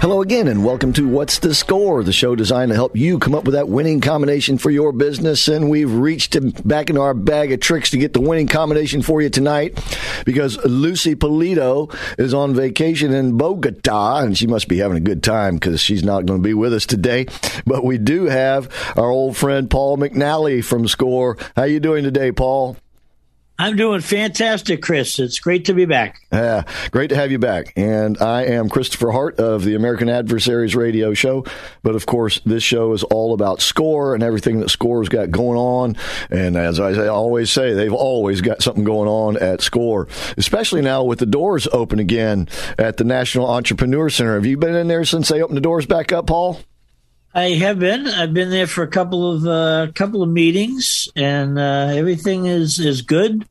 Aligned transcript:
Hello 0.00 0.22
again, 0.22 0.46
and 0.46 0.64
welcome 0.64 0.92
to 0.92 1.08
What's 1.08 1.40
the 1.40 1.52
Score, 1.52 2.04
the 2.04 2.12
show 2.12 2.36
designed 2.36 2.68
to 2.68 2.76
help 2.76 2.96
you 2.96 3.18
come 3.18 3.34
up 3.34 3.42
with 3.42 3.54
that 3.54 3.68
winning 3.68 4.00
combination 4.00 4.56
for 4.56 4.70
your 4.70 4.92
business. 4.92 5.48
And 5.48 5.68
we've 5.68 5.92
reached 5.92 6.36
back 6.64 6.88
into 6.88 7.02
our 7.02 7.14
bag 7.14 7.50
of 7.50 7.58
tricks 7.58 7.90
to 7.90 7.98
get 7.98 8.12
the 8.12 8.20
winning 8.20 8.46
combination 8.46 9.02
for 9.02 9.20
you 9.20 9.28
tonight 9.28 9.76
because 10.24 10.56
Lucy 10.64 11.16
Polito 11.16 11.92
is 12.16 12.32
on 12.32 12.54
vacation 12.54 13.12
in 13.12 13.36
Bogota, 13.36 14.18
and 14.18 14.38
she 14.38 14.46
must 14.46 14.68
be 14.68 14.78
having 14.78 14.98
a 14.98 15.00
good 15.00 15.24
time 15.24 15.56
because 15.56 15.80
she's 15.80 16.04
not 16.04 16.26
going 16.26 16.40
to 16.40 16.48
be 16.48 16.54
with 16.54 16.72
us 16.72 16.86
today. 16.86 17.26
But 17.66 17.82
we 17.84 17.98
do 17.98 18.26
have 18.26 18.72
our 18.96 19.10
old 19.10 19.36
friend 19.36 19.68
Paul 19.68 19.98
McNally 19.98 20.64
from 20.64 20.86
Score. 20.86 21.36
How 21.56 21.64
you 21.64 21.80
doing 21.80 22.04
today, 22.04 22.30
Paul? 22.30 22.76
I'm 23.60 23.74
doing 23.74 24.00
fantastic, 24.02 24.80
Chris. 24.80 25.18
It's 25.18 25.40
great 25.40 25.64
to 25.64 25.74
be 25.74 25.84
back. 25.84 26.20
Yeah, 26.32 26.62
great 26.92 27.08
to 27.08 27.16
have 27.16 27.32
you 27.32 27.40
back. 27.40 27.72
And 27.76 28.16
I 28.18 28.44
am 28.44 28.68
Christopher 28.68 29.10
Hart 29.10 29.40
of 29.40 29.64
the 29.64 29.74
American 29.74 30.08
Adversaries 30.08 30.76
Radio 30.76 31.12
Show. 31.12 31.44
But 31.82 31.96
of 31.96 32.06
course, 32.06 32.38
this 32.46 32.62
show 32.62 32.92
is 32.92 33.02
all 33.02 33.34
about 33.34 33.60
score 33.60 34.14
and 34.14 34.22
everything 34.22 34.60
that 34.60 34.70
score's 34.70 35.08
got 35.08 35.32
going 35.32 35.58
on. 35.58 35.96
And 36.30 36.56
as 36.56 36.78
I 36.78 37.08
always 37.08 37.50
say, 37.50 37.74
they've 37.74 37.92
always 37.92 38.42
got 38.42 38.62
something 38.62 38.84
going 38.84 39.08
on 39.08 39.36
at 39.38 39.60
score, 39.60 40.06
especially 40.36 40.82
now 40.82 41.02
with 41.02 41.18
the 41.18 41.26
doors 41.26 41.66
open 41.72 41.98
again 41.98 42.48
at 42.78 42.96
the 42.96 43.04
National 43.04 43.50
Entrepreneur 43.50 44.08
Center. 44.08 44.34
Have 44.34 44.46
you 44.46 44.56
been 44.56 44.76
in 44.76 44.86
there 44.86 45.04
since 45.04 45.26
they 45.26 45.42
opened 45.42 45.56
the 45.56 45.62
doors 45.62 45.84
back 45.84 46.12
up, 46.12 46.28
Paul? 46.28 46.60
I 47.34 47.50
have 47.50 47.78
been. 47.78 48.06
I've 48.06 48.32
been 48.32 48.50
there 48.50 48.66
for 48.66 48.82
a 48.82 48.88
couple 48.88 49.32
of 49.32 49.46
uh, 49.46 49.92
couple 49.94 50.22
of 50.22 50.30
meetings, 50.30 51.08
and 51.14 51.58
uh, 51.58 51.92
everything 51.94 52.46
is 52.46 52.78
is 52.78 53.02
good, 53.02 53.46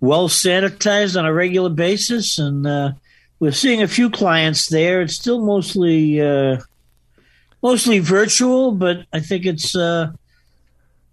well 0.00 0.28
sanitized 0.28 1.18
on 1.18 1.24
a 1.24 1.32
regular 1.32 1.70
basis, 1.70 2.38
and 2.38 2.66
uh, 2.66 2.92
we're 3.38 3.52
seeing 3.52 3.82
a 3.82 3.88
few 3.88 4.10
clients 4.10 4.68
there. 4.68 5.00
It's 5.00 5.14
still 5.14 5.44
mostly 5.44 6.20
uh, 6.20 6.58
mostly 7.62 8.00
virtual, 8.00 8.72
but 8.72 9.06
I 9.12 9.20
think 9.20 9.46
it's 9.46 9.76
uh, 9.76 10.10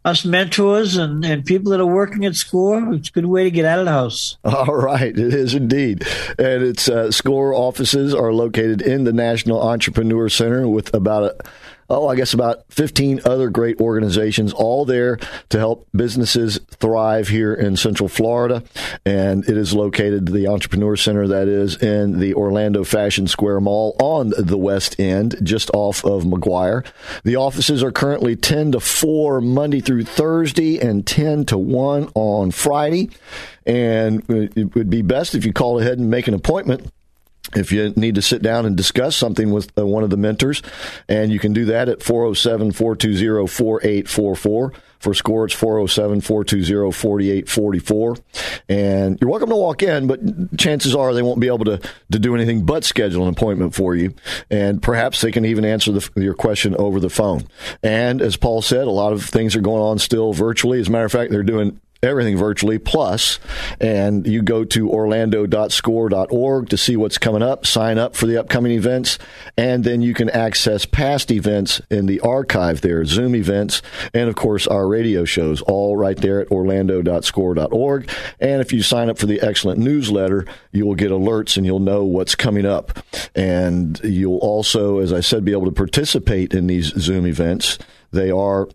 us 0.03 0.25
mentors 0.25 0.97
and, 0.97 1.23
and 1.23 1.45
people 1.45 1.71
that 1.71 1.79
are 1.79 1.85
working 1.85 2.25
at 2.25 2.35
SCORE. 2.35 2.93
It's 2.93 3.09
a 3.09 3.11
good 3.11 3.27
way 3.27 3.43
to 3.43 3.51
get 3.51 3.65
out 3.65 3.79
of 3.79 3.85
the 3.85 3.91
house. 3.91 4.37
All 4.43 4.75
right, 4.75 5.17
it 5.17 5.33
is 5.33 5.53
indeed. 5.53 6.05
And 6.39 6.63
its 6.63 6.89
uh, 6.89 7.11
SCORE 7.11 7.53
offices 7.53 8.13
are 8.15 8.33
located 8.33 8.81
in 8.81 9.03
the 9.03 9.13
National 9.13 9.61
Entrepreneur 9.61 10.29
Center 10.29 10.67
with 10.67 10.93
about 10.93 11.23
a 11.23 11.35
oh, 11.91 12.07
I 12.07 12.15
guess 12.15 12.33
about 12.33 12.63
15 12.69 13.21
other 13.25 13.49
great 13.49 13.79
organizations, 13.81 14.53
all 14.53 14.85
there 14.85 15.17
to 15.49 15.57
help 15.57 15.87
businesses 15.93 16.59
thrive 16.71 17.27
here 17.27 17.53
in 17.53 17.75
Central 17.75 18.07
Florida. 18.07 18.63
And 19.05 19.47
it 19.47 19.57
is 19.57 19.73
located, 19.73 20.27
the 20.27 20.47
Entrepreneur 20.47 20.95
Center, 20.95 21.27
that 21.27 21.47
is 21.47 21.75
in 21.81 22.19
the 22.19 22.33
Orlando 22.33 22.83
Fashion 22.83 23.27
Square 23.27 23.61
Mall 23.61 23.95
on 23.99 24.33
the 24.37 24.57
west 24.57 24.99
end, 24.99 25.35
just 25.43 25.69
off 25.73 26.03
of 26.05 26.25
Maguire. 26.25 26.83
The 27.23 27.35
offices 27.35 27.83
are 27.83 27.91
currently 27.91 28.35
10 28.35 28.71
to 28.71 28.79
4 28.79 29.41
Monday 29.41 29.81
through 29.81 30.05
Thursday 30.05 30.79
and 30.79 31.05
10 31.05 31.45
to 31.47 31.57
1 31.57 32.09
on 32.15 32.51
Friday. 32.51 33.09
And 33.65 34.23
it 34.29 34.75
would 34.75 34.89
be 34.89 35.01
best 35.01 35.35
if 35.35 35.45
you 35.45 35.53
call 35.53 35.79
ahead 35.79 35.99
and 35.99 36.09
make 36.09 36.27
an 36.27 36.33
appointment 36.33 36.91
if 37.55 37.71
you 37.71 37.93
need 37.95 38.15
to 38.15 38.21
sit 38.21 38.41
down 38.41 38.65
and 38.65 38.75
discuss 38.75 39.15
something 39.15 39.51
with 39.51 39.71
uh, 39.77 39.85
one 39.85 40.03
of 40.03 40.09
the 40.09 40.17
mentors, 40.17 40.61
and 41.07 41.31
you 41.31 41.39
can 41.39 41.53
do 41.53 41.65
that 41.65 41.89
at 41.89 42.03
407 42.03 42.71
420 42.71 43.47
4844. 43.47 44.73
For 45.01 45.15
SCORE, 45.15 45.45
it's 45.45 45.55
407 45.55 46.21
420 46.21 46.91
4844. 46.91 48.17
And 48.69 49.17
you're 49.19 49.31
welcome 49.31 49.49
to 49.49 49.55
walk 49.55 49.81
in, 49.81 50.05
but 50.05 50.19
chances 50.59 50.93
are 50.93 51.11
they 51.11 51.23
won't 51.23 51.39
be 51.39 51.47
able 51.47 51.65
to, 51.65 51.79
to 52.11 52.19
do 52.19 52.35
anything 52.35 52.65
but 52.65 52.83
schedule 52.83 53.23
an 53.23 53.29
appointment 53.29 53.73
for 53.73 53.95
you. 53.95 54.13
And 54.51 54.79
perhaps 54.79 55.21
they 55.21 55.31
can 55.31 55.43
even 55.43 55.65
answer 55.65 55.91
the, 55.91 56.07
your 56.15 56.35
question 56.35 56.75
over 56.75 56.99
the 56.99 57.09
phone. 57.09 57.47
And 57.81 58.21
as 58.21 58.37
Paul 58.37 58.61
said, 58.61 58.85
a 58.85 58.91
lot 58.91 59.11
of 59.11 59.25
things 59.25 59.55
are 59.55 59.61
going 59.61 59.81
on 59.81 59.97
still 59.97 60.33
virtually. 60.33 60.79
As 60.79 60.87
a 60.87 60.91
matter 60.91 61.05
of 61.05 61.11
fact, 61.11 61.31
they're 61.31 61.41
doing 61.41 61.81
everything 62.03 62.37
virtually 62.37 62.79
plus 62.79 63.39
and 63.79 64.25
you 64.25 64.41
go 64.41 64.63
to 64.63 64.89
orlando.score.org 64.89 66.69
to 66.69 66.77
see 66.77 66.95
what's 66.95 67.17
coming 67.17 67.43
up 67.43 67.65
sign 67.65 67.97
up 67.97 68.15
for 68.15 68.25
the 68.25 68.37
upcoming 68.37 68.71
events 68.71 69.19
and 69.57 69.83
then 69.83 70.01
you 70.01 70.13
can 70.13 70.29
access 70.29 70.85
past 70.85 71.31
events 71.31 71.81
in 71.89 72.07
the 72.07 72.19
archive 72.21 72.81
there 72.81 73.05
zoom 73.05 73.35
events 73.35 73.81
and 74.13 74.29
of 74.29 74.35
course 74.35 74.67
our 74.67 74.87
radio 74.87 75.25
shows 75.25 75.61
all 75.63 75.95
right 75.95 76.17
there 76.17 76.41
at 76.41 76.51
orlando.score.org 76.51 78.09
and 78.39 78.61
if 78.61 78.73
you 78.73 78.81
sign 78.81 79.09
up 79.09 79.17
for 79.17 79.27
the 79.27 79.41
excellent 79.41 79.79
newsletter 79.79 80.45
you 80.71 80.85
will 80.85 80.95
get 80.95 81.11
alerts 81.11 81.57
and 81.57 81.65
you'll 81.65 81.79
know 81.79 82.03
what's 82.03 82.35
coming 82.35 82.65
up. 82.65 82.99
And 83.35 83.99
you'll 84.03 84.39
also 84.39 84.99
as 84.99 85.13
i 85.13 85.19
said 85.19 85.45
be 85.45 85.51
able 85.51 85.65
to 85.65 85.71
participate 85.71 86.53
in 86.53 86.67
these 86.67 86.87
zoom 86.99 87.25
events. 87.25 87.77
They 88.11 88.31
are 88.31 88.67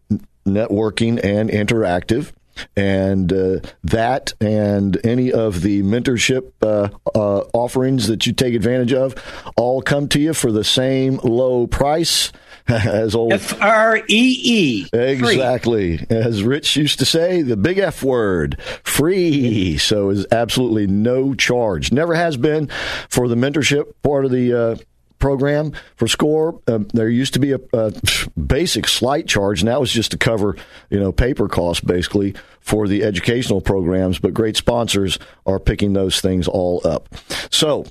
networking 0.47 1.23
and 1.25 1.51
interactive 1.51 2.33
and 2.77 3.33
uh, 3.33 3.61
that 3.85 4.33
and 4.41 4.99
any 5.05 5.33
of 5.33 5.63
the 5.63 5.83
mentorship 5.83 6.53
uh, 6.63 6.89
uh, 7.15 7.45
offerings 7.53 8.09
that 8.09 8.27
you 8.27 8.33
take 8.33 8.55
advantage 8.55 8.93
of 8.93 9.15
all 9.57 9.83
come 9.83 10.09
to 10.09 10.21
you 10.21 10.35
for 10.35 10.53
the 10.53 10.65
same 10.65 11.19
low 11.23 11.67
price 11.67 12.33
as 12.69 13.15
old 13.15 13.33
F 13.33 13.61
R 13.63 13.99
E 13.99 14.05
E. 14.09 14.87
Exactly. 14.93 16.05
As 16.11 16.43
Rich 16.43 16.77
used 16.77 16.99
to 16.99 17.05
say, 17.05 17.43
the 17.43 17.57
big 17.57 17.79
F 17.79 18.03
word, 18.03 18.61
free. 18.83 19.79
So 19.79 20.11
is 20.11 20.27
absolutely 20.33 20.89
no 20.89 21.35
charge. 21.35 21.93
Never 21.93 22.15
has 22.15 22.37
been 22.37 22.69
for 23.09 23.29
the 23.29 23.37
mentorship 23.37 23.93
part 24.03 24.25
of 24.25 24.33
the 24.33 24.53
uh, 24.53 24.77
program 25.27 25.73
for 25.97 26.07
score. 26.07 26.61
Uh, 26.69 26.79
there 26.95 27.09
used 27.09 27.35
to 27.35 27.41
be 27.41 27.51
a, 27.51 27.59
a, 27.73 27.93
basic 28.39 28.87
slight 28.87 29.27
charge. 29.27 29.61
And 29.61 29.67
that 29.67 29.81
was 29.81 29.91
just 29.91 30.13
to 30.13 30.17
cover 30.17 30.55
you 30.89 31.01
know 31.01 31.11
paper 31.11 31.49
costs 31.49 31.83
basically 31.85 32.37
for 32.61 32.87
the 32.87 33.03
educational 33.03 33.61
programs. 33.61 34.21
But 34.21 34.35
great 34.35 34.57
sponsors 34.57 35.19
are 35.45 35.59
picking 35.59 35.95
those 35.95 36.21
things 36.21 36.47
all 36.47 36.81
up. 36.87 37.09
So 37.51 37.87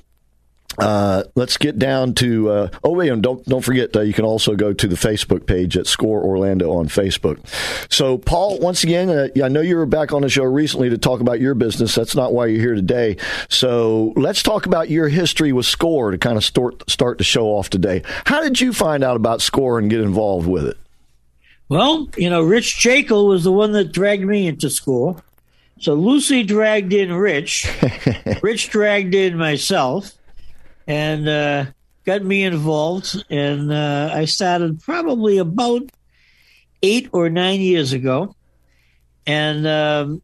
uh, 0.78 1.24
let's 1.34 1.56
get 1.56 1.78
down 1.78 2.14
to. 2.14 2.50
Uh, 2.50 2.68
oh, 2.84 2.92
wait, 2.92 3.08
and 3.08 3.22
don't 3.22 3.44
don't 3.44 3.62
forget. 3.62 3.94
Uh, 3.94 4.00
you 4.00 4.12
can 4.12 4.24
also 4.24 4.54
go 4.54 4.72
to 4.72 4.88
the 4.88 4.96
Facebook 4.96 5.46
page 5.46 5.76
at 5.76 5.86
Score 5.86 6.22
Orlando 6.22 6.72
on 6.72 6.88
Facebook. 6.88 7.38
So, 7.92 8.18
Paul, 8.18 8.58
once 8.58 8.84
again, 8.84 9.08
uh, 9.08 9.28
I 9.42 9.48
know 9.48 9.60
you 9.60 9.76
were 9.76 9.86
back 9.86 10.12
on 10.12 10.22
the 10.22 10.28
show 10.28 10.44
recently 10.44 10.90
to 10.90 10.98
talk 10.98 11.20
about 11.20 11.40
your 11.40 11.54
business. 11.54 11.94
That's 11.94 12.14
not 12.14 12.32
why 12.32 12.46
you're 12.46 12.60
here 12.60 12.74
today. 12.74 13.16
So, 13.48 14.12
let's 14.16 14.42
talk 14.42 14.66
about 14.66 14.90
your 14.90 15.08
history 15.08 15.52
with 15.52 15.66
Score 15.66 16.10
to 16.10 16.18
kind 16.18 16.36
of 16.36 16.44
start 16.44 16.88
start 16.88 17.18
the 17.18 17.24
show 17.24 17.46
off 17.46 17.70
today. 17.70 18.02
How 18.26 18.42
did 18.42 18.60
you 18.60 18.72
find 18.72 19.02
out 19.04 19.16
about 19.16 19.40
Score 19.40 19.78
and 19.78 19.90
get 19.90 20.00
involved 20.00 20.48
with 20.48 20.66
it? 20.66 20.76
Well, 21.68 22.08
you 22.16 22.30
know, 22.30 22.42
Rich 22.42 22.78
Jekyll 22.78 23.26
was 23.26 23.44
the 23.44 23.52
one 23.52 23.72
that 23.72 23.92
dragged 23.92 24.24
me 24.24 24.46
into 24.46 24.70
Score. 24.70 25.16
So 25.78 25.94
Lucy 25.94 26.42
dragged 26.42 26.92
in 26.92 27.12
Rich. 27.12 27.66
Rich 28.42 28.70
dragged 28.70 29.14
in 29.14 29.36
myself 29.36 30.12
and 30.86 31.28
uh, 31.28 31.66
got 32.04 32.22
me 32.22 32.44
involved. 32.44 33.24
And 33.30 33.72
uh, 33.72 34.10
I 34.12 34.24
started 34.24 34.80
probably 34.80 35.38
about 35.38 35.82
eight 36.82 37.08
or 37.12 37.28
nine 37.28 37.60
years 37.60 37.92
ago, 37.92 38.34
and 39.26 39.66
um, 39.66 40.22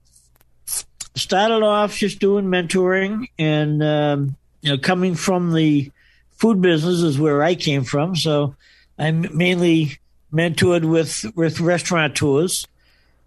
started 1.14 1.62
off 1.62 1.96
just 1.96 2.18
doing 2.18 2.46
mentoring 2.46 3.26
and 3.38 3.82
um, 3.82 4.36
you 4.60 4.70
know 4.70 4.78
coming 4.78 5.14
from 5.14 5.52
the 5.52 5.90
food 6.32 6.60
business 6.60 7.00
is 7.00 7.18
where 7.18 7.42
I 7.42 7.54
came 7.54 7.84
from. 7.84 8.16
So 8.16 8.56
I 8.98 9.10
mainly 9.10 9.98
mentored 10.32 10.84
with 10.84 11.24
with 11.36 11.60
restaurateurs. 11.60 12.66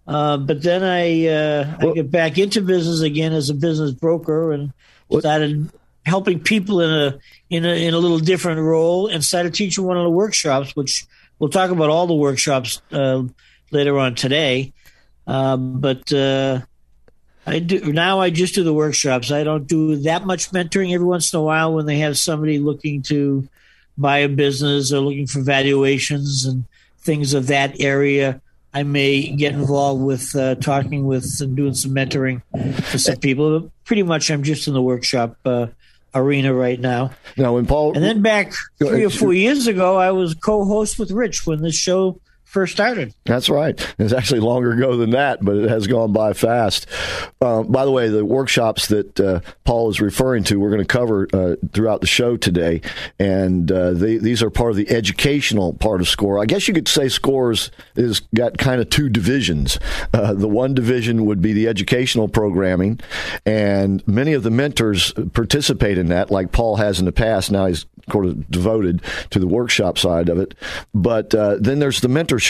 Uh, 0.06 0.36
but 0.36 0.62
then 0.62 0.84
I 0.84 1.26
uh, 1.26 1.76
well, 1.80 1.90
I 1.90 1.94
get 1.94 2.10
back 2.10 2.38
into 2.38 2.60
business 2.62 3.00
again 3.00 3.32
as 3.32 3.50
a 3.50 3.54
business 3.54 3.90
broker 3.92 4.52
and 4.52 4.72
started 5.18 5.70
helping 6.06 6.38
people 6.38 6.80
in 6.80 6.90
a 6.90 7.18
in 7.50 7.64
a 7.64 7.86
in 7.86 7.92
a 7.92 7.98
little 7.98 8.20
different 8.20 8.60
role 8.60 9.08
and 9.08 9.22
started 9.24 9.52
teaching 9.52 9.84
one 9.84 9.98
of 9.98 10.04
the 10.04 10.10
workshops, 10.10 10.74
which 10.76 11.04
we'll 11.38 11.50
talk 11.50 11.70
about 11.70 11.90
all 11.90 12.06
the 12.06 12.14
workshops 12.14 12.80
uh, 12.92 13.22
later 13.72 13.98
on 13.98 14.14
today. 14.14 14.72
Um, 15.26 15.80
but 15.80 16.10
uh, 16.12 16.60
I 17.44 17.58
do 17.58 17.92
now. 17.92 18.20
I 18.20 18.30
just 18.30 18.54
do 18.54 18.62
the 18.62 18.72
workshops. 18.72 19.32
I 19.32 19.42
don't 19.42 19.66
do 19.66 19.96
that 20.02 20.24
much 20.24 20.52
mentoring. 20.52 20.94
Every 20.94 21.06
once 21.06 21.32
in 21.32 21.40
a 21.40 21.42
while, 21.42 21.74
when 21.74 21.86
they 21.86 21.98
have 21.98 22.16
somebody 22.16 22.60
looking 22.60 23.02
to 23.02 23.48
buy 23.98 24.18
a 24.18 24.28
business 24.28 24.92
or 24.92 25.00
looking 25.00 25.26
for 25.26 25.40
valuations 25.40 26.44
and 26.44 26.64
things 27.00 27.34
of 27.34 27.48
that 27.48 27.80
area, 27.80 28.40
I 28.72 28.84
may 28.84 29.28
get 29.30 29.54
involved 29.54 30.02
with 30.02 30.36
uh, 30.36 30.54
talking 30.56 31.06
with 31.06 31.26
and 31.40 31.56
doing 31.56 31.74
some 31.74 31.92
mentoring 31.92 32.42
for 32.84 32.98
some 32.98 33.16
people. 33.16 33.60
But 33.60 33.70
pretty 33.84 34.04
much, 34.04 34.30
I'm 34.30 34.44
just 34.44 34.68
in 34.68 34.74
the 34.74 34.82
workshop 34.82 35.36
uh, 35.44 35.68
arena 36.16 36.52
right 36.52 36.80
now. 36.80 37.12
Now, 37.36 37.54
when 37.54 37.66
Paul, 37.66 37.94
and 37.94 38.02
then 38.02 38.22
back 38.22 38.52
three 38.78 39.04
or 39.04 39.10
four 39.10 39.32
years 39.32 39.66
ago, 39.66 39.96
I 39.96 40.10
was 40.10 40.34
co-host 40.34 40.98
with 40.98 41.10
Rich 41.10 41.46
when 41.46 41.62
this 41.62 41.76
show 41.76 42.20
first 42.56 42.72
started. 42.72 43.14
That's 43.26 43.50
right. 43.50 43.94
It's 43.98 44.14
actually 44.14 44.40
longer 44.40 44.72
ago 44.72 44.96
than 44.96 45.10
that, 45.10 45.44
but 45.44 45.56
it 45.56 45.68
has 45.68 45.86
gone 45.86 46.14
by 46.14 46.32
fast. 46.32 46.86
Uh, 47.38 47.62
by 47.64 47.84
the 47.84 47.90
way, 47.90 48.08
the 48.08 48.24
workshops 48.24 48.88
that 48.88 49.20
uh, 49.20 49.40
Paul 49.64 49.90
is 49.90 50.00
referring 50.00 50.42
to, 50.44 50.58
we're 50.58 50.70
going 50.70 50.80
to 50.80 50.86
cover 50.86 51.28
uh, 51.34 51.56
throughout 51.74 52.00
the 52.00 52.06
show 52.06 52.38
today, 52.38 52.80
and 53.18 53.70
uh, 53.70 53.92
they, 53.92 54.16
these 54.16 54.42
are 54.42 54.48
part 54.48 54.70
of 54.70 54.78
the 54.78 54.88
educational 54.88 55.74
part 55.74 56.00
of 56.00 56.08
SCORE. 56.08 56.38
I 56.38 56.46
guess 56.46 56.66
you 56.66 56.72
could 56.72 56.88
say 56.88 57.10
SCORE's 57.10 57.70
is 57.94 58.20
got 58.34 58.56
kind 58.56 58.80
of 58.80 58.88
two 58.88 59.10
divisions. 59.10 59.78
Uh, 60.14 60.32
the 60.32 60.48
one 60.48 60.72
division 60.72 61.26
would 61.26 61.42
be 61.42 61.52
the 61.52 61.68
educational 61.68 62.26
programming, 62.26 63.00
and 63.44 64.02
many 64.08 64.32
of 64.32 64.44
the 64.44 64.50
mentors 64.50 65.12
participate 65.34 65.98
in 65.98 66.06
that, 66.06 66.30
like 66.30 66.52
Paul 66.52 66.76
has 66.76 67.00
in 67.00 67.04
the 67.04 67.12
past. 67.12 67.50
Now 67.50 67.66
he's 67.66 67.84
sort 68.10 68.26
of 68.26 68.48
devoted 68.50 69.02
to 69.30 69.38
the 69.38 69.46
workshop 69.46 69.98
side 69.98 70.28
of 70.28 70.38
it. 70.38 70.54
But 70.94 71.34
uh, 71.34 71.56
then 71.60 71.78
there's 71.78 72.00
the 72.00 72.08
mentorship 72.08 72.45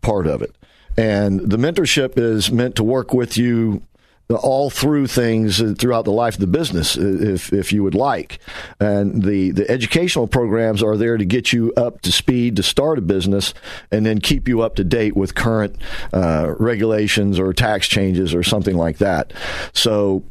part 0.00 0.26
of 0.26 0.42
it. 0.42 0.54
And 0.96 1.40
the 1.40 1.56
mentorship 1.56 2.18
is 2.18 2.50
meant 2.50 2.74
to 2.76 2.84
work 2.84 3.12
with 3.12 3.36
you 3.36 3.82
all 4.30 4.68
through 4.68 5.06
things 5.06 5.62
throughout 5.78 6.04
the 6.04 6.12
life 6.12 6.34
of 6.34 6.40
the 6.40 6.46
business, 6.46 6.96
if 6.96 7.52
if 7.52 7.72
you 7.72 7.82
would 7.82 7.94
like. 7.94 8.38
And 8.78 9.22
the 9.22 9.52
the 9.52 9.70
educational 9.70 10.26
programs 10.26 10.82
are 10.82 10.96
there 10.96 11.16
to 11.16 11.24
get 11.24 11.52
you 11.52 11.72
up 11.76 12.02
to 12.02 12.12
speed 12.12 12.56
to 12.56 12.62
start 12.62 12.98
a 12.98 13.02
business, 13.02 13.54
and 13.90 14.04
then 14.04 14.20
keep 14.20 14.46
you 14.46 14.60
up 14.60 14.74
to 14.76 14.84
date 14.84 15.16
with 15.16 15.34
current 15.34 15.76
uh, 16.12 16.54
regulations 16.58 17.38
or 17.38 17.54
tax 17.54 17.88
changes 17.88 18.34
or 18.34 18.42
something 18.42 18.76
like 18.76 18.98
that. 18.98 19.32
So 19.72 20.24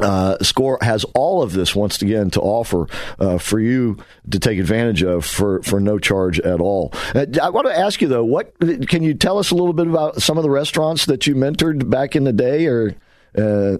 uh, 0.00 0.38
Score 0.42 0.78
has 0.80 1.04
all 1.14 1.42
of 1.42 1.52
this 1.52 1.74
once 1.74 2.00
again 2.02 2.30
to 2.30 2.40
offer 2.40 2.86
uh, 3.18 3.38
for 3.38 3.60
you 3.60 3.96
to 4.30 4.38
take 4.38 4.58
advantage 4.58 5.02
of 5.02 5.24
for, 5.24 5.62
for 5.62 5.80
no 5.80 5.98
charge 5.98 6.40
at 6.40 6.60
all. 6.60 6.92
Uh, 7.14 7.26
I 7.42 7.50
want 7.50 7.66
to 7.66 7.78
ask 7.78 8.00
you 8.00 8.08
though, 8.08 8.24
what 8.24 8.58
can 8.58 9.02
you 9.02 9.14
tell 9.14 9.38
us 9.38 9.50
a 9.50 9.54
little 9.54 9.72
bit 9.72 9.86
about 9.86 10.22
some 10.22 10.36
of 10.36 10.42
the 10.42 10.50
restaurants 10.50 11.06
that 11.06 11.26
you 11.26 11.34
mentored 11.34 11.88
back 11.88 12.16
in 12.16 12.24
the 12.24 12.32
day, 12.32 12.66
or 12.66 12.94
uh, 13.36 13.78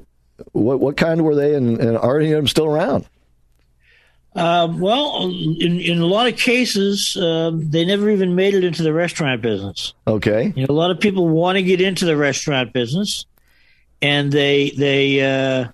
what 0.52 0.80
what 0.80 0.96
kind 0.96 1.22
were 1.22 1.34
they, 1.34 1.54
and, 1.54 1.80
and 1.80 1.96
are 1.96 2.18
any 2.18 2.32
of 2.32 2.36
them 2.36 2.48
still 2.48 2.66
around? 2.66 3.06
Um, 4.36 4.80
well, 4.80 5.22
in, 5.26 5.78
in 5.78 6.00
a 6.00 6.06
lot 6.06 6.26
of 6.26 6.36
cases, 6.36 7.12
they 7.14 7.84
never 7.84 8.10
even 8.10 8.34
made 8.34 8.54
it 8.54 8.64
into 8.64 8.82
the 8.82 8.92
restaurant 8.92 9.42
business. 9.42 9.94
Okay, 10.08 10.52
you 10.56 10.66
know, 10.66 10.72
a 10.72 10.74
lot 10.74 10.90
of 10.90 10.98
people 10.98 11.28
want 11.28 11.56
to 11.56 11.62
get 11.62 11.80
into 11.80 12.04
the 12.04 12.16
restaurant 12.16 12.72
business, 12.72 13.26
and 14.02 14.32
they 14.32 14.70
they 14.70 15.20
uh, 15.20 15.68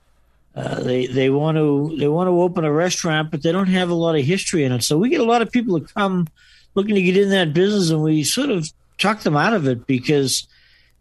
uh, 0.61 0.81
they 0.81 1.07
they 1.07 1.31
want 1.31 1.57
to 1.57 1.97
they 1.99 2.09
want 2.09 2.27
to 2.27 2.41
open 2.41 2.65
a 2.65 2.73
restaurant, 2.73 3.31
but 3.31 3.43
they 3.43 3.53
don't 3.53 3.69
have 3.69 3.89
a 3.89 3.95
lot 3.95 4.17
of 4.17 4.25
history 4.25 4.65
in 4.65 4.73
it. 4.73 4.83
So 4.83 4.99
we 4.99 5.09
get 5.09 5.21
a 5.21 5.25
lot 5.25 5.43
of 5.43 5.51
people 5.51 5.79
that 5.79 5.95
come 5.95 6.29
looking 6.75 6.95
to 6.97 7.03
get 7.03 7.17
in 7.17 7.31
that 7.31 7.55
business, 7.55 7.91
and 7.91 8.03
we 8.03 8.25
sort 8.25 8.51
of 8.51 8.71
talk 8.99 9.21
them 9.21 9.37
out 9.37 9.55
of 9.55 9.67
it 9.67 9.87
because 9.87 10.47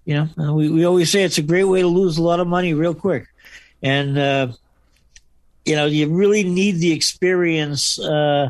you 0.06 0.16
know 0.16 0.54
we, 0.54 0.70
we 0.70 0.86
always 0.86 1.12
say 1.12 1.24
it's 1.24 1.38
a 1.38 1.44
great 1.44 1.66
way 1.66 1.82
to 1.82 1.88
lose 1.88 2.18
a 2.18 2.24
lot 2.24 2.40
of 2.40 2.48
money 2.48 2.74
real 2.74 2.94
quick, 2.94 3.28
and 3.84 4.18
uh, 4.18 4.48
you 5.66 5.76
know 5.76 5.88
you 5.88 6.08
really 6.08 6.44
need 6.44 6.80
the 6.80 6.94
experience 6.94 8.00
uh, 8.00 8.50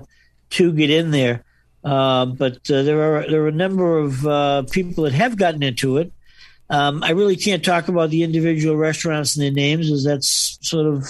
to 0.51 0.71
get 0.73 0.91
in 0.91 1.09
there. 1.09 1.44
Uh, 1.83 2.25
but 2.25 2.69
uh, 2.69 2.83
there 2.83 3.01
are 3.01 3.27
there 3.27 3.44
are 3.44 3.47
a 3.47 3.51
number 3.51 3.97
of 3.97 4.69
people 4.69 5.06
that 5.06 5.13
have 5.13 5.38
gotten 5.38 5.63
into 5.63 5.97
it 5.97 6.11
um, 6.69 7.04
I 7.04 7.12
really 7.12 7.36
can't 7.36 7.63
talk 7.63 7.88
about 7.88 8.10
the 8.10 8.24
individual 8.24 8.75
restaurants 8.75 9.36
and 9.36 9.44
their 9.44 9.51
names, 9.51 9.92
as 9.92 10.04
that's 10.04 10.60
sort 10.62 10.86
of 10.86 11.04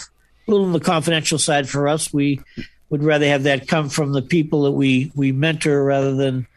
a 0.47 0.51
little 0.51 0.65
on 0.65 0.73
the 0.73 0.79
confidential 0.79 1.37
side 1.37 1.67
for 1.67 1.87
us. 1.87 2.13
We 2.13 2.41
would 2.89 3.03
rather 3.03 3.27
have 3.27 3.43
that 3.43 3.67
come 3.67 3.89
from 3.89 4.13
the 4.13 4.21
people 4.21 4.63
that 4.63 4.71
we 4.71 5.11
we 5.15 5.31
mentor 5.31 5.83
rather 5.83 6.15
than 6.15 6.47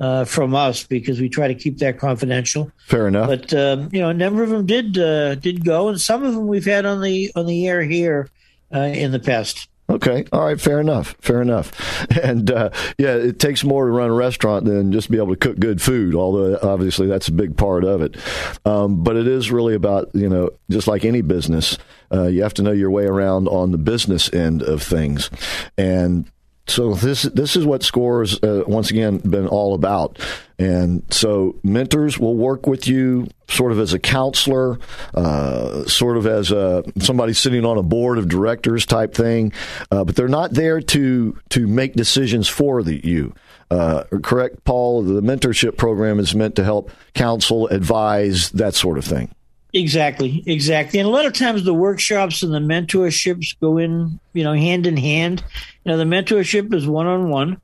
uh, 0.00 0.24
from 0.24 0.54
us 0.54 0.84
because 0.84 1.20
we 1.20 1.28
try 1.28 1.48
to 1.48 1.54
keep 1.54 1.78
that 1.78 1.98
confidential. 1.98 2.70
Fair 2.86 3.08
enough. 3.08 3.28
But 3.28 3.54
um, 3.54 3.88
you 3.92 4.00
know, 4.00 4.10
a 4.10 4.14
number 4.14 4.42
of 4.42 4.50
them 4.50 4.66
did 4.66 4.98
uh, 4.98 5.36
did 5.36 5.64
go, 5.64 5.88
and 5.88 6.00
some 6.00 6.24
of 6.24 6.34
them 6.34 6.46
we've 6.46 6.64
had 6.64 6.84
on 6.86 7.00
the 7.00 7.30
on 7.36 7.46
the 7.46 7.66
air 7.68 7.82
here 7.82 8.28
uh, 8.74 8.80
in 8.80 9.12
the 9.12 9.20
past. 9.20 9.68
Okay. 9.90 10.26
All 10.32 10.44
right. 10.44 10.60
Fair 10.60 10.80
enough. 10.80 11.16
Fair 11.20 11.40
enough. 11.42 11.72
And 12.22 12.50
uh, 12.50 12.70
yeah, 12.98 13.14
it 13.14 13.38
takes 13.38 13.64
more 13.64 13.86
to 13.86 13.92
run 13.92 14.10
a 14.10 14.14
restaurant 14.14 14.64
than 14.64 14.92
just 14.92 15.10
be 15.10 15.18
able 15.18 15.34
to 15.34 15.36
cook 15.36 15.58
good 15.58 15.80
food. 15.80 16.14
Although 16.14 16.58
obviously 16.62 17.06
that's 17.06 17.28
a 17.28 17.32
big 17.32 17.56
part 17.56 17.84
of 17.84 18.02
it. 18.02 18.16
Um, 18.64 19.02
but 19.02 19.16
it 19.16 19.26
is 19.26 19.50
really 19.50 19.74
about 19.74 20.10
you 20.14 20.28
know 20.28 20.50
just 20.70 20.88
like 20.88 21.04
any 21.04 21.22
business, 21.22 21.78
uh, 22.12 22.24
you 22.24 22.42
have 22.42 22.54
to 22.54 22.62
know 22.62 22.72
your 22.72 22.90
way 22.90 23.04
around 23.04 23.46
on 23.48 23.72
the 23.72 23.78
business 23.78 24.32
end 24.32 24.62
of 24.62 24.82
things, 24.82 25.30
and 25.76 26.30
so 26.68 26.94
this 26.94 27.22
this 27.22 27.56
is 27.56 27.64
what 27.64 27.82
scores 27.82 28.42
uh, 28.42 28.62
once 28.66 28.90
again 28.90 29.18
been 29.18 29.48
all 29.48 29.74
about. 29.74 30.18
And 30.58 31.02
so 31.10 31.56
mentors 31.62 32.18
will 32.18 32.34
work 32.34 32.66
with 32.66 32.88
you 32.88 33.28
sort 33.48 33.72
of 33.72 33.78
as 33.78 33.92
a 33.92 33.98
counselor 33.98 34.78
uh, 35.14 35.84
sort 35.84 36.16
of 36.16 36.26
as 36.26 36.50
a 36.50 36.84
somebody 36.98 37.32
sitting 37.32 37.64
on 37.64 37.78
a 37.78 37.82
board 37.82 38.18
of 38.18 38.28
directors 38.28 38.84
type 38.84 39.14
thing 39.14 39.52
uh, 39.90 40.04
but 40.04 40.16
they're 40.16 40.28
not 40.28 40.52
there 40.52 40.80
to 40.80 41.38
to 41.50 41.66
make 41.66 41.94
decisions 41.94 42.48
for 42.48 42.82
the, 42.82 43.06
you. 43.06 43.34
Uh, 43.70 44.04
correct 44.22 44.64
paul? 44.64 45.02
The 45.02 45.22
mentorship 45.22 45.76
program 45.76 46.18
is 46.18 46.34
meant 46.34 46.56
to 46.56 46.64
help 46.64 46.90
counsel 47.14 47.68
advise 47.68 48.50
that 48.50 48.74
sort 48.74 48.98
of 48.98 49.04
thing 49.04 49.30
Exactly, 49.74 50.42
exactly. 50.46 50.98
And 50.98 51.06
a 51.06 51.12
lot 51.12 51.26
of 51.26 51.34
times 51.34 51.62
the 51.62 51.74
workshops 51.74 52.42
and 52.42 52.54
the 52.54 52.58
mentorships 52.58 53.54
go 53.60 53.76
in, 53.76 54.18
you 54.32 54.42
know, 54.42 54.54
hand 54.54 54.86
in 54.86 54.96
hand. 54.96 55.44
You 55.84 55.92
know, 55.92 55.98
the 55.98 56.04
mentorship 56.04 56.72
is 56.72 56.86
one 56.86 57.06
on 57.06 57.28
one. 57.28 57.60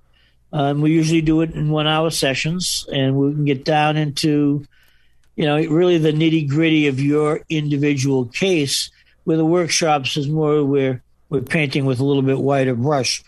We 0.81 0.93
usually 0.93 1.23
do 1.23 1.41
it 1.41 1.53
in 1.53 1.71
one 1.71 1.87
hour 1.87 2.11
sessions, 2.11 2.87
and 2.93 3.17
we 3.17 3.33
can 3.33 3.45
get 3.47 3.65
down 3.65 3.97
into, 3.97 4.67
you 5.35 5.47
know, 5.47 5.57
really 5.57 5.99
the 5.99 6.13
nitty 6.13 6.49
gritty 6.49 6.89
of 6.89 7.01
your 7.01 7.41
individual 7.49 8.27
case. 8.27 8.91
Where 9.25 9.39
the 9.39 9.47
workshops 9.47 10.19
is 10.19 10.29
more 10.29 10.63
where 10.63 11.03
we're 11.31 11.41
painting 11.41 11.87
with 11.87 11.99
a 11.99 12.05
little 12.05 12.23
bit 12.23 12.39
wider 12.39 12.75
brush, 12.75 13.25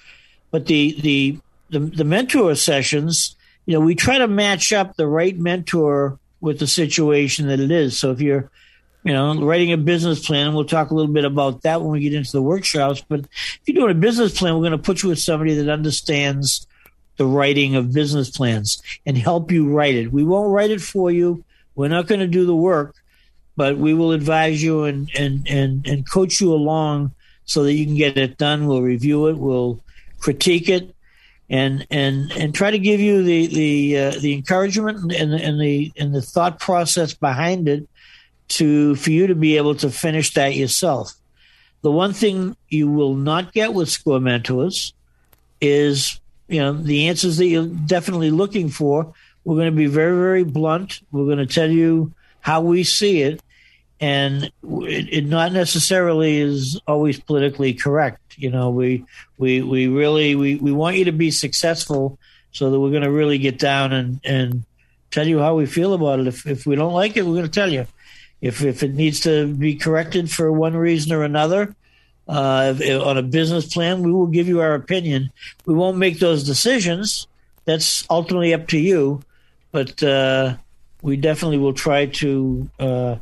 but 0.51 0.67
the 0.67 0.95
the 1.01 1.39
the, 1.71 1.79
the 1.79 2.05
mentor 2.05 2.55
sessions, 2.55 3.35
you 3.65 3.73
know, 3.73 3.81
we 3.81 3.95
try 3.95 4.19
to 4.19 4.29
match 4.29 4.75
up 4.75 4.97
the 4.97 5.07
right 5.07 5.37
mentor 5.37 6.19
with 6.43 6.59
the 6.59 6.67
situation 6.67 7.49
that 7.49 7.59
it 7.59 7.71
is. 7.71 7.99
So 7.99 8.11
if 8.13 8.21
you're 8.21 8.51
you 9.07 9.13
know, 9.13 9.41
writing 9.41 9.73
a 9.73 9.77
business 9.77 10.27
plan, 10.27 10.53
we'll 10.53 10.65
talk 10.65 10.91
a 10.91 10.95
little 10.95 11.13
bit 11.13 11.25
about 11.25 11.63
that 11.63 11.81
when 11.81 11.93
we 11.93 12.01
get 12.01 12.13
into 12.13 12.33
the 12.33 12.43
workshops. 12.43 13.05
But 13.09 13.21
if 13.21 13.61
you're 13.65 13.77
doing 13.77 13.93
a 13.93 14.01
business 14.01 14.37
plan, 14.37 14.55
we're 14.55 14.69
going 14.69 14.73
to 14.73 14.79
put 14.79 15.05
you 15.05 15.11
with 15.11 15.21
somebody 15.21 15.55
that 15.55 15.73
understands 15.73 16.67
the 17.17 17.25
writing 17.25 17.77
of 17.77 17.93
business 17.93 18.31
plans 18.31 18.83
and 19.07 19.17
help 19.17 19.53
you 19.53 19.73
write 19.73 19.95
it. 19.95 20.11
We 20.11 20.25
won't 20.25 20.51
write 20.53 20.73
it 20.73 20.81
for 20.81 21.13
you. 21.13 21.45
We're 21.77 21.87
not 21.87 22.09
going 22.09 22.19
to 22.19 22.27
do 22.27 22.47
the 22.47 22.57
work, 22.57 22.97
but 23.55 23.79
we 23.79 23.95
will 23.95 24.11
advise 24.11 24.61
you 24.61 24.83
and 24.83 25.09
and 25.17 25.47
and 25.49 25.87
and 25.87 26.11
coach 26.11 26.41
you 26.41 26.53
along 26.53 27.15
so 27.45 27.63
that 27.63 27.75
you 27.75 27.87
can 27.87 27.95
get 27.95 28.19
it 28.19 28.39
done. 28.39 28.67
We'll 28.67 28.83
review 28.83 29.29
it. 29.29 29.39
We'll 29.39 29.79
critique 30.19 30.69
it. 30.69 30.93
And, 31.49 31.87
and 31.93 32.33
and 32.33 32.53
try 32.53 32.73
to 32.73 32.79
give 32.79 32.99
you 32.99 33.23
the 33.23 33.47
the 33.47 33.99
uh, 33.99 34.11
the 34.19 34.35
encouragement 34.35 35.13
and, 35.13 35.33
and 35.33 35.61
the 35.61 35.93
and 35.97 36.13
the 36.13 36.21
thought 36.21 36.59
process 36.59 37.15
behind 37.15 37.69
it 37.69 37.89
to 38.49 38.95
for 38.97 39.11
you 39.11 39.27
to 39.27 39.35
be 39.35 39.57
able 39.57 39.75
to 39.77 39.91
finish 39.91 40.35
that 40.35 40.55
yourself. 40.55 41.13
The 41.83 41.91
one 41.91 42.13
thing 42.13 42.57
you 42.69 42.91
will 42.91 43.15
not 43.15 43.53
get 43.53 43.75
with 43.75 43.89
score 43.89 44.21
mentors 44.21 44.93
is 45.61 46.21
you 46.49 46.61
know 46.61 46.73
the 46.73 47.09
answers 47.09 47.37
that 47.39 47.47
you're 47.47 47.67
definitely 47.67 48.31
looking 48.31 48.69
for. 48.69 49.13
We're 49.45 49.57
going 49.57 49.71
to 49.71 49.77
be 49.77 49.87
very 49.87 50.17
very 50.17 50.45
blunt. 50.45 51.01
We're 51.13 51.25
going 51.25 51.39
to 51.39 51.47
tell 51.47 51.71
you 51.71 52.13
how 52.41 52.61
we 52.61 52.85
see 52.85 53.23
it, 53.23 53.43
and 54.01 54.45
it, 54.45 55.13
it 55.13 55.27
not 55.27 55.53
necessarily 55.53 56.39
is 56.39 56.81
always 56.87 57.19
politically 57.21 57.75
correct. 57.75 58.21
You 58.37 58.51
know, 58.51 58.71
we 58.71 59.05
we 59.39 59.63
we 59.63 59.89
really 59.89 60.35
we, 60.35 60.57
we 60.57 60.73
want 60.73 60.97
you 60.97 61.07
to 61.07 61.13
be 61.13 61.31
successful, 61.31 62.19
so 62.53 62.71
that 62.71 62.81
we're 62.81 62.91
going 62.91 63.03
to 63.03 63.11
really 63.11 63.39
get 63.39 63.59
down 63.59 63.93
and 63.93 64.21
and 64.25 64.65
tell 65.11 65.27
you 65.27 65.39
how 65.39 65.55
we 65.55 65.67
feel 65.67 65.95
about 65.95 66.21
it. 66.21 66.27
If 66.27 66.47
if 66.47 66.67
we 66.67 66.77
don't 66.77 66.93
like 66.93 67.17
it, 67.17 67.25
we're 67.25 67.35
going 67.35 67.45
to 67.45 67.51
tell 67.51 67.73
you. 67.73 67.87
If 68.41 68.63
if 68.63 68.83
it 68.83 68.95
needs 68.95 69.21
to 69.21 69.47
be 69.47 69.77
corrected 69.77 70.31
for 70.31 70.53
one 70.53 70.77
reason 70.77 71.13
or 71.13 71.23
another, 71.23 71.75
uh, 72.29 72.75
on 73.05 73.19
a 73.19 73.23
business 73.23 73.73
plan. 73.73 74.03
We 74.03 74.13
will 74.13 74.27
give 74.27 74.49
you 74.49 74.61
our 74.61 74.75
opinion. 74.75 75.31
We 75.65 75.75
won't 75.75 75.99
make 75.99 76.19
those 76.19 76.45
decisions. 76.45 77.27
That's 77.65 78.05
ultimately 78.11 78.55
up 78.55 78.69
to 78.69 78.79
you. 78.79 79.23
But 79.73 80.03
uh, 80.03 80.57
we 81.03 81.17
definitely 81.17 81.59
will 81.59 81.75
try 81.75 82.07
to 82.07 82.71
uh, 82.79 83.17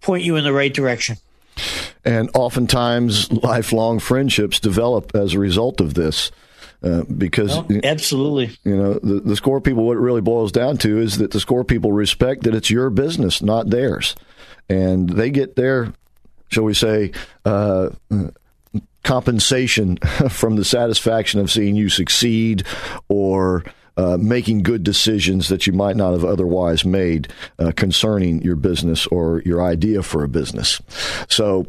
point 0.00 0.24
you 0.24 0.36
in 0.36 0.44
the 0.44 0.52
right 0.52 0.72
direction. 0.72 1.16
And 2.04 2.30
oftentimes, 2.34 3.30
lifelong 3.32 3.98
friendships 3.98 4.60
develop 4.60 5.14
as 5.14 5.34
a 5.34 5.38
result 5.38 5.80
of 5.80 5.94
this. 5.94 6.30
Uh, 6.84 7.02
because 7.04 7.56
oh, 7.56 7.66
absolutely, 7.82 8.50
you 8.62 8.76
know, 8.76 8.94
the, 8.94 9.20
the 9.20 9.36
score 9.36 9.60
people. 9.60 9.84
What 9.84 9.96
it 9.96 10.00
really 10.00 10.20
boils 10.20 10.52
down 10.52 10.76
to 10.78 10.98
is 10.98 11.16
that 11.16 11.30
the 11.30 11.40
score 11.40 11.64
people 11.64 11.92
respect 11.92 12.42
that 12.42 12.54
it's 12.54 12.68
your 12.68 12.90
business, 12.90 13.40
not 13.40 13.70
theirs, 13.70 14.14
and 14.68 15.08
they 15.08 15.30
get 15.30 15.56
their, 15.56 15.94
shall 16.50 16.64
we 16.64 16.74
say, 16.74 17.12
uh, 17.46 17.88
compensation 19.02 19.96
from 20.28 20.56
the 20.56 20.64
satisfaction 20.64 21.40
of 21.40 21.50
seeing 21.50 21.74
you 21.74 21.88
succeed 21.88 22.64
or 23.08 23.64
uh, 23.96 24.18
making 24.20 24.62
good 24.62 24.82
decisions 24.82 25.48
that 25.48 25.66
you 25.66 25.72
might 25.72 25.96
not 25.96 26.12
have 26.12 26.24
otherwise 26.24 26.84
made 26.84 27.28
uh, 27.60 27.72
concerning 27.76 28.42
your 28.42 28.56
business 28.56 29.06
or 29.06 29.40
your 29.46 29.62
idea 29.62 30.02
for 30.02 30.24
a 30.24 30.28
business. 30.28 30.82
So, 31.28 31.66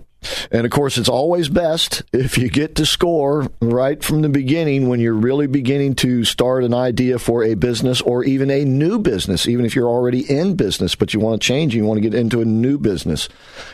and 0.51 0.65
of 0.65 0.71
course, 0.71 0.97
it's 0.97 1.09
always 1.09 1.49
best 1.49 2.03
if 2.13 2.37
you 2.37 2.49
get 2.49 2.75
to 2.75 2.85
score 2.85 3.49
right 3.61 4.03
from 4.03 4.21
the 4.21 4.29
beginning 4.29 4.87
when 4.87 4.99
you're 4.99 5.13
really 5.13 5.47
beginning 5.47 5.95
to 5.95 6.23
start 6.23 6.63
an 6.63 6.73
idea 6.73 7.19
for 7.19 7.43
a 7.43 7.53
business 7.55 8.01
or 8.01 8.23
even 8.23 8.49
a 8.49 8.65
new 8.65 8.99
business, 8.99 9.47
even 9.47 9.65
if 9.65 9.75
you're 9.75 9.89
already 9.89 10.21
in 10.29 10.55
business, 10.55 10.95
but 10.95 11.13
you 11.13 11.19
want 11.19 11.41
to 11.41 11.45
change, 11.45 11.75
you 11.75 11.85
want 11.85 11.97
to 11.97 12.09
get 12.09 12.17
into 12.17 12.41
a 12.41 12.45
new 12.45 12.77
business. 12.77 13.29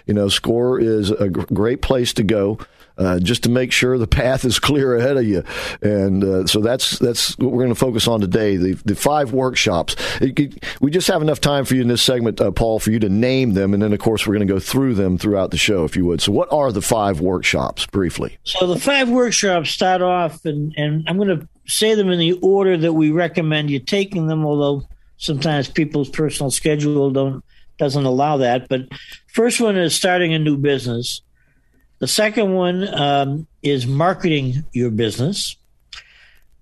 You 0.05 0.13
know, 0.13 0.29
score 0.29 0.79
is 0.79 1.11
a 1.11 1.29
great 1.29 1.81
place 1.81 2.13
to 2.13 2.23
go 2.23 2.59
uh, 2.97 3.19
just 3.19 3.43
to 3.43 3.49
make 3.49 3.71
sure 3.71 3.97
the 3.97 4.07
path 4.07 4.45
is 4.45 4.59
clear 4.59 4.95
ahead 4.95 5.17
of 5.17 5.25
you. 5.25 5.43
And 5.81 6.23
uh, 6.23 6.47
so 6.47 6.59
that's 6.59 6.99
that's 6.99 7.37
what 7.37 7.51
we're 7.51 7.63
going 7.63 7.69
to 7.69 7.75
focus 7.75 8.07
on 8.07 8.21
today. 8.21 8.57
The 8.57 8.73
the 8.85 8.95
five 8.95 9.33
workshops. 9.33 9.95
It, 10.21 10.39
it, 10.39 10.63
we 10.81 10.91
just 10.91 11.07
have 11.07 11.21
enough 11.21 11.41
time 11.41 11.65
for 11.65 11.75
you 11.75 11.81
in 11.81 11.87
this 11.87 12.01
segment, 12.01 12.39
uh, 12.41 12.51
Paul, 12.51 12.79
for 12.79 12.91
you 12.91 12.99
to 12.99 13.09
name 13.09 13.53
them, 13.53 13.73
and 13.73 13.81
then 13.81 13.93
of 13.93 13.99
course 13.99 14.25
we're 14.25 14.35
going 14.35 14.47
to 14.47 14.53
go 14.53 14.59
through 14.59 14.95
them 14.95 15.17
throughout 15.17 15.51
the 15.51 15.57
show, 15.57 15.83
if 15.83 15.95
you 15.95 16.05
would. 16.05 16.21
So, 16.21 16.31
what 16.31 16.51
are 16.51 16.71
the 16.71 16.81
five 16.81 17.19
workshops, 17.19 17.85
briefly? 17.85 18.37
So 18.43 18.67
the 18.67 18.79
five 18.79 19.09
workshops 19.09 19.71
start 19.71 20.01
off, 20.01 20.45
and 20.45 20.73
and 20.77 21.03
I'm 21.07 21.17
going 21.17 21.39
to 21.39 21.47
say 21.67 21.95
them 21.95 22.09
in 22.09 22.19
the 22.19 22.33
order 22.41 22.77
that 22.77 22.93
we 22.93 23.11
recommend 23.11 23.69
you 23.69 23.79
taking 23.79 24.27
them, 24.27 24.45
although 24.45 24.87
sometimes 25.17 25.69
people's 25.69 26.09
personal 26.09 26.51
schedule 26.51 27.11
don't 27.11 27.43
doesn't 27.77 28.05
allow 28.05 28.37
that. 28.37 28.67
But 28.67 28.81
first 29.33 29.59
one 29.61 29.77
is 29.77 29.95
starting 29.95 30.33
a 30.33 30.39
new 30.39 30.57
business. 30.57 31.21
The 32.01 32.07
second 32.07 32.55
one 32.55 32.91
um, 32.95 33.47
is 33.61 33.85
marketing 33.85 34.65
your 34.73 34.89
business. 34.89 35.55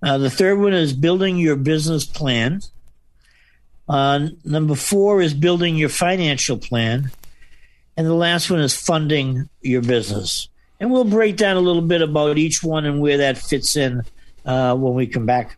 Uh, 0.04 0.18
the 0.18 0.30
third 0.30 0.60
one 0.60 0.74
is 0.74 0.92
building 0.92 1.38
your 1.38 1.56
business 1.56 2.04
plan. 2.04 2.60
Uh, 3.88 4.28
number 4.44 4.76
four 4.76 5.22
is 5.22 5.34
building 5.34 5.78
your 5.78 5.88
financial 5.88 6.58
plan. 6.58 7.10
And 7.96 8.06
the 8.06 8.14
last 8.14 8.52
one 8.52 8.60
is 8.60 8.76
funding 8.76 9.48
your 9.62 9.82
business. 9.82 10.50
And 10.78 10.92
we'll 10.92 11.06
break 11.06 11.38
down 11.38 11.56
a 11.56 11.62
little 11.62 11.84
bit 11.84 12.02
about 12.02 12.38
each 12.38 12.62
one 12.62 12.86
and 12.86 13.00
where 13.00 13.20
that 13.20 13.38
fits 13.38 13.78
in 13.78 14.02
uh, 14.46 14.76
when 14.76 14.94
we 14.94 15.08
come 15.08 15.26
back. 15.26 15.56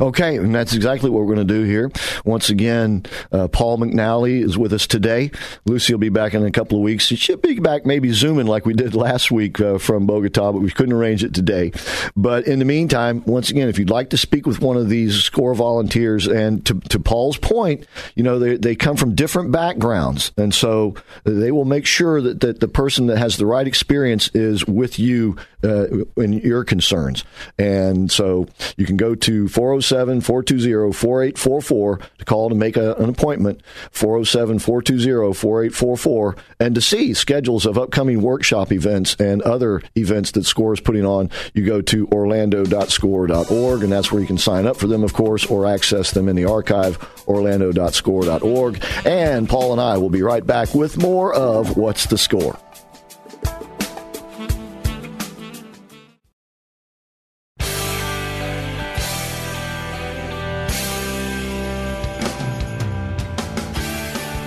Okay, 0.00 0.36
and 0.36 0.54
that's 0.54 0.74
exactly 0.74 1.10
what 1.10 1.20
we're 1.20 1.34
going 1.34 1.46
to 1.46 1.54
do 1.54 1.62
here. 1.64 1.90
Once 2.24 2.50
again, 2.50 3.04
uh, 3.32 3.48
Paul 3.48 3.78
McNally 3.78 4.42
is 4.42 4.58
with 4.58 4.72
us 4.72 4.86
today. 4.86 5.30
Lucy 5.64 5.92
will 5.92 6.00
be 6.00 6.08
back 6.08 6.34
in 6.34 6.44
a 6.44 6.50
couple 6.50 6.78
of 6.78 6.84
weeks. 6.84 7.06
She 7.06 7.16
should 7.16 7.42
be 7.42 7.58
back 7.60 7.86
maybe 7.86 8.12
zooming 8.12 8.46
like 8.46 8.66
we 8.66 8.74
did 8.74 8.94
last 8.94 9.30
week 9.30 9.60
uh, 9.60 9.78
from 9.78 10.06
Bogota, 10.06 10.52
but 10.52 10.60
we 10.60 10.70
couldn't 10.70 10.92
arrange 10.92 11.22
it 11.24 11.34
today. 11.34 11.72
But 12.16 12.46
in 12.46 12.58
the 12.58 12.64
meantime, 12.64 13.22
once 13.26 13.50
again, 13.50 13.68
if 13.68 13.78
you'd 13.78 13.90
like 13.90 14.10
to 14.10 14.16
speak 14.16 14.46
with 14.46 14.60
one 14.60 14.76
of 14.76 14.88
these 14.88 15.22
SCORE 15.24 15.54
volunteers, 15.54 16.26
and 16.26 16.64
to, 16.66 16.80
to 16.80 16.98
Paul's 16.98 17.38
point, 17.38 17.86
you 18.14 18.22
know, 18.22 18.38
they, 18.38 18.56
they 18.56 18.74
come 18.74 18.96
from 18.96 19.14
different 19.14 19.52
backgrounds, 19.52 20.32
and 20.36 20.54
so 20.54 20.94
they 21.24 21.52
will 21.52 21.64
make 21.64 21.86
sure 21.86 22.20
that, 22.20 22.40
that 22.40 22.60
the 22.60 22.68
person 22.68 23.06
that 23.06 23.18
has 23.18 23.36
the 23.36 23.46
right 23.46 23.66
experience 23.66 24.28
is 24.34 24.66
with 24.66 24.98
you 24.98 25.36
uh, 25.64 26.04
in 26.16 26.34
your 26.34 26.64
concerns. 26.64 27.24
And 27.58 28.10
so 28.10 28.46
you 28.76 28.86
can 28.86 28.96
go 28.96 29.14
to 29.14 29.48
407 29.48 30.20
420 30.20 30.92
4844 30.92 31.98
to 32.18 32.24
call 32.24 32.48
to 32.48 32.54
make 32.54 32.76
a, 32.76 32.94
an 32.94 33.08
appointment, 33.08 33.60
407 33.90 34.58
420 34.58 35.34
4844, 35.34 36.36
and 36.60 36.74
to 36.74 36.80
see 36.80 37.14
schedules 37.14 37.66
of 37.66 37.78
upcoming 37.78 38.22
workshop 38.22 38.72
events 38.72 39.16
and 39.16 39.42
other 39.42 39.82
events 39.96 40.32
that 40.32 40.44
SCORE 40.44 40.74
is 40.74 40.80
putting 40.80 41.04
on. 41.04 41.30
You 41.54 41.64
go 41.64 41.80
to 41.82 42.08
orlando.score.org, 42.08 43.82
and 43.82 43.92
that's 43.92 44.12
where 44.12 44.20
you 44.20 44.26
can 44.26 44.38
sign 44.38 44.66
up 44.66 44.76
for 44.76 44.86
them, 44.86 45.02
of 45.02 45.12
course, 45.12 45.46
or 45.46 45.66
access 45.66 46.10
them 46.10 46.28
in 46.28 46.36
the 46.36 46.44
archive, 46.44 46.98
orlando.score.org. 47.26 48.84
And 49.04 49.48
Paul 49.48 49.72
and 49.72 49.80
I 49.80 49.98
will 49.98 50.10
be 50.10 50.22
right 50.22 50.46
back 50.46 50.74
with 50.74 50.98
more 50.98 51.34
of 51.34 51.76
What's 51.76 52.06
the 52.06 52.18
Score? 52.18 52.58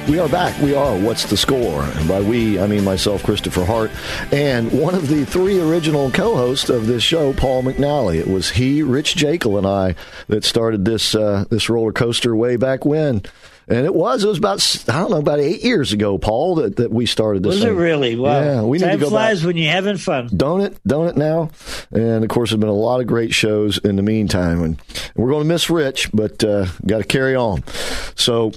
We 0.08 0.20
are 0.20 0.30
back. 0.30 0.58
We 0.62 0.74
are 0.74 0.98
What's 0.98 1.26
the 1.26 1.36
Score? 1.36 1.84
And 1.84 2.08
by 2.08 2.22
we, 2.22 2.58
I 2.58 2.66
mean 2.66 2.86
myself, 2.86 3.24
Christopher 3.24 3.66
Hart, 3.66 3.92
and 4.32 4.72
one 4.72 4.96
of 4.96 5.10
the 5.10 5.26
three 5.26 5.60
original 5.60 6.10
co 6.12 6.38
hosts 6.38 6.70
of 6.70 6.88
this 6.88 7.04
show, 7.04 7.34
Paul 7.34 7.64
McNally. 7.64 8.18
It 8.18 8.28
was 8.28 8.52
he, 8.52 8.84
Rich 8.84 9.18
Jekyll, 9.18 9.58
and 9.58 9.68
I 9.68 9.96
that 10.28 10.46
started 10.46 10.86
this, 10.86 11.14
uh, 11.14 11.44
this 11.50 11.70
roller 11.70 11.92
coaster 11.92 12.34
way 12.38 12.56
back 12.56 12.86
when. 12.86 13.22
And 13.68 13.86
it 13.86 13.94
was. 13.94 14.24
It 14.24 14.28
was 14.30 14.38
about 14.38 14.86
I 14.88 14.98
don't 15.00 15.12
know 15.12 15.18
about 15.18 15.42
eight 15.42 15.62
years 15.62 15.92
ago, 15.92 16.18
Paul, 16.18 16.56
that, 16.56 16.78
that 16.78 16.90
we 16.90 17.06
started 17.06 17.44
this. 17.44 17.56
Was 17.56 17.64
thing. 17.64 17.74
it 17.74 17.78
really? 17.78 18.16
Wow. 18.16 18.42
Yeah, 18.42 18.62
we 18.62 18.80
Time 18.80 18.92
need 18.92 19.00
to 19.00 19.02
go 19.02 19.10
flies 19.10 19.42
back. 19.42 19.48
when 19.48 19.58
you're 19.58 19.74
having 19.74 19.98
fun. 19.98 20.30
Don't 20.34 20.62
it? 20.62 20.78
Don't 20.88 21.08
it 21.08 21.18
now? 21.18 21.50
And 21.92 22.24
of 22.24 22.30
course, 22.30 22.52
there's 22.52 22.62
been 22.62 22.70
a 22.70 22.74
lot 22.74 23.02
of 23.02 23.08
great 23.08 23.34
shows 23.34 23.78
in 23.78 23.98
the 23.98 24.04
meantime, 24.04 24.64
and 24.64 24.82
we're 25.18 25.30
going 25.30 25.44
to 25.44 25.50
miss 25.50 25.70
Rich, 25.70 26.12
but 26.14 26.42
uh, 26.46 26.68
got 26.86 27.00
to 27.00 27.04
carry 27.04 27.36
on. 27.36 27.66
So 28.16 28.54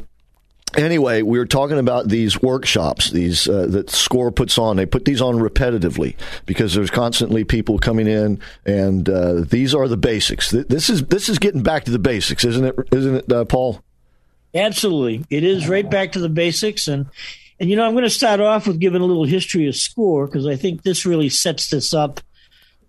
anyway, 0.77 1.23
we 1.23 1.39
were 1.39 1.47
talking 1.47 1.79
about 1.79 2.09
these 2.09 2.41
workshops, 2.41 3.11
these 3.11 3.49
uh, 3.49 3.67
that 3.71 3.91
Score 3.91 4.31
puts 4.31 4.59
on. 4.59 4.77
They 4.77 4.87
put 4.87 5.05
these 5.05 5.21
on 5.21 5.37
repetitively 5.37 6.17
because 6.47 6.75
there's 6.75 6.91
constantly 6.91 7.45
people 7.45 7.79
coming 7.79 8.07
in, 8.07 8.41
and 8.65 9.09
uh, 9.09 9.41
these 9.41 9.75
are 9.75 9.89
the 9.89 9.97
basics. 9.97 10.51
This 10.51 10.91
is 10.91 11.05
this 11.07 11.29
is 11.29 11.39
getting 11.39 11.63
back 11.63 11.85
to 11.85 11.91
the 11.91 11.99
basics, 11.99 12.45
isn't 12.45 12.65
it? 12.65 12.75
Isn't 12.93 13.15
it, 13.17 13.33
uh, 13.33 13.45
Paul? 13.45 13.83
Absolutely, 14.55 15.25
it 15.31 15.45
is 15.45 15.69
right 15.69 15.89
back 15.89 16.13
to 16.13 16.21
the 16.21 16.29
basics, 16.29 16.89
and 16.89 17.07
and 17.59 17.71
you 17.71 17.77
know 17.77 17.87
I'm 17.87 17.93
going 17.93 18.05
to 18.05 18.11
start 18.11 18.41
off 18.41 18.67
with 18.67 18.81
giving 18.81 19.03
a 19.03 19.07
little 19.07 19.25
history 19.25 19.69
of 19.69 19.77
Score 19.77 20.27
because 20.27 20.47
I 20.47 20.57
think 20.57 20.83
this 20.83 21.07
really 21.07 21.29
sets 21.29 21.71
this 21.71 21.95
up. 21.95 22.21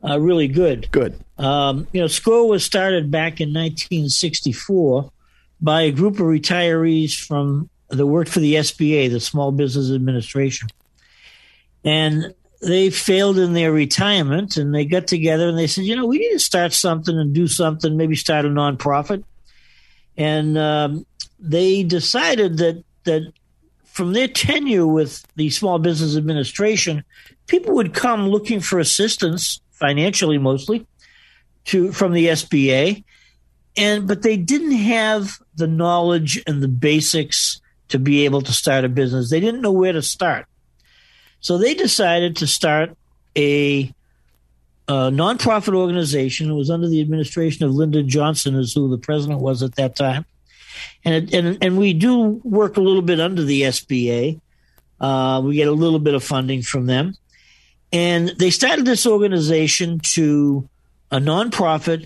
Uh, 0.04 0.20
really 0.20 0.48
good. 0.48 0.90
Good. 0.92 1.20
Um, 1.38 1.88
you 1.92 2.02
know, 2.02 2.08
SCORE 2.08 2.48
was 2.48 2.66
started 2.66 3.12
back 3.12 3.40
in 3.40 3.50
1964 3.50 5.12
by 5.62 5.84
a 5.84 5.92
group 5.92 6.16
of 6.16 6.26
retirees 6.26 7.14
from 7.14 7.70
that 7.90 8.08
worked 8.08 8.32
for 8.32 8.40
the 8.40 8.56
SBA, 8.56 9.12
the 9.12 9.20
Small 9.20 9.52
Business 9.52 9.92
Administration. 9.92 10.70
And 11.84 12.34
they 12.62 12.90
failed 12.90 13.38
in 13.38 13.54
their 13.54 13.72
retirement 13.72 14.56
and 14.58 14.74
they 14.74 14.86
got 14.86 15.08
together 15.08 15.50
and 15.50 15.58
they 15.58 15.68
said, 15.68 15.86
you 15.86 15.96
know, 15.96 16.06
we 16.06 16.20
need 16.20 16.32
to 16.32 16.40
start 16.40 16.74
something 16.74 17.18
and 17.18 17.34
do 17.34 17.48
something, 17.48 17.98
maybe 17.98 18.16
start 18.16 18.46
a 18.46 18.50
nonprofit. 18.50 19.24
And 20.16 20.58
um, 20.58 21.06
they 21.40 21.84
decided 21.84 22.58
that 22.58 22.84
that 23.04 23.34
from 23.86 24.14
their 24.14 24.28
tenure 24.28 24.88
with 24.88 25.26
the 25.36 25.50
Small 25.50 25.80
Business 25.80 26.16
Administration, 26.16 27.04
people 27.48 27.74
would 27.74 27.94
come 27.94 28.30
looking 28.30 28.62
for 28.62 28.80
assistance, 28.80 29.60
financially 29.72 30.38
mostly, 30.38 30.86
to 31.66 31.92
from 31.92 32.14
the 32.14 32.28
SBA, 32.28 33.04
and 33.78 34.08
but 34.08 34.22
they 34.22 34.38
didn't 34.38 34.72
have 34.72 35.40
the 35.56 35.68
knowledge 35.68 36.42
and 36.46 36.62
the 36.62 36.68
basics 36.68 37.62
to 37.90 38.00
be 38.00 38.26
able 38.26 38.42
to 38.42 38.54
start 38.54 38.86
a 38.86 38.90
business. 38.90 39.30
They 39.30 39.40
didn't 39.40 39.62
know 39.62 39.72
where 39.72 39.94
to 39.94 40.02
start. 40.02 40.46
So 41.40 41.58
they 41.58 41.74
decided 41.74 42.38
to 42.38 42.48
start 42.48 42.96
a, 43.36 43.92
a 44.88 44.94
nonprofit 45.12 45.76
organization. 45.76 46.50
It 46.50 46.54
was 46.54 46.70
under 46.70 46.88
the 46.88 47.02
administration 47.02 47.66
of 47.66 47.74
Lyndon 47.74 48.08
Johnson, 48.08 48.56
is 48.56 48.74
who 48.74 48.90
the 48.90 48.98
president 48.98 49.42
was 49.42 49.64
at 49.64 49.76
that 49.76 49.96
time. 49.96 50.26
And, 51.04 51.34
and, 51.34 51.58
and 51.62 51.78
we 51.78 51.94
do 51.94 52.42
work 52.44 52.78
a 52.78 52.82
little 52.82 53.02
bit 53.02 53.20
under 53.20 53.44
the 53.44 53.64
SBA. 53.64 54.40
Uh, 55.00 55.42
we 55.44 55.56
get 55.56 55.68
a 55.68 55.74
little 55.74 56.00
bit 56.00 56.14
of 56.14 56.24
funding 56.24 56.62
from 56.62 56.86
them. 56.86 57.16
And 57.92 58.30
they 58.38 58.52
started 58.52 58.86
this 58.86 59.06
organization 59.06 60.00
to 60.14 60.70
a 61.10 61.18
nonprofit 61.18 62.06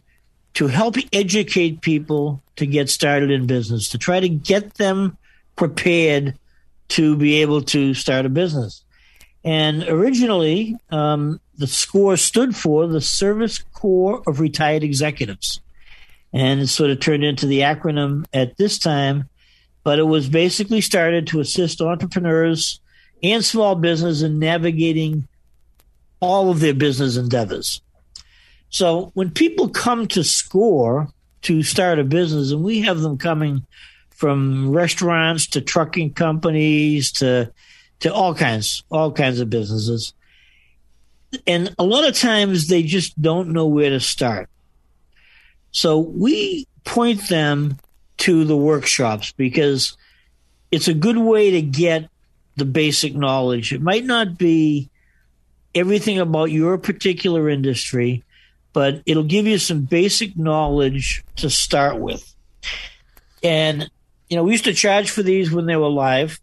to 0.55 0.67
help 0.67 0.95
educate 1.13 1.81
people 1.81 2.41
to 2.55 2.65
get 2.65 2.89
started 2.89 3.29
in 3.29 3.45
business, 3.45 3.89
to 3.89 3.97
try 3.97 4.19
to 4.19 4.29
get 4.29 4.75
them 4.75 5.17
prepared 5.55 6.37
to 6.87 7.15
be 7.17 7.41
able 7.41 7.61
to 7.61 7.93
start 7.93 8.25
a 8.25 8.29
business. 8.29 8.83
And 9.43 9.83
originally, 9.83 10.75
um, 10.89 11.39
the 11.57 11.67
SCORE 11.67 12.17
stood 12.17 12.55
for 12.55 12.87
the 12.87 13.01
Service 13.01 13.59
Corps 13.73 14.23
of 14.27 14.39
Retired 14.39 14.83
Executives. 14.83 15.61
And 16.33 16.61
it 16.61 16.67
sort 16.67 16.89
of 16.89 16.99
turned 16.99 17.23
into 17.23 17.45
the 17.45 17.59
acronym 17.59 18.25
at 18.33 18.57
this 18.57 18.79
time, 18.79 19.29
but 19.83 19.99
it 19.99 20.03
was 20.03 20.27
basically 20.27 20.81
started 20.81 21.27
to 21.27 21.39
assist 21.39 21.81
entrepreneurs 21.81 22.79
and 23.23 23.43
small 23.43 23.75
business 23.75 24.21
in 24.21 24.39
navigating 24.39 25.27
all 26.19 26.49
of 26.49 26.59
their 26.59 26.73
business 26.73 27.17
endeavors. 27.17 27.81
So 28.75 29.11
when 29.13 29.31
people 29.31 29.69
come 29.69 30.05
to 30.09 30.21
SCORE 30.21 31.07
to 31.43 31.63
start 31.63 31.97
a 31.97 32.03
business, 32.03 32.51
and 32.51 32.61
we 32.61 32.81
have 32.81 32.99
them 32.99 33.17
coming 33.17 33.65
from 34.09 34.69
restaurants 34.69 35.47
to 35.51 35.61
trucking 35.61 36.11
companies 36.11 37.13
to 37.13 37.53
to 38.01 38.13
all 38.13 38.35
kinds 38.35 38.83
all 38.91 39.13
kinds 39.13 39.39
of 39.39 39.49
businesses 39.49 40.13
and 41.47 41.73
a 41.79 41.85
lot 41.85 42.05
of 42.05 42.17
times 42.17 42.67
they 42.67 42.83
just 42.83 43.21
don't 43.21 43.53
know 43.53 43.65
where 43.65 43.91
to 43.91 44.01
start. 44.01 44.49
So 45.71 45.99
we 45.99 46.67
point 46.83 47.29
them 47.29 47.77
to 48.17 48.43
the 48.43 48.57
workshops 48.57 49.31
because 49.31 49.95
it's 50.69 50.89
a 50.89 50.93
good 50.93 51.17
way 51.17 51.51
to 51.51 51.61
get 51.61 52.09
the 52.57 52.65
basic 52.65 53.15
knowledge. 53.15 53.71
It 53.71 53.81
might 53.81 54.03
not 54.03 54.37
be 54.37 54.89
everything 55.73 56.19
about 56.19 56.51
your 56.51 56.77
particular 56.77 57.49
industry 57.49 58.25
but 58.75 59.01
it'll 59.07 59.23
give 59.23 59.47
you 59.47 59.57
some 59.57 59.81
basic 59.81 60.37
knowledge 60.37 61.23
to 61.37 61.49
start 61.49 61.99
with 61.99 62.35
and 63.45 63.89
you 64.29 64.35
know, 64.35 64.43
we 64.43 64.53
used 64.53 64.63
to 64.65 64.73
charge 64.73 65.11
for 65.11 65.21
these 65.21 65.51
when 65.51 65.67
they 65.67 65.75
were 65.75 65.89
live, 65.89 66.39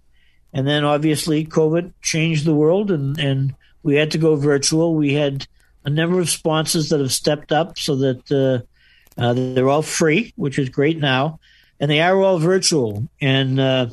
and 0.53 0.67
then 0.67 0.85
obviously 0.85 1.45
COVID 1.45 1.93
changed 2.01 2.45
the 2.45 2.55
world, 2.55 2.91
and 2.91 3.19
and 3.19 3.55
we 3.83 3.97
had 3.97 4.13
to 4.13 4.19
go 4.19 4.37
virtual. 4.37 4.95
We 4.95 5.15
had 5.15 5.47
a 5.85 5.91
number 5.91 6.21
of 6.21 6.31
sponsors 6.31 6.91
that 6.91 7.01
have 7.01 7.13
stepped 7.13 7.51
up 7.51 7.79
so 7.79 7.97
that 7.97 8.31
uh, 8.31 9.21
uh, 9.21 9.33
they're 9.33 9.69
all 9.69 9.83
free, 9.83 10.33
which 10.37 10.59
is 10.59 10.69
great 10.69 10.99
now, 10.99 11.41
and 11.81 11.91
they 11.91 12.01
are 12.01 12.17
all 12.21 12.39
virtual. 12.39 13.09
And 13.21 13.59
uh, 13.59 13.89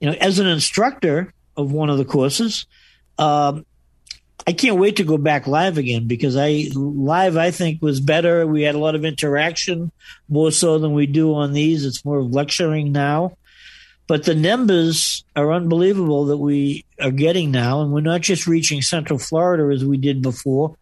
you 0.00 0.10
know, 0.10 0.16
as 0.20 0.40
an 0.40 0.48
instructor 0.48 1.32
of 1.56 1.70
one 1.70 1.88
of 1.88 1.98
the 1.98 2.04
courses, 2.04 2.66
um, 3.16 3.64
I 4.46 4.52
can't 4.52 4.78
wait 4.78 4.96
to 4.96 5.04
go 5.04 5.18
back 5.18 5.46
live 5.46 5.78
again 5.78 6.06
because 6.06 6.36
I 6.36 6.68
live 6.74 7.36
I 7.36 7.50
think 7.50 7.82
was 7.82 8.00
better. 8.00 8.46
We 8.46 8.62
had 8.62 8.74
a 8.74 8.78
lot 8.78 8.94
of 8.94 9.04
interaction 9.04 9.92
more 10.28 10.50
so 10.50 10.78
than 10.78 10.92
we 10.92 11.06
do 11.06 11.34
on 11.34 11.52
these. 11.52 11.84
It's 11.84 12.04
more 12.04 12.18
of 12.18 12.32
lecturing 12.32 12.92
now. 12.92 13.36
But 14.06 14.24
the 14.24 14.34
numbers 14.34 15.22
are 15.36 15.52
unbelievable 15.52 16.26
that 16.26 16.38
we 16.38 16.84
are 17.00 17.12
getting 17.12 17.52
now, 17.52 17.80
and 17.80 17.92
we're 17.92 18.00
not 18.00 18.22
just 18.22 18.48
reaching 18.48 18.82
Central 18.82 19.20
Florida 19.20 19.72
as 19.72 19.84
we 19.84 19.98
did 19.98 20.20
before. 20.20 20.74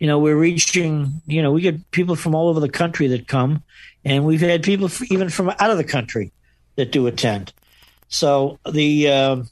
You 0.00 0.08
know, 0.08 0.18
we're 0.18 0.36
reaching. 0.36 1.22
You 1.26 1.42
know, 1.42 1.52
we 1.52 1.60
get 1.60 1.88
people 1.92 2.16
from 2.16 2.34
all 2.34 2.48
over 2.48 2.58
the 2.58 2.68
country 2.68 3.06
that 3.08 3.28
come, 3.28 3.62
and 4.04 4.24
we've 4.24 4.40
had 4.40 4.64
people 4.64 4.90
even 5.08 5.28
from 5.28 5.50
out 5.50 5.70
of 5.70 5.76
the 5.76 5.84
country 5.84 6.32
that 6.74 6.90
do 6.90 7.06
attend. 7.06 7.52
So 8.08 8.58
the 8.68 9.08
uh, 9.08 9.42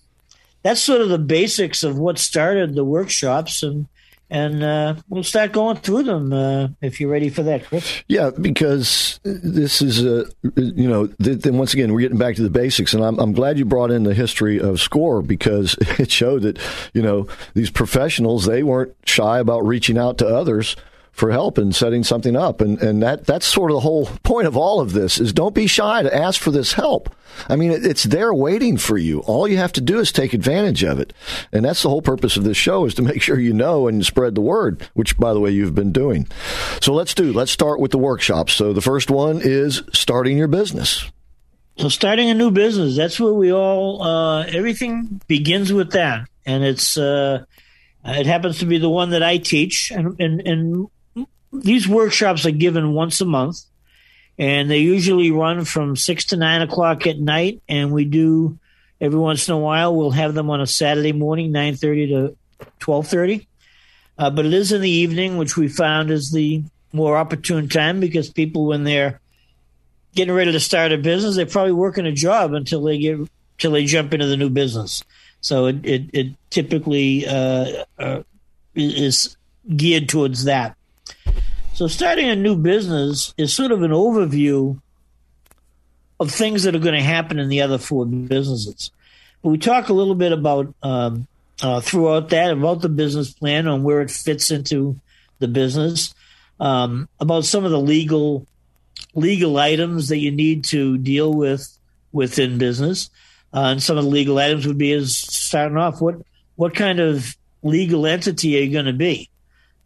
that's 0.67 0.81
sort 0.81 1.01
of 1.01 1.09
the 1.09 1.19
basics 1.19 1.85
of 1.85 1.97
what 1.97 2.19
started 2.19 2.75
the 2.75 2.85
workshops 2.85 3.63
and 3.63 3.87
and 4.29 4.65
uh, 4.65 4.97
we'll 5.09 5.23
start 5.23 5.53
going 5.53 5.77
through 5.77 6.03
them 6.03 6.33
uh, 6.33 6.67
if 6.81 7.01
you're 7.01 7.09
ready 7.09 7.29
for 7.29 7.45
that, 7.45 7.65
Chris. 7.65 8.03
Yeah, 8.09 8.31
because 8.31 9.21
this 9.23 9.81
is 9.81 10.05
a 10.05 10.27
you 10.57 10.89
know 10.89 11.07
then 11.19 11.57
once 11.57 11.75
again 11.75 11.93
we're 11.93 12.01
getting 12.01 12.19
back 12.19 12.35
to 12.35 12.43
the 12.43 12.51
basics, 12.51 12.93
and 12.93 13.05
I'm 13.05 13.21
I'm 13.21 13.33
glad 13.33 13.57
you 13.57 13.65
brought 13.65 13.93
in 13.93 14.03
the 14.03 14.15
history 14.15 14.61
of 14.61 14.81
SCORE 14.81 15.23
because 15.23 15.77
it 15.81 16.11
showed 16.11 16.43
that 16.43 16.59
you 16.93 17.03
know 17.03 17.29
these 17.55 17.71
professionals 17.71 18.47
they 18.47 18.65
weren't 18.65 18.93
shy 19.05 19.39
about 19.39 19.65
reaching 19.65 19.97
out 19.97 20.19
to 20.19 20.27
others 20.27 20.75
for 21.17 21.31
help 21.31 21.57
and 21.57 21.75
setting 21.75 22.05
something 22.05 22.37
up. 22.37 22.61
And, 22.61 22.81
and 22.83 23.03
that, 23.03 23.25
that's 23.25 23.47
sort 23.47 23.71
of 23.71 23.77
the 23.77 23.81
whole 23.81 24.07
point 24.23 24.47
of 24.47 24.57
all 24.57 24.81
of 24.81 24.93
this 24.93 25.19
is 25.19 25.33
don't 25.33 25.55
be 25.55 25.67
shy 25.67 26.03
to 26.03 26.15
ask 26.15 26.41
for 26.41 26.51
this 26.51 26.75
help. 26.75 27.09
I 27.49 27.57
mean, 27.57 27.73
it's 27.73 28.05
there 28.05 28.33
waiting 28.33 28.77
for 28.77 28.99
you. 28.99 29.21
All 29.21 29.49
you 29.49 29.57
have 29.57 29.73
to 29.73 29.81
do 29.81 29.99
is 29.99 30.13
take 30.13 30.35
advantage 30.35 30.83
of 30.83 31.01
it. 31.01 31.15
And 31.53 31.65
that's 31.65 31.83
the 31.83 31.89
whole 31.89 32.03
purpose 32.03 32.37
of 32.37 32.45
this 32.45 32.57
show 32.59 32.85
is 32.85 32.95
to 32.95 33.03
make 33.11 33.23
sure 33.23 33.41
you 33.41 33.55
know 33.55 33.89
and 33.89 34.05
spread 34.05 34.35
the 34.35 34.43
word, 34.43 34.89
which 34.93 35.17
by 35.17 35.33
the 35.33 35.41
way, 35.41 35.51
you've 35.51 35.75
been 35.75 35.93
doing. 35.93 36.29
So 36.83 36.93
let's 36.93 37.15
do, 37.15 37.33
let's 37.33 37.51
start 37.51 37.81
with 37.81 37.93
the 37.93 37.99
workshops. 37.99 38.53
So 38.53 38.75
the 38.75 38.83
first 38.83 39.11
one 39.11 39.41
is 39.43 39.83
starting 39.95 40.37
your 40.37 40.49
business. 40.49 41.11
So 41.79 41.89
starting 41.89 42.29
a 42.29 42.35
new 42.35 42.51
business, 42.51 42.95
that's 42.97 43.19
where 43.19 43.33
we 43.33 43.53
all, 43.53 44.03
uh, 44.03 44.45
everything 44.45 45.21
begins 45.29 45.73
with 45.73 45.93
that. 45.93 46.29
And 46.45 46.63
it's, 46.63 46.97
uh, 46.97 47.45
it 48.05 48.27
happens 48.27 48.59
to 48.59 48.67
be 48.67 48.79
the 48.79 48.89
one 48.89 49.11
that 49.11 49.23
I 49.23 49.39
teach, 49.39 49.91
and, 49.91 50.19
and, 50.21 50.41
and 50.47 50.89
these 51.53 51.89
workshops 51.89 52.47
are 52.47 52.51
given 52.51 52.93
once 52.93 53.21
a 53.21 53.25
month, 53.25 53.61
and 54.39 54.71
they 54.71 54.79
usually 54.79 55.31
run 55.31 55.65
from 55.65 55.97
six 55.97 56.27
to 56.27 56.37
nine 56.37 56.63
o'clock 56.63 57.07
at 57.07 57.19
night. 57.19 57.63
And 57.69 57.93
we 57.93 58.05
do 58.05 58.59
every 59.01 59.19
once 59.19 59.49
in 59.49 59.55
a 59.55 59.59
while 59.59 59.95
we'll 59.95 60.11
have 60.11 60.35
them 60.35 60.51
on 60.51 60.61
a 60.61 60.67
Saturday 60.67 61.13
morning, 61.13 61.53
nine 61.53 61.77
thirty 61.77 62.09
to 62.09 62.37
twelve 62.79 63.07
thirty. 63.07 63.49
Uh, 64.19 64.31
but 64.31 64.47
it 64.47 64.55
is 64.55 64.73
in 64.73 64.81
the 64.81 64.91
evening, 64.91 65.37
which 65.37 65.57
we 65.57 65.69
found 65.69 66.11
is 66.11 66.31
the 66.31 66.63
more 66.93 67.17
opportune 67.17 67.69
time 67.69 68.01
because 68.01 68.31
people, 68.31 68.67
when 68.67 68.85
they're 68.85 69.21
getting 70.15 70.35
ready 70.35 70.53
to 70.53 70.61
start 70.61 70.93
a 70.93 70.99
business, 70.99 71.37
they're 71.37 71.47
probably 71.47 71.73
working 71.73 72.07
a 72.07 72.13
job 72.13 72.55
until 72.55 72.83
they 72.83 72.99
get 72.99 73.19
until 73.59 73.73
they 73.73 73.85
jump 73.85 74.13
into 74.13 74.27
the 74.27 74.37
new 74.37 74.51
business. 74.51 75.05
So 75.41 75.67
it 75.67 75.85
it, 75.85 76.03
it 76.13 76.27
typically 76.51 77.27
uh, 77.27 77.85
uh, 77.99 78.23
is 78.75 79.37
geared 79.77 80.09
towards 80.09 80.45
that. 80.45 80.77
So, 81.75 81.89
starting 81.89 82.29
a 82.29 82.37
new 82.37 82.57
business 82.57 83.35
is 83.37 83.53
sort 83.53 83.73
of 83.73 83.83
an 83.83 83.91
overview 83.91 84.81
of 86.19 86.31
things 86.31 86.63
that 86.63 86.75
are 86.75 86.81
going 86.81 86.95
to 86.95 87.03
happen 87.03 87.39
in 87.39 87.49
the 87.49 87.61
other 87.61 87.79
four 87.79 88.07
businesses. 88.07 88.91
But 89.43 89.51
we 89.51 89.59
talk 89.59 89.89
a 89.89 89.93
little 89.93 90.15
bit 90.15 90.33
about 90.33 90.75
um, 90.83 91.27
uh, 91.63 91.81
throughout 91.81 92.31
that 92.31 92.51
about 92.51 92.81
the 92.81 92.89
business 92.89 93.33
plan 93.33 93.69
on 93.69 93.83
where 93.83 94.01
it 94.01 94.11
fits 94.11 94.51
into 94.51 94.99
the 95.39 95.49
business, 95.49 96.15
um, 96.61 97.09
about 97.21 97.45
some 97.45 97.65
of 97.65 97.71
the 97.71 97.81
legal 97.81 98.47
legal 99.15 99.59
items 99.59 100.09
that 100.09 100.19
you 100.19 100.31
need 100.31 100.65
to 100.65 100.99
deal 100.99 101.33
with 101.33 101.79
within 102.13 102.59
business, 102.59 103.11
uh, 103.53 103.67
and 103.67 103.83
some 103.83 103.99
of 103.99 104.05
the 104.05 104.11
legal 104.11 104.39
items 104.39 104.67
would 104.67 104.79
be 104.79 104.93
is 104.93 105.17
starting 105.17 105.77
off 105.77 106.01
what 106.01 106.17
what 106.57 106.75
kind 106.75 107.01
of 107.01 107.37
legal 107.63 108.07
entity 108.07 108.59
are 108.59 108.63
you 108.63 108.73
going 108.73 108.87
to 108.87 108.93
be? 108.93 109.29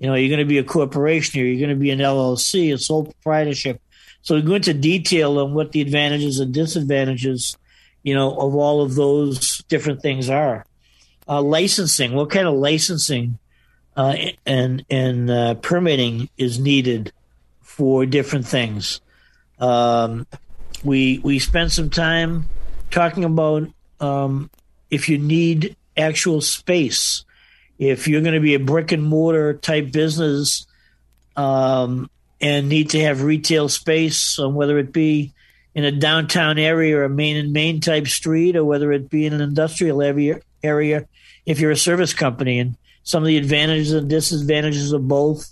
You 0.00 0.06
know, 0.06 0.14
you're 0.14 0.30
going 0.30 0.40
to 0.40 0.46
be 0.46 0.58
a 0.58 0.64
corporation 0.64 1.40
or 1.40 1.44
you're 1.44 1.60
going 1.60 1.78
to 1.78 1.80
be 1.80 1.90
an 1.90 1.98
LLC, 1.98 2.72
a 2.72 2.78
sole 2.78 3.04
proprietorship. 3.04 3.80
So 4.22 4.34
we 4.34 4.42
go 4.42 4.54
into 4.54 4.74
detail 4.74 5.38
on 5.38 5.52
what 5.52 5.72
the 5.72 5.82
advantages 5.82 6.40
and 6.40 6.52
disadvantages, 6.52 7.56
you 8.02 8.14
know, 8.14 8.30
of 8.32 8.54
all 8.54 8.82
of 8.82 8.94
those 8.94 9.58
different 9.68 10.00
things 10.00 10.30
are. 10.30 10.64
Uh, 11.28 11.42
licensing, 11.42 12.14
what 12.14 12.30
kind 12.30 12.48
of 12.48 12.54
licensing 12.54 13.38
uh, 13.96 14.16
and 14.46 14.84
and 14.88 15.30
uh, 15.30 15.54
permitting 15.54 16.28
is 16.38 16.58
needed 16.58 17.12
for 17.60 18.06
different 18.06 18.46
things. 18.46 19.00
Um, 19.58 20.26
we 20.82 21.18
we 21.18 21.38
spent 21.38 21.72
some 21.72 21.90
time 21.90 22.48
talking 22.90 23.24
about 23.24 23.68
um, 24.00 24.50
if 24.90 25.08
you 25.08 25.18
need 25.18 25.76
actual 25.96 26.40
space 26.40 27.24
if 27.80 28.06
you're 28.06 28.20
going 28.20 28.34
to 28.34 28.40
be 28.40 28.54
a 28.54 28.60
brick 28.60 28.92
and 28.92 29.02
mortar 29.02 29.54
type 29.54 29.90
business 29.90 30.66
um, 31.34 32.10
and 32.38 32.68
need 32.68 32.90
to 32.90 33.00
have 33.00 33.22
retail 33.22 33.70
space, 33.70 34.38
um, 34.38 34.54
whether 34.54 34.78
it 34.78 34.92
be 34.92 35.32
in 35.74 35.84
a 35.84 35.90
downtown 35.90 36.58
area 36.58 36.98
or 36.98 37.04
a 37.04 37.08
main 37.08 37.38
and 37.38 37.54
main 37.54 37.80
type 37.80 38.06
street, 38.06 38.54
or 38.54 38.66
whether 38.66 38.92
it 38.92 39.08
be 39.08 39.24
in 39.24 39.32
an 39.32 39.40
industrial 39.40 40.02
area, 40.02 40.40
area 40.62 41.08
if 41.46 41.58
you're 41.58 41.70
a 41.70 41.76
service 41.76 42.12
company, 42.12 42.58
and 42.58 42.76
some 43.02 43.22
of 43.22 43.26
the 43.26 43.38
advantages 43.38 43.94
and 43.94 44.10
disadvantages 44.10 44.92
of 44.92 45.08
both. 45.08 45.50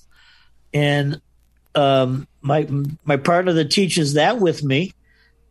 And 0.74 1.22
um, 1.74 2.28
my 2.42 2.68
my 3.06 3.16
partner 3.16 3.54
that 3.54 3.70
teaches 3.70 4.14
that 4.14 4.38
with 4.38 4.62
me, 4.62 4.92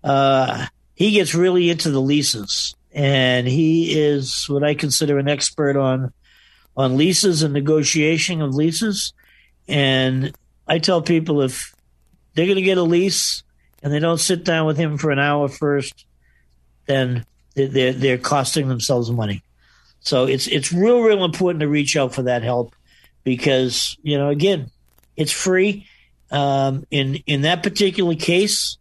uh, 0.03 0.67
he 0.93 1.09
gets 1.09 1.33
really 1.33 1.71
into 1.71 1.89
the 1.89 2.01
leases, 2.01 2.75
and 2.91 3.47
he 3.47 3.99
is 3.99 4.47
what 4.47 4.63
I 4.63 4.75
consider 4.75 5.17
an 5.17 5.27
expert 5.27 5.75
on 5.75 6.13
on 6.77 6.95
leases 6.95 7.41
and 7.41 7.53
negotiation 7.53 8.41
of 8.41 8.53
leases. 8.53 9.11
And 9.67 10.33
I 10.67 10.77
tell 10.79 11.01
people 11.01 11.41
if 11.41 11.75
they're 12.35 12.45
going 12.45 12.55
to 12.55 12.61
get 12.61 12.77
a 12.77 12.83
lease 12.83 13.43
and 13.81 13.91
they 13.91 13.99
don't 13.99 14.19
sit 14.19 14.45
down 14.45 14.67
with 14.67 14.77
him 14.77 14.97
for 14.97 15.09
an 15.09 15.19
hour 15.19 15.49
first, 15.49 16.05
then 16.85 17.25
they're 17.55 17.91
they're 17.93 18.17
costing 18.19 18.67
themselves 18.67 19.11
money. 19.11 19.41
So 20.01 20.25
it's 20.25 20.47
it's 20.47 20.71
real 20.71 21.01
real 21.01 21.25
important 21.25 21.61
to 21.61 21.67
reach 21.67 21.97
out 21.97 22.13
for 22.13 22.21
that 22.23 22.43
help 22.43 22.75
because 23.23 23.97
you 24.03 24.17
know 24.17 24.29
again 24.29 24.69
it's 25.17 25.31
free. 25.31 25.87
Um, 26.29 26.85
in 26.91 27.15
in 27.25 27.41
that 27.41 27.63
particular 27.63 28.15
case, 28.15 28.77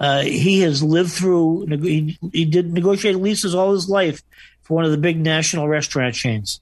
uh, 0.00 0.22
he 0.22 0.60
has 0.62 0.82
lived 0.82 1.12
through 1.12 1.66
he, 1.66 2.18
he 2.32 2.44
did 2.44 2.72
negotiate 2.72 3.16
leases 3.16 3.54
all 3.54 3.72
his 3.72 3.88
life 3.88 4.22
for 4.62 4.74
one 4.74 4.84
of 4.84 4.90
the 4.90 4.98
big 4.98 5.18
national 5.18 5.68
restaurant 5.68 6.14
chains 6.14 6.60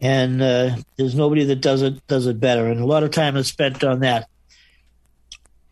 and 0.00 0.42
uh, 0.42 0.76
there's 0.96 1.14
nobody 1.14 1.44
that 1.44 1.60
does 1.60 1.82
it 1.82 2.06
does 2.06 2.26
it 2.26 2.40
better. 2.40 2.66
And 2.66 2.80
a 2.80 2.86
lot 2.86 3.02
of 3.02 3.10
time 3.10 3.36
is 3.36 3.48
spent 3.48 3.82
on 3.84 4.00
that. 4.00 4.28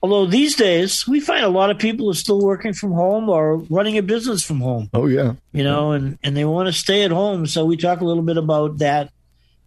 Although 0.02 0.26
these 0.26 0.54
days 0.54 1.06
we 1.08 1.20
find 1.20 1.44
a 1.44 1.48
lot 1.48 1.70
of 1.70 1.78
people 1.78 2.10
are 2.10 2.14
still 2.14 2.40
working 2.40 2.74
from 2.74 2.92
home 2.92 3.28
or 3.28 3.56
running 3.70 3.96
a 3.96 4.02
business 4.02 4.44
from 4.44 4.60
home. 4.60 4.90
Oh 4.92 5.06
yeah, 5.06 5.34
you 5.52 5.64
know, 5.64 5.92
and 5.92 6.18
and 6.22 6.36
they 6.36 6.44
want 6.44 6.66
to 6.66 6.72
stay 6.72 7.04
at 7.04 7.10
home. 7.10 7.46
So 7.46 7.64
we 7.64 7.76
talk 7.76 8.00
a 8.00 8.04
little 8.04 8.22
bit 8.22 8.36
about 8.36 8.78
that 8.78 9.10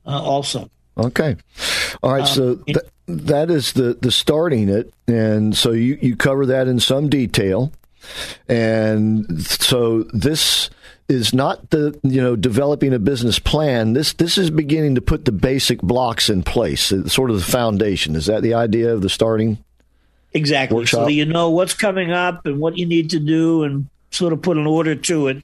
uh, 0.06 0.22
also. 0.22 0.70
Okay, 0.98 1.38
all 2.02 2.14
right. 2.14 2.22
Um, 2.22 2.28
so 2.28 2.56
th- 2.56 2.78
that 3.08 3.50
is 3.50 3.74
the 3.74 3.98
the 4.00 4.12
starting 4.12 4.70
it, 4.70 4.94
and 5.08 5.56
so 5.56 5.72
you 5.72 5.98
you 6.02 6.16
cover 6.16 6.46
that 6.48 6.68
in 6.68 6.80
some 6.80 7.10
detail, 7.10 7.72
and 8.48 9.42
so 9.44 10.04
this 10.14 10.70
is 11.10 11.34
not 11.34 11.70
the 11.70 11.98
you 12.04 12.22
know 12.22 12.36
developing 12.36 12.94
a 12.94 13.00
business 13.00 13.40
plan. 13.40 13.94
This 13.94 14.14
this 14.14 14.38
is 14.38 14.50
beginning 14.50 14.96
to 14.96 15.02
put 15.02 15.26
the 15.26 15.32
basic 15.32 15.82
blocks 15.82 16.30
in 16.30 16.44
place, 16.44 16.94
sort 17.06 17.30
of 17.30 17.38
the 17.38 17.46
foundation. 17.46 18.16
Is 18.16 18.26
that 18.26 18.42
the 18.42 18.54
idea 18.54 18.94
of 18.94 19.02
the 19.02 19.10
starting? 19.10 19.58
Exactly. 20.34 20.76
Workshop? 20.76 21.06
So 21.06 21.08
you 21.08 21.26
know 21.26 21.50
what's 21.50 21.74
coming 21.74 22.12
up 22.12 22.46
and 22.46 22.60
what 22.60 22.78
you 22.78 22.86
need 22.86 23.12
to 23.12 23.20
do, 23.20 23.64
and 23.64 23.88
sort 24.12 24.34
of 24.34 24.42
put 24.42 24.58
an 24.58 24.68
order 24.68 24.96
to 24.96 25.28
it. 25.28 25.44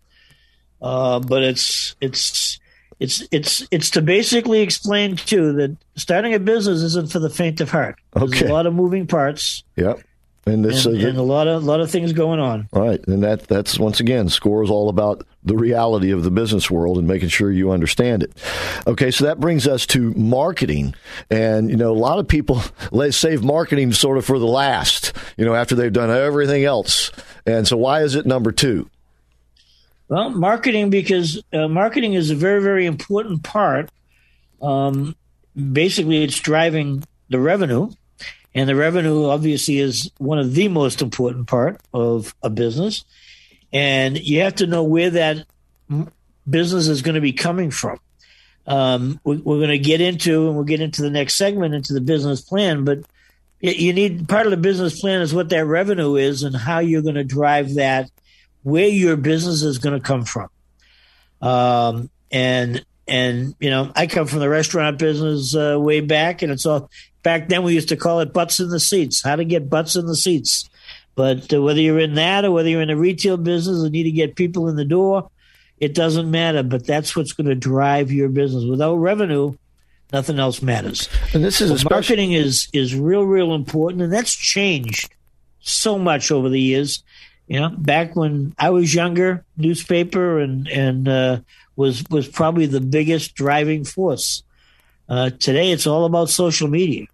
Uh, 0.82 1.20
but 1.20 1.44
it's 1.44 1.96
it's 2.02 2.60
it's 3.00 3.24
it's 3.32 3.66
it's 3.72 3.90
to 3.92 4.02
basically 4.02 4.62
explain 4.62 5.16
too 5.16 5.54
that 5.54 5.78
starting 5.96 6.34
a 6.34 6.40
business 6.40 6.82
isn't 6.82 7.12
for 7.12 7.20
the 7.20 7.30
faint 7.30 7.62
of 7.62 7.70
heart. 7.70 7.96
There's 8.14 8.34
okay. 8.34 8.48
a 8.48 8.54
lot 8.54 8.66
of 8.66 8.74
moving 8.74 9.08
parts. 9.08 9.64
Yep. 9.78 10.02
And, 10.46 10.66
this, 10.66 10.86
and, 10.86 11.02
uh, 11.02 11.08
and 11.08 11.18
a 11.18 11.24
lot 11.24 11.48
of 11.48 11.64
lot 11.64 11.80
of 11.80 11.90
things 11.90 12.12
going 12.12 12.42
on. 12.42 12.68
Right, 12.74 13.02
and 13.08 13.24
that 13.24 13.48
that's 13.48 13.80
once 13.80 14.02
again, 14.02 14.28
score 14.28 14.62
is 14.62 14.70
all 14.70 14.90
about 14.90 15.26
the 15.46 15.56
reality 15.56 16.12
of 16.12 16.24
the 16.24 16.32
business 16.32 16.70
world 16.70 16.98
and 16.98 17.08
making 17.08 17.30
sure 17.30 17.50
you 17.50 17.72
understand 17.72 18.24
it. 18.24 18.34
Okay, 18.86 19.10
so 19.10 19.24
that 19.24 19.40
brings 19.40 19.68
us 19.68 19.86
to 19.88 20.14
marketing, 20.16 20.96
and 21.30 21.70
you 21.70 21.78
know 21.78 21.94
a 21.94 21.96
lot 21.96 22.20
of 22.20 22.28
people 22.28 22.62
let 22.92 23.14
save 23.14 23.42
marketing 23.42 23.94
sort 23.94 24.18
of 24.18 24.26
for 24.26 24.38
the 24.38 24.46
last, 24.46 25.14
you 25.38 25.46
know, 25.46 25.56
after 25.56 25.76
they've 25.76 25.94
done 25.94 26.10
everything 26.10 26.66
else. 26.66 27.10
And 27.46 27.66
so, 27.66 27.78
why 27.78 28.02
is 28.02 28.16
it 28.16 28.26
number 28.26 28.52
two? 28.52 28.90
Well, 30.10 30.30
marketing 30.30 30.90
because 30.90 31.42
uh, 31.54 31.70
marketing 31.70 32.16
is 32.16 32.32
a 32.32 32.36
very 32.36 32.62
very 32.62 32.86
important 32.86 33.44
part. 33.44 33.90
Um, 34.62 35.16
basically, 35.56 36.22
it's 36.22 36.40
driving 36.42 37.04
the 37.30 37.40
revenue 37.40 37.92
and 38.56 38.70
the 38.70 38.76
revenue 38.76 39.26
obviously 39.26 39.80
is 39.80 40.12
one 40.18 40.40
of 40.40 40.54
the 40.54 40.68
most 40.68 41.02
important 41.02 41.48
part 41.48 41.82
of 41.94 42.36
a 42.44 42.50
business. 42.50 43.04
And 43.72 44.18
you 44.18 44.42
have 44.42 44.56
to 44.56 44.68
know 44.68 44.84
where 44.84 45.10
that 45.10 45.46
business 46.48 46.88
is 46.88 47.02
going 47.02 47.16
to 47.16 47.22
be 47.22 47.34
coming 47.34 47.72
from. 47.72 48.00
Um, 48.68 49.20
we, 49.24 49.38
we're 49.38 49.58
going 49.58 49.70
to 49.70 49.80
get 49.80 50.02
into, 50.02 50.48
and 50.48 50.56
we'll 50.56 50.64
get 50.64 50.82
into 50.82 51.02
the 51.02 51.10
next 51.10 51.36
segment, 51.36 51.74
into 51.74 51.94
the 51.94 52.02
business 52.02 52.42
plan. 52.42 52.86
But 52.86 53.00
you 53.60 53.94
need 53.94 54.30
part 54.30 54.46
of 54.46 54.52
the 54.52 54.58
business 54.58 55.00
plan 55.00 55.22
is 55.22 55.34
what 55.34 55.50
that 55.50 55.66
revenue 55.66 56.16
is 56.16 56.44
and 56.44 56.56
how 56.56 56.80
you're 56.80 57.02
going 57.02 57.16
to 57.16 57.24
drive 57.24 57.76
that, 57.76 58.10
where 58.62 58.88
your 58.88 59.18
business 59.18 59.64
is 59.64 59.80
going 59.80 60.00
to 60.00 60.06
come 60.06 60.26
from. 60.26 60.50
Um, 61.42 62.10
and 62.32 62.86
and 63.08 63.56
you 63.60 63.70
know, 63.70 63.92
I 63.96 64.08
come 64.08 64.28
from 64.28 64.40
the 64.40 64.50
restaurant 64.50 64.98
business 65.00 65.56
uh, 65.56 65.78
way 65.80 66.00
back, 66.00 66.42
and 66.42 66.52
it's 66.52 66.66
all 66.66 66.90
back 67.24 67.48
then 67.48 67.64
we 67.64 67.74
used 67.74 67.90
to 67.90 67.98
call 67.98 68.20
it 68.20 68.34
butts 68.34 68.60
in 68.60 68.70
the 68.70 68.80
seats, 68.80 69.24
how 69.24 69.36
to 69.36 69.46
get 69.46 69.70
butts 69.70 69.96
in 69.96 70.06
the 70.06 70.16
seats. 70.16 70.70
But 71.16 71.54
uh, 71.54 71.62
whether 71.62 71.80
you're 71.80 72.00
in 72.00 72.16
that 72.16 72.46
or 72.46 72.52
whether 72.52 72.70
you're 72.70 72.82
in 72.82 72.90
a 72.90 72.98
retail 72.98 73.38
business 73.38 73.82
and 73.82 73.92
need 73.92 74.04
to 74.04 74.12
get 74.12 74.36
people 74.36 74.68
in 74.68 74.76
the 74.76 74.86
door, 74.86 75.30
it 75.80 75.94
doesn't 75.94 76.30
matter. 76.30 76.64
But 76.64 76.86
that's 76.86 77.16
what's 77.16 77.34
going 77.34 77.48
to 77.48 77.56
drive 77.56 78.12
your 78.12 78.30
business. 78.30 78.66
Without 78.66 78.96
revenue, 78.96 79.56
nothing 80.12 80.40
else 80.40 80.62
matters. 80.62 81.10
And 81.34 81.44
this 81.44 81.62
is 81.62 81.82
so 81.82 81.88
marketing 81.90 82.34
is 82.34 82.68
is 82.74 82.96
real, 82.96 83.24
real 83.24 83.54
important, 83.54 84.02
and 84.02 84.14
that's 84.14 84.34
changed 84.34 85.14
so 85.60 85.98
much 85.98 86.32
over 86.32 86.50
the 86.50 86.60
years. 86.60 87.04
You 87.48 87.60
know, 87.60 87.70
back 87.70 88.16
when 88.16 88.56
I 88.58 88.70
was 88.70 88.94
younger, 88.94 89.44
newspaper 89.58 90.40
and 90.40 90.68
and 90.68 91.08
uh, 91.08 91.40
was 91.76 92.04
was 92.10 92.28
probably 92.28 92.66
the 92.66 92.82
biggest 92.82 93.36
driving 93.36 93.84
force. 93.84 94.44
Uh, 95.10 95.30
today, 95.32 95.72
it's 95.72 95.86
all 95.86 96.06
about 96.06 96.30
social 96.30 96.68
media. 96.68 97.06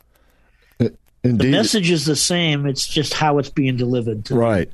Indeed. 1.21 1.47
The 1.47 1.51
message 1.51 1.91
is 1.91 2.05
the 2.05 2.15
same. 2.15 2.65
It's 2.65 2.87
just 2.87 3.13
how 3.13 3.39
it's 3.39 3.49
being 3.49 3.75
delivered. 3.75 4.25
To 4.25 4.35
right. 4.35 4.71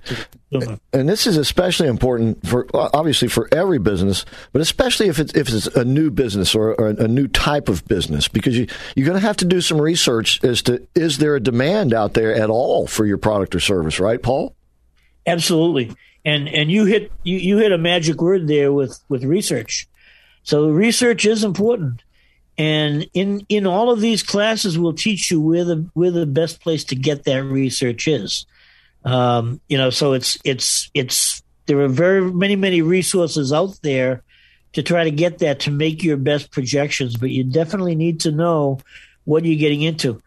The, 0.51 0.79
and 0.93 1.10
this 1.10 1.25
is 1.25 1.38
especially 1.38 1.88
important 1.88 2.45
for 2.45 2.67
obviously 2.73 3.27
for 3.29 3.49
every 3.51 3.79
business, 3.79 4.25
but 4.51 4.62
especially 4.62 5.08
if 5.08 5.17
it's 5.17 5.34
if 5.34 5.49
it's 5.49 5.65
a 5.67 5.84
new 5.84 6.12
business 6.12 6.53
or, 6.53 6.75
or 6.75 6.89
a 6.89 7.08
new 7.08 7.27
type 7.27 7.67
of 7.67 7.84
business, 7.86 8.27
because 8.27 8.55
you 8.58 8.67
you're 8.95 9.08
going 9.08 9.19
to 9.19 9.25
have 9.25 9.38
to 9.38 9.45
do 9.45 9.60
some 9.60 9.81
research 9.81 10.43
as 10.43 10.62
to 10.63 10.88
is 10.93 11.17
there 11.17 11.36
a 11.36 11.39
demand 11.39 11.95
out 11.95 12.13
there 12.13 12.34
at 12.34 12.51
all 12.51 12.86
for 12.86 13.08
your 13.08 13.17
product 13.17 13.55
or 13.55 13.60
service, 13.60 13.99
right, 13.99 14.21
Paul? 14.21 14.55
Absolutely. 15.25 15.95
And 16.23 16.47
and 16.47 16.71
you 16.71 16.86
hit 16.86 17.12
you, 17.23 17.38
you 17.38 17.58
hit 17.58 17.71
a 17.71 17.77
magic 17.79 18.21
word 18.21 18.47
there 18.47 18.71
with 18.71 18.99
with 19.10 19.23
research. 19.23 19.88
So 20.43 20.69
research 20.69 21.25
is 21.25 21.43
important. 21.43 22.03
And 22.57 23.07
in 23.13 23.45
in 23.49 23.67
all 23.67 23.91
of 23.91 23.99
these 23.99 24.23
classes, 24.23 24.77
we'll 24.77 24.93
teach 24.93 25.29
you 25.29 25.41
where 25.41 25.65
the 25.65 25.89
where 25.93 26.11
the 26.11 26.25
best 26.25 26.61
place 26.61 26.85
to 26.85 26.95
get 26.95 27.25
that 27.25 27.43
research 27.43 28.07
is. 28.07 28.45
Um, 29.03 29.59
you 29.67 29.77
know, 29.77 29.89
so 29.89 30.13
it's 30.13 30.37
it's 30.45 30.89
it's 30.93 31.43
there 31.65 31.79
are 31.81 31.89
very 31.89 32.21
many 32.21 32.55
many 32.55 32.81
resources 32.81 33.51
out 33.51 33.77
there 33.81 34.23
to 34.73 34.83
try 34.83 35.03
to 35.03 35.11
get 35.11 35.39
that 35.39 35.61
to 35.61 35.71
make 35.71 36.03
your 36.03 36.17
best 36.17 36.51
projections, 36.51 37.17
but 37.17 37.29
you 37.29 37.43
definitely 37.43 37.95
need 37.95 38.21
to 38.21 38.31
know 38.31 38.79
what 39.25 39.45
you're 39.45 39.59
getting 39.59 39.81
into. 39.81 40.21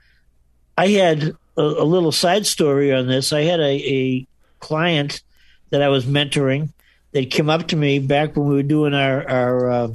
I 0.76 0.88
had 0.88 1.34
a, 1.56 1.62
a 1.62 1.84
little 1.84 2.12
side 2.12 2.46
story 2.46 2.92
on 2.92 3.08
this. 3.08 3.32
I 3.32 3.42
had 3.42 3.60
a, 3.60 3.72
a 3.92 4.26
client 4.60 5.22
that 5.70 5.82
I 5.82 5.88
was 5.88 6.04
mentoring 6.04 6.70
that 7.12 7.30
came 7.30 7.48
up 7.48 7.68
to 7.68 7.76
me 7.76 7.98
back 7.98 8.36
when 8.36 8.48
we 8.48 8.54
were 8.54 8.62
doing 8.62 8.92
our 8.92 9.26
our 9.28 9.70
uh, 9.70 9.88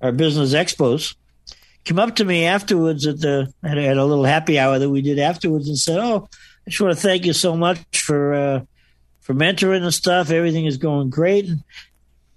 our 0.00 0.12
business 0.12 0.54
expos 0.54 1.14
came 1.84 1.98
up 1.98 2.16
to 2.16 2.24
me 2.24 2.44
afterwards 2.44 3.06
at 3.06 3.20
the 3.20 3.52
at 3.62 3.78
a 3.78 4.04
little 4.04 4.24
happy 4.24 4.58
hour 4.58 4.78
that 4.78 4.90
we 4.90 5.02
did 5.02 5.18
afterwards 5.18 5.68
and 5.68 5.78
said, 5.78 5.98
"Oh, 5.98 6.28
I 6.66 6.70
just 6.70 6.80
want 6.80 6.94
to 6.94 7.00
thank 7.00 7.26
you 7.26 7.32
so 7.32 7.56
much 7.56 7.78
for 7.92 8.34
uh, 8.34 8.60
for 9.20 9.34
mentoring 9.34 9.82
and 9.82 9.94
stuff. 9.94 10.30
Everything 10.30 10.66
is 10.66 10.78
going 10.78 11.10
great." 11.10 11.48
And 11.48 11.62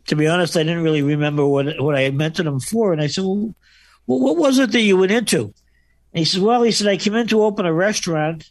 to 0.08 0.16
be 0.16 0.28
honest, 0.28 0.58
I 0.58 0.64
didn't 0.64 0.84
really 0.84 1.02
remember 1.02 1.46
what 1.46 1.82
what 1.82 1.96
I 1.96 2.02
had 2.02 2.16
mentored 2.16 2.46
him 2.46 2.60
for, 2.60 2.92
and 2.92 3.02
I 3.02 3.08
said, 3.08 3.24
"Well, 3.24 3.54
what 4.06 4.38
was 4.38 4.60
it 4.60 4.72
that 4.72 4.82
you 4.82 4.98
went 4.98 5.12
into?" 5.12 5.46
And 5.46 6.20
he 6.20 6.26
said, 6.26 6.42
"Well, 6.42 6.64
he 6.64 6.72
said 6.72 6.88
I 6.88 6.98
came 6.98 7.16
in 7.16 7.28
to 7.28 7.44
open 7.44 7.66
a 7.66 7.74
restaurant." 7.74 8.50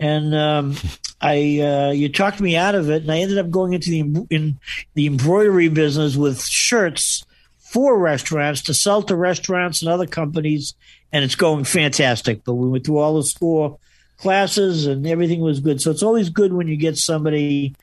And 0.00 0.32
um, 0.32 0.76
I, 1.20 1.58
uh, 1.58 1.90
you 1.90 2.08
talked 2.08 2.40
me 2.40 2.56
out 2.56 2.76
of 2.76 2.88
it, 2.88 3.02
and 3.02 3.10
I 3.10 3.18
ended 3.18 3.38
up 3.38 3.50
going 3.50 3.72
into 3.72 3.90
the 3.90 4.26
in 4.30 4.58
the 4.94 5.06
embroidery 5.08 5.68
business 5.68 6.14
with 6.16 6.44
shirts 6.44 7.24
for 7.70 7.98
restaurants 7.98 8.62
to 8.62 8.74
sell 8.74 9.02
to 9.02 9.14
restaurants 9.14 9.82
and 9.82 9.90
other 9.90 10.06
companies, 10.06 10.74
and 11.12 11.24
it's 11.24 11.34
going 11.34 11.64
fantastic. 11.64 12.42
But 12.44 12.54
we 12.54 12.68
went 12.68 12.86
through 12.86 12.98
all 12.98 13.16
the 13.16 13.24
score 13.24 13.78
classes 14.16 14.86
and 14.86 15.06
everything 15.06 15.40
was 15.40 15.60
good. 15.60 15.80
So 15.80 15.90
it's 15.90 16.02
always 16.02 16.30
good 16.30 16.52
when 16.52 16.68
you 16.68 16.76
get 16.76 16.96
somebody 16.96 17.74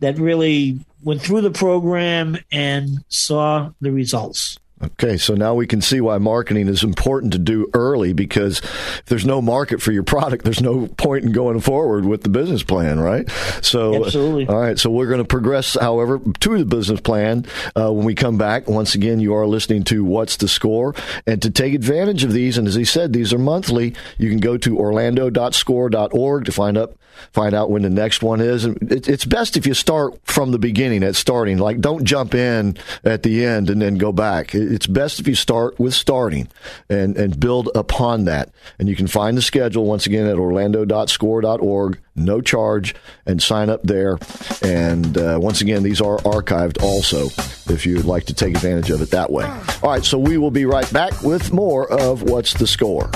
that 0.00 0.18
really 0.18 0.78
went 1.02 1.22
through 1.22 1.40
the 1.40 1.50
program 1.50 2.36
and 2.52 3.04
saw 3.08 3.70
the 3.80 3.90
results. 3.90 4.58
Okay, 4.80 5.16
so 5.16 5.34
now 5.34 5.54
we 5.54 5.66
can 5.66 5.80
see 5.80 6.00
why 6.00 6.18
marketing 6.18 6.68
is 6.68 6.84
important 6.84 7.32
to 7.32 7.38
do 7.38 7.68
early 7.74 8.12
because 8.12 8.60
if 8.60 9.04
there's 9.06 9.26
no 9.26 9.42
market 9.42 9.82
for 9.82 9.90
your 9.90 10.04
product, 10.04 10.44
there's 10.44 10.60
no 10.60 10.86
point 10.86 11.24
in 11.24 11.32
going 11.32 11.60
forward 11.60 12.04
with 12.04 12.22
the 12.22 12.28
business 12.28 12.62
plan, 12.62 13.00
right? 13.00 13.28
So, 13.60 14.04
Absolutely. 14.04 14.46
all 14.46 14.60
right, 14.60 14.78
so 14.78 14.90
we're 14.90 15.08
going 15.08 15.18
to 15.18 15.24
progress, 15.24 15.76
however, 15.80 16.20
to 16.40 16.58
the 16.58 16.64
business 16.64 17.00
plan 17.00 17.44
uh, 17.74 17.92
when 17.92 18.04
we 18.04 18.14
come 18.14 18.38
back. 18.38 18.68
Once 18.68 18.94
again, 18.94 19.18
you 19.18 19.34
are 19.34 19.46
listening 19.46 19.82
to 19.84 20.04
What's 20.04 20.36
the 20.36 20.48
Score? 20.48 20.94
And 21.26 21.42
to 21.42 21.50
take 21.50 21.74
advantage 21.74 22.22
of 22.22 22.32
these, 22.32 22.56
and 22.56 22.68
as 22.68 22.74
he 22.74 22.84
said, 22.84 23.12
these 23.12 23.32
are 23.32 23.38
monthly, 23.38 23.94
you 24.16 24.30
can 24.30 24.38
go 24.38 24.56
to 24.58 24.78
orlando.score.org 24.78 26.44
to 26.44 26.52
find 26.52 26.78
up 26.78 26.94
find 27.32 27.54
out 27.54 27.70
when 27.70 27.82
the 27.82 27.90
next 27.90 28.22
one 28.22 28.40
is. 28.40 28.64
And 28.64 28.76
it's 28.90 29.24
best 29.24 29.56
if 29.56 29.66
you 29.66 29.74
start 29.74 30.18
from 30.24 30.50
the 30.50 30.58
beginning 30.58 31.02
at 31.02 31.16
starting. 31.16 31.58
Like, 31.58 31.80
don't 31.80 32.04
jump 32.04 32.34
in 32.34 32.76
at 33.04 33.22
the 33.22 33.44
end 33.44 33.70
and 33.70 33.80
then 33.80 33.96
go 33.96 34.12
back 34.12 34.54
it's 34.54 34.86
best 34.86 35.20
if 35.20 35.26
you 35.26 35.34
start 35.34 35.78
with 35.78 35.94
starting 35.94 36.48
and, 36.88 37.16
and 37.16 37.38
build 37.38 37.70
upon 37.74 38.24
that. 38.24 38.50
And 38.78 38.88
you 38.88 38.96
can 38.96 39.06
find 39.06 39.36
the 39.36 39.42
schedule 39.42 39.84
once 39.84 40.06
again 40.06 40.26
at 40.26 40.36
orlando.score.org, 40.36 41.98
no 42.14 42.40
charge, 42.40 42.94
and 43.26 43.42
sign 43.42 43.70
up 43.70 43.82
there. 43.82 44.18
And 44.62 45.16
uh, 45.16 45.38
once 45.40 45.60
again, 45.60 45.82
these 45.82 46.00
are 46.00 46.18
archived 46.18 46.82
also 46.82 47.26
if 47.72 47.86
you'd 47.86 48.04
like 48.04 48.24
to 48.26 48.34
take 48.34 48.54
advantage 48.54 48.90
of 48.90 49.02
it 49.02 49.10
that 49.10 49.30
way. 49.30 49.44
All 49.82 49.90
right, 49.90 50.04
so 50.04 50.18
we 50.18 50.38
will 50.38 50.50
be 50.50 50.64
right 50.64 50.90
back 50.92 51.22
with 51.22 51.52
more 51.52 51.90
of 51.90 52.22
What's 52.22 52.54
the 52.54 52.66
Score. 52.66 53.10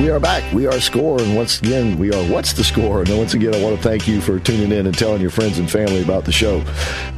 We 0.00 0.08
are 0.08 0.18
back. 0.18 0.50
We 0.54 0.66
are 0.66 0.80
Score, 0.80 1.20
and 1.20 1.36
once 1.36 1.58
again, 1.58 1.98
we 1.98 2.10
are 2.10 2.24
What's 2.32 2.54
the 2.54 2.64
Score? 2.64 3.00
And 3.00 3.18
once 3.18 3.34
again, 3.34 3.54
I 3.54 3.62
want 3.62 3.76
to 3.76 3.82
thank 3.82 4.08
you 4.08 4.22
for 4.22 4.38
tuning 4.38 4.72
in 4.72 4.86
and 4.86 4.96
telling 4.96 5.20
your 5.20 5.30
friends 5.30 5.58
and 5.58 5.70
family 5.70 6.00
about 6.00 6.24
the 6.24 6.32
show. 6.32 6.64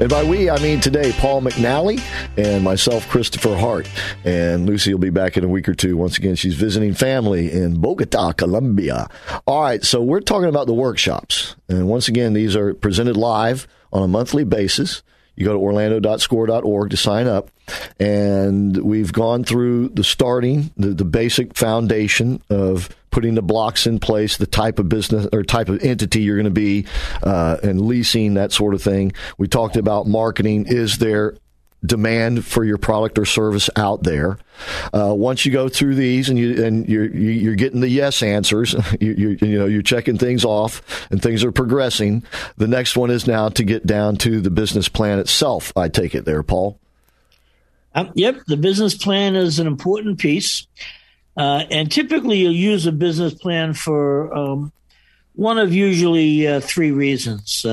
And 0.01 0.11
by 0.11 0.25
we, 0.25 0.51
I 0.51 0.59
mean 0.59 0.81
today, 0.81 1.13
Paul 1.13 1.43
McNally 1.43 2.03
and 2.37 2.65
myself, 2.65 3.09
Christopher 3.09 3.55
Hart. 3.55 3.89
And 4.25 4.67
Lucy 4.67 4.93
will 4.93 5.01
be 5.01 5.11
back 5.11 5.37
in 5.37 5.45
a 5.45 5.49
week 5.49 5.69
or 5.69 5.75
two. 5.75 5.97
Once 5.97 6.19
again, 6.19 6.35
she's 6.35 6.57
visiting 6.57 6.93
family 6.93 7.53
in 7.53 7.81
Bogota, 7.81 8.33
Colombia. 8.33 9.09
All 9.47 9.63
right, 9.63 9.85
so 9.85 10.03
we're 10.03 10.21
talking 10.21 10.49
about 10.49 10.67
the 10.67 10.75
workshops. 10.75 11.55
And 11.69 11.87
once 11.87 12.09
again, 12.09 12.33
these 12.33 12.57
are 12.57 12.75
presented 12.75 13.17
live 13.17 13.69
on 13.93 14.03
a 14.03 14.09
monthly 14.09 14.43
basis. 14.43 15.05
You 15.37 15.47
go 15.47 15.53
to 15.53 15.59
orlando.score.org 15.59 16.91
to 16.91 16.97
sign 16.97 17.27
up. 17.27 17.51
And 17.99 18.77
we've 18.77 19.13
gone 19.13 19.45
through 19.45 19.91
the 19.91 20.05
starting, 20.05 20.73
the, 20.77 20.89
the 20.89 21.05
basic 21.05 21.57
foundation 21.57 22.43
of 22.51 22.89
putting 23.11 23.35
the 23.35 23.43
blocks 23.43 23.87
in 23.87 24.01
place, 24.01 24.37
the 24.37 24.47
type 24.47 24.79
of 24.79 24.89
business 24.89 25.29
or 25.33 25.43
type 25.43 25.69
of 25.69 25.83
entity 25.83 26.23
you're 26.23 26.37
going 26.37 26.45
to 26.45 26.51
be, 26.51 26.87
uh, 27.23 27.59
and 27.63 27.81
leasing, 27.81 28.35
that 28.35 28.53
sort 28.53 28.75
of 28.75 28.83
thing. 28.83 29.13
We 29.39 29.49
talked 29.49 29.77
about 29.77 30.07
marketing. 30.07 30.67
Is 30.67 30.99
there 30.99 31.35
demand 31.85 32.45
for 32.45 32.65
your 32.65 32.79
product 32.79 33.19
or 33.19 33.25
service 33.25 33.69
out 33.77 34.03
there. 34.03 34.39
Uh, 34.93 35.13
once 35.15 35.45
you 35.45 35.53
go 35.53 35.69
through 35.69 35.95
these 35.95 36.29
and 36.29 36.39
you 36.39 36.65
and 36.65 36.89
you're 36.89 37.09
you're 37.15 37.55
getting 37.55 37.81
the 37.81 37.89
yes 37.89 38.23
answers, 38.23 38.75
you, 39.01 39.13
you 39.13 39.29
you 39.41 39.59
know 39.59 39.67
you're 39.67 39.83
checking 39.83 40.19
things 40.19 40.45
off 40.45 40.83
and 41.11 41.23
things 41.23 41.43
are 41.45 41.53
progressing. 41.53 42.23
The 42.57 42.69
next 42.69 42.97
one 42.97 43.11
is 43.11 43.27
now 43.27 43.49
to 43.51 43.65
get 43.65 43.87
down 43.87 44.17
to 44.19 44.41
the 44.41 44.51
business 44.51 44.89
plan 44.89 45.19
itself. 45.19 45.73
I 45.77 45.89
take 45.89 46.15
it 46.15 46.25
there, 46.25 46.43
Paul. 46.43 46.79
Um, 47.95 48.11
yep, 48.15 48.41
the 48.47 48.57
business 48.57 48.97
plan 48.97 49.37
is 49.37 49.59
an 49.59 49.67
important 49.67 50.19
piece, 50.19 50.67
uh, 51.37 51.65
and 51.71 51.91
typically 51.91 52.39
you'll 52.39 52.53
use 52.53 52.87
a 52.87 52.93
business 52.93 53.35
plan 53.35 53.75
for 53.75 54.35
um, 54.35 54.73
one 55.35 55.59
of 55.59 55.75
usually 55.75 56.47
uh, 56.47 56.61
three 56.61 56.91
reasons. 56.91 57.65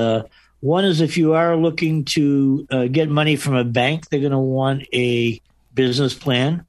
One 0.62 0.84
is 0.84 1.00
if 1.00 1.18
you 1.18 1.34
are 1.34 1.56
looking 1.56 2.06
to 2.06 2.68
uh, 2.70 2.88
get 2.88 3.10
money 3.10 3.36
from 3.38 3.56
a 3.56 3.64
bank, 3.64 4.10
they're 4.10 4.20
going 4.20 4.32
to 4.32 4.40
want 4.40 4.88
a 4.94 5.42
business 5.74 6.14
plan. 6.14 6.66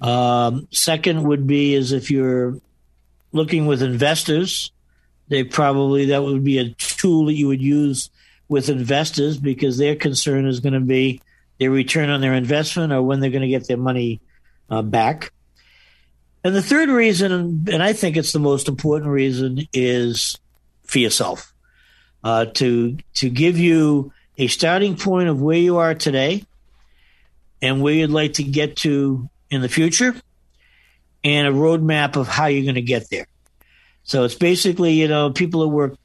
Um, 0.00 0.66
second 0.70 1.22
would 1.24 1.46
be 1.46 1.74
is 1.74 1.92
if 1.92 2.10
you're 2.10 2.58
looking 3.32 3.66
with 3.66 3.82
investors, 3.82 4.72
they 5.28 5.44
probably 5.44 6.06
that 6.06 6.22
would 6.22 6.42
be 6.42 6.58
a 6.58 6.70
tool 6.70 7.26
that 7.26 7.34
you 7.34 7.48
would 7.48 7.62
use 7.62 8.10
with 8.48 8.68
investors 8.68 9.38
because 9.38 9.78
their 9.78 9.94
concern 9.94 10.46
is 10.46 10.60
going 10.60 10.72
to 10.72 10.80
be 10.80 11.20
their 11.58 11.70
return 11.70 12.10
on 12.10 12.20
their 12.20 12.34
investment 12.34 12.92
or 12.92 13.02
when 13.02 13.20
they're 13.20 13.30
going 13.30 13.42
to 13.42 13.48
get 13.48 13.68
their 13.68 13.76
money 13.76 14.20
uh, 14.70 14.82
back. 14.82 15.32
And 16.44 16.54
the 16.54 16.62
third 16.62 16.88
reason, 16.88 17.66
and 17.70 17.82
I 17.82 17.92
think 17.92 18.16
it's 18.16 18.32
the 18.32 18.40
most 18.40 18.68
important 18.68 19.10
reason, 19.10 19.68
is 19.72 20.38
for 20.82 20.98
yourself 20.98 21.51
uh, 22.24 22.46
to 22.46 22.96
to 23.14 23.30
give 23.30 23.58
you 23.58 24.12
a 24.38 24.46
starting 24.46 24.96
point 24.96 25.28
of 25.28 25.40
where 25.40 25.58
you 25.58 25.78
are 25.78 25.94
today 25.94 26.44
and 27.60 27.80
where 27.80 27.94
you'd 27.94 28.10
like 28.10 28.34
to 28.34 28.42
get 28.42 28.76
to 28.76 29.28
in 29.50 29.60
the 29.60 29.68
future, 29.68 30.14
and 31.22 31.46
a 31.46 31.50
roadmap 31.50 32.16
of 32.16 32.28
how 32.28 32.46
you're 32.46 32.64
going 32.64 32.74
to 32.74 32.82
get 32.82 33.10
there. 33.10 33.26
So 34.04 34.24
it's 34.24 34.34
basically 34.34 34.94
you 34.94 35.08
know 35.08 35.30
people 35.30 35.62
who 35.62 35.68
work 35.68 35.96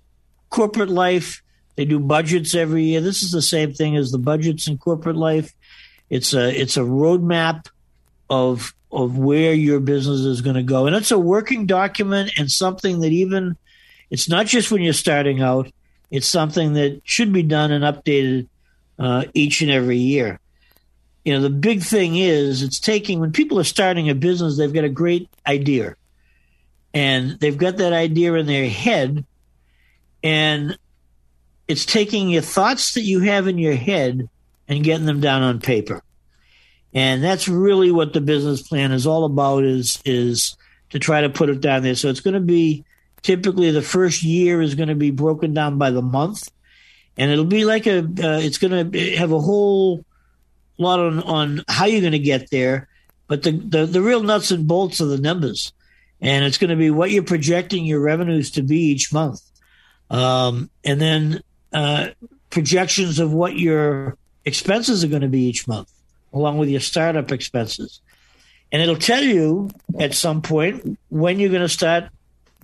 corporate 0.49 0.89
life 0.89 1.41
they 1.77 1.85
do 1.85 1.99
budgets 1.99 2.55
every 2.55 2.83
year. 2.83 3.01
This 3.01 3.23
is 3.23 3.31
the 3.31 3.41
same 3.41 3.71
thing 3.71 3.95
as 3.95 4.11
the 4.11 4.17
budgets 4.17 4.67
in 4.67 4.79
corporate 4.79 5.15
life. 5.15 5.53
It's 6.09 6.33
a 6.33 6.49
it's 6.49 6.75
a 6.75 6.81
roadmap 6.81 7.67
of 8.29 8.73
of 8.91 9.17
where 9.17 9.53
your 9.53 9.79
business 9.79 10.21
is 10.21 10.41
going 10.41 10.55
to 10.55 10.63
go, 10.63 10.87
and 10.87 10.95
it's 10.95 11.11
a 11.11 11.19
working 11.19 11.67
document 11.67 12.31
and 12.37 12.49
something 12.49 13.01
that 13.01 13.11
even 13.11 13.57
it's 14.09 14.27
not 14.27 14.47
just 14.47 14.71
when 14.71 14.81
you're 14.81 14.93
starting 14.93 15.41
out. 15.41 15.71
It's 16.09 16.27
something 16.27 16.73
that 16.73 17.01
should 17.03 17.33
be 17.33 17.43
done 17.43 17.71
and 17.71 17.83
updated 17.83 18.47
uh, 18.99 19.25
each 19.33 19.61
and 19.61 19.71
every 19.71 19.97
year. 19.97 20.39
You 21.25 21.33
know, 21.33 21.41
the 21.41 21.49
big 21.49 21.81
thing 21.81 22.15
is 22.15 22.63
it's 22.63 22.79
taking 22.79 23.19
when 23.19 23.33
people 23.33 23.59
are 23.59 23.65
starting 23.65 24.09
a 24.09 24.15
business, 24.15 24.57
they've 24.57 24.73
got 24.73 24.85
a 24.85 24.89
great 24.89 25.29
idea, 25.45 25.95
and 26.93 27.37
they've 27.39 27.57
got 27.57 27.77
that 27.77 27.91
idea 27.91 28.33
in 28.35 28.45
their 28.45 28.69
head, 28.69 29.25
and 30.23 30.77
it's 31.67 31.85
taking 31.85 32.29
your 32.29 32.41
thoughts 32.41 32.93
that 32.93 33.01
you 33.01 33.19
have 33.21 33.47
in 33.47 33.57
your 33.57 33.75
head 33.75 34.29
and 34.69 34.83
getting 34.83 35.05
them 35.05 35.19
down 35.19 35.43
on 35.43 35.59
paper. 35.59 36.01
And 36.93 37.21
that's 37.21 37.47
really 37.47 37.91
what 37.91 38.13
the 38.13 38.21
business 38.21 38.61
plan 38.61 38.91
is 38.91 39.05
all 39.05 39.25
about 39.25 39.65
is 39.65 40.01
is 40.05 40.55
to 40.91 40.99
try 40.99 41.21
to 41.21 41.29
put 41.29 41.49
it 41.49 41.59
down 41.59 41.83
there. 41.83 41.95
So 41.95 42.07
it's 42.07 42.21
going 42.21 42.33
to 42.33 42.39
be 42.39 42.85
Typically, 43.27 43.71
the 43.71 43.81
first 43.81 44.23
year 44.23 44.61
is 44.61 44.73
going 44.73 44.87
to 44.87 44.95
be 44.95 45.11
broken 45.11 45.53
down 45.53 45.77
by 45.77 45.91
the 45.91 46.01
month, 46.01 46.49
and 47.17 47.29
it'll 47.29 47.43
be 47.43 47.65
like 47.65 47.85
a. 47.85 47.97
Uh, 47.99 48.39
it's 48.39 48.57
going 48.57 48.89
to 48.89 49.17
have 49.17 49.33
a 49.33 49.41
whole 49.41 50.05
lot 50.77 51.01
on 51.01 51.21
on 51.23 51.61
how 51.67 51.87
you're 51.87 51.99
going 51.99 52.13
to 52.13 52.19
get 52.19 52.49
there, 52.51 52.87
but 53.27 53.43
the, 53.43 53.51
the 53.51 53.85
the 53.85 54.01
real 54.01 54.23
nuts 54.23 54.51
and 54.51 54.65
bolts 54.65 55.01
are 55.01 55.07
the 55.07 55.17
numbers, 55.17 55.73
and 56.21 56.45
it's 56.45 56.57
going 56.57 56.69
to 56.69 56.77
be 56.77 56.89
what 56.89 57.11
you're 57.11 57.21
projecting 57.21 57.83
your 57.83 57.99
revenues 57.99 58.51
to 58.51 58.63
be 58.63 58.79
each 58.79 59.11
month, 59.11 59.41
um, 60.09 60.69
and 60.85 61.01
then 61.01 61.41
uh, 61.73 62.07
projections 62.49 63.19
of 63.19 63.33
what 63.33 63.57
your 63.57 64.15
expenses 64.45 65.03
are 65.03 65.09
going 65.09 65.21
to 65.21 65.27
be 65.27 65.41
each 65.41 65.67
month, 65.67 65.91
along 66.31 66.59
with 66.59 66.69
your 66.69 66.79
startup 66.79 67.33
expenses. 67.33 67.99
And 68.71 68.81
it'll 68.81 68.95
tell 68.95 69.21
you 69.21 69.69
at 69.99 70.13
some 70.13 70.41
point 70.41 70.97
when 71.09 71.41
you're 71.41 71.49
going 71.49 71.61
to 71.61 71.67
start 71.67 72.05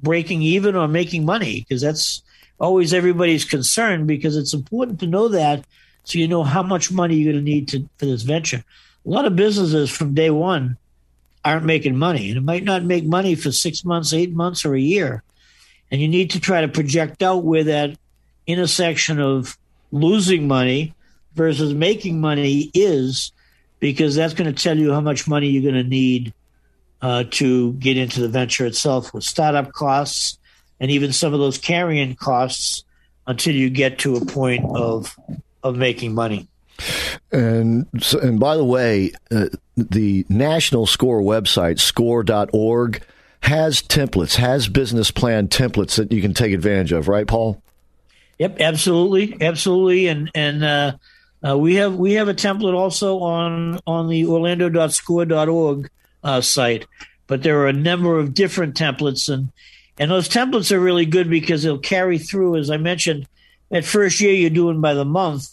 breaking 0.03 0.41
even 0.41 0.75
or 0.75 0.87
making 0.87 1.25
money 1.25 1.61
because 1.61 1.81
that's 1.81 2.21
always 2.59 2.93
everybody's 2.93 3.45
concern 3.45 4.05
because 4.05 4.37
it's 4.37 4.53
important 4.53 4.99
to 4.99 5.07
know 5.07 5.29
that 5.29 5.63
so 6.03 6.19
you 6.19 6.27
know 6.27 6.43
how 6.43 6.63
much 6.63 6.91
money 6.91 7.15
you're 7.15 7.33
going 7.33 7.43
to 7.43 7.51
need 7.51 7.89
for 7.97 8.05
this 8.05 8.23
venture. 8.23 8.63
A 9.05 9.09
lot 9.09 9.25
of 9.25 9.35
businesses 9.35 9.89
from 9.89 10.13
day 10.13 10.29
one 10.29 10.77
aren't 11.45 11.65
making 11.65 11.97
money, 11.97 12.29
and 12.29 12.37
it 12.37 12.43
might 12.43 12.63
not 12.63 12.83
make 12.83 13.05
money 13.05 13.35
for 13.35 13.51
six 13.51 13.83
months, 13.83 14.13
eight 14.13 14.33
months, 14.33 14.65
or 14.65 14.75
a 14.75 14.79
year. 14.79 15.23
And 15.91 16.01
you 16.01 16.07
need 16.07 16.31
to 16.31 16.39
try 16.39 16.61
to 16.61 16.67
project 16.67 17.21
out 17.21 17.43
where 17.43 17.65
that 17.65 17.97
intersection 18.47 19.19
of 19.19 19.57
losing 19.91 20.47
money 20.47 20.93
versus 21.35 21.73
making 21.73 22.19
money 22.19 22.71
is, 22.73 23.31
because 23.79 24.15
that's 24.15 24.33
going 24.33 24.53
to 24.53 24.63
tell 24.63 24.77
you 24.77 24.91
how 24.91 25.01
much 25.01 25.27
money 25.27 25.49
you're 25.49 25.71
going 25.71 25.83
to 25.83 25.89
need 25.89 26.33
uh, 27.03 27.25
to 27.31 27.73
get 27.73 27.97
into 27.97 28.21
the 28.21 28.29
venture 28.29 28.65
itself 28.65 29.13
with 29.13 29.25
startup 29.25 29.73
costs 29.73 30.39
and 30.79 30.89
even 30.89 31.11
some 31.11 31.33
of 31.33 31.39
those 31.39 31.57
carrying 31.57 32.15
costs 32.15 32.85
until 33.27 33.53
you 33.53 33.69
get 33.69 33.99
to 33.99 34.15
a 34.15 34.25
point 34.25 34.65
of 34.73 35.15
of 35.63 35.75
making 35.75 36.15
money. 36.15 36.47
And 37.31 37.87
so, 37.99 38.19
and 38.19 38.39
by 38.39 38.55
the 38.55 38.63
way, 38.63 39.11
uh, 39.31 39.47
the 39.75 40.25
National 40.29 40.85
Score 40.85 41.21
website, 41.21 41.79
score.org, 41.79 43.03
has 43.41 43.81
templates, 43.81 44.35
has 44.35 44.69
business 44.69 45.11
plan 45.11 45.49
templates 45.49 45.95
that 45.97 46.11
you 46.11 46.21
can 46.21 46.33
take 46.33 46.53
advantage 46.53 46.93
of, 46.93 47.07
right, 47.09 47.27
Paul? 47.27 47.61
Yep, 48.39 48.61
absolutely, 48.61 49.37
absolutely, 49.41 50.07
and 50.07 50.31
and 50.33 50.63
uh, 50.63 50.93
uh, 51.45 51.57
we 51.57 51.75
have 51.75 51.95
we 51.95 52.13
have 52.13 52.29
a 52.29 52.33
template 52.33 52.73
also 52.73 53.19
on 53.19 53.79
on 53.85 54.07
the 54.07 54.25
Orlando.score.org 54.25 55.89
uh, 56.23 56.41
site. 56.41 56.85
But 57.27 57.43
there 57.43 57.59
are 57.61 57.67
a 57.67 57.73
number 57.73 58.19
of 58.19 58.33
different 58.33 58.75
templates, 58.75 59.33
and 59.33 59.49
and 59.97 60.11
those 60.11 60.29
templates 60.29 60.71
are 60.71 60.79
really 60.79 61.05
good 61.05 61.29
because 61.29 61.63
they'll 61.63 61.77
carry 61.77 62.17
through. 62.17 62.57
As 62.57 62.69
I 62.69 62.77
mentioned, 62.77 63.27
at 63.71 63.85
first 63.85 64.19
year 64.19 64.33
you're 64.33 64.49
doing 64.49 64.81
by 64.81 64.93
the 64.93 65.05
month, 65.05 65.47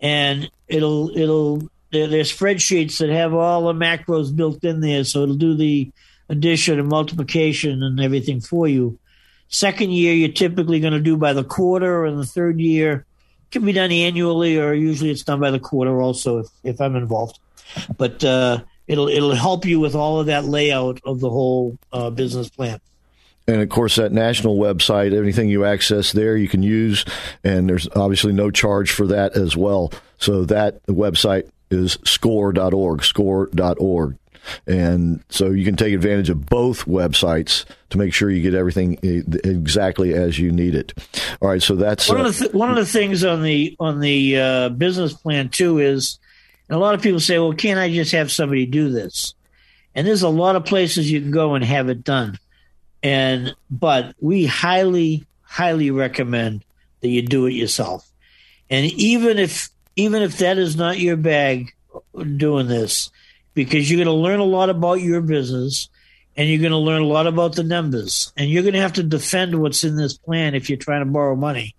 and 0.00 0.50
it'll 0.68 1.16
it'll 1.16 1.68
they're 1.90 2.22
spreadsheets 2.22 2.98
that 2.98 3.10
have 3.10 3.34
all 3.34 3.64
the 3.64 3.72
macros 3.72 4.34
built 4.34 4.62
in 4.64 4.80
there, 4.80 5.04
so 5.04 5.22
it'll 5.22 5.34
do 5.34 5.54
the 5.54 5.90
addition 6.28 6.78
and 6.78 6.88
multiplication 6.88 7.82
and 7.82 8.00
everything 8.00 8.40
for 8.40 8.68
you. 8.68 8.98
Second 9.48 9.90
year, 9.90 10.14
you're 10.14 10.28
typically 10.28 10.78
going 10.78 10.92
to 10.92 11.00
do 11.00 11.16
by 11.16 11.32
the 11.32 11.42
quarter, 11.42 12.04
and 12.04 12.18
the 12.18 12.24
third 12.24 12.60
year 12.60 13.04
can 13.50 13.64
be 13.64 13.72
done 13.72 13.90
annually, 13.90 14.56
or 14.58 14.72
usually 14.72 15.10
it's 15.10 15.24
done 15.24 15.40
by 15.40 15.50
the 15.50 15.58
quarter 15.58 16.00
also 16.00 16.38
if, 16.38 16.46
if 16.62 16.80
I'm 16.80 16.94
involved. 16.94 17.40
But 17.98 18.22
uh, 18.22 18.60
it'll 18.90 19.08
it'll 19.08 19.34
help 19.34 19.64
you 19.64 19.78
with 19.78 19.94
all 19.94 20.20
of 20.20 20.26
that 20.26 20.44
layout 20.44 21.00
of 21.04 21.20
the 21.20 21.30
whole 21.30 21.78
uh, 21.92 22.10
business 22.10 22.50
plan. 22.50 22.80
And 23.46 23.62
of 23.62 23.68
course, 23.68 23.96
that 23.96 24.12
national 24.12 24.58
website, 24.58 25.16
anything 25.16 25.48
you 25.48 25.64
access 25.64 26.12
there, 26.12 26.36
you 26.36 26.48
can 26.48 26.62
use, 26.62 27.04
and 27.42 27.68
there's 27.68 27.88
obviously 27.96 28.32
no 28.32 28.50
charge 28.50 28.90
for 28.90 29.06
that 29.08 29.36
as 29.36 29.56
well. 29.56 29.92
So 30.18 30.44
that 30.46 30.84
website 30.86 31.48
is 31.70 31.98
score.org, 32.04 33.02
score.org. 33.04 34.16
And 34.66 35.22
so 35.28 35.50
you 35.50 35.64
can 35.64 35.76
take 35.76 35.94
advantage 35.94 36.30
of 36.30 36.46
both 36.46 36.86
websites 36.86 37.64
to 37.90 37.98
make 37.98 38.14
sure 38.14 38.30
you 38.30 38.42
get 38.42 38.54
everything 38.54 38.98
exactly 39.02 40.14
as 40.14 40.38
you 40.38 40.50
need 40.50 40.74
it. 40.74 40.92
All 41.40 41.48
right, 41.48 41.62
so 41.62 41.76
that's 41.76 42.08
one, 42.08 42.20
uh, 42.20 42.24
of, 42.24 42.38
the 42.38 42.44
th- 42.44 42.54
one 42.54 42.70
of 42.70 42.76
the 42.76 42.86
things 42.86 43.22
on 43.24 43.42
the 43.42 43.76
on 43.78 44.00
the 44.00 44.38
uh, 44.38 44.68
business 44.70 45.12
plan 45.12 45.48
too 45.50 45.78
is 45.78 46.18
and 46.70 46.76
a 46.76 46.80
lot 46.80 46.94
of 46.94 47.02
people 47.02 47.18
say, 47.18 47.36
well, 47.36 47.52
can't 47.52 47.80
I 47.80 47.92
just 47.92 48.12
have 48.12 48.30
somebody 48.30 48.64
do 48.64 48.90
this? 48.90 49.34
And 49.92 50.06
there's 50.06 50.22
a 50.22 50.28
lot 50.28 50.54
of 50.54 50.64
places 50.64 51.10
you 51.10 51.20
can 51.20 51.32
go 51.32 51.54
and 51.54 51.64
have 51.64 51.88
it 51.88 52.04
done. 52.04 52.38
And 53.02 53.56
but 53.68 54.14
we 54.20 54.46
highly, 54.46 55.26
highly 55.42 55.90
recommend 55.90 56.64
that 57.00 57.08
you 57.08 57.22
do 57.22 57.46
it 57.46 57.54
yourself. 57.54 58.08
And 58.70 58.86
even 58.92 59.40
if 59.40 59.68
even 59.96 60.22
if 60.22 60.38
that 60.38 60.58
is 60.58 60.76
not 60.76 61.00
your 61.00 61.16
bag 61.16 61.74
doing 62.36 62.68
this, 62.68 63.10
because 63.52 63.90
you're 63.90 64.04
going 64.04 64.06
to 64.06 64.22
learn 64.22 64.38
a 64.38 64.44
lot 64.44 64.70
about 64.70 65.00
your 65.00 65.22
business 65.22 65.88
and 66.36 66.48
you're 66.48 66.60
going 66.60 66.70
to 66.70 66.76
learn 66.76 67.02
a 67.02 67.06
lot 67.06 67.26
about 67.26 67.56
the 67.56 67.64
numbers 67.64 68.32
and 68.36 68.48
you're 68.48 68.62
going 68.62 68.74
to 68.74 68.80
have 68.80 68.92
to 68.92 69.02
defend 69.02 69.60
what's 69.60 69.82
in 69.82 69.96
this 69.96 70.16
plan 70.16 70.54
if 70.54 70.70
you're 70.70 70.78
trying 70.78 71.04
to 71.04 71.10
borrow 71.10 71.34
money. 71.34 71.74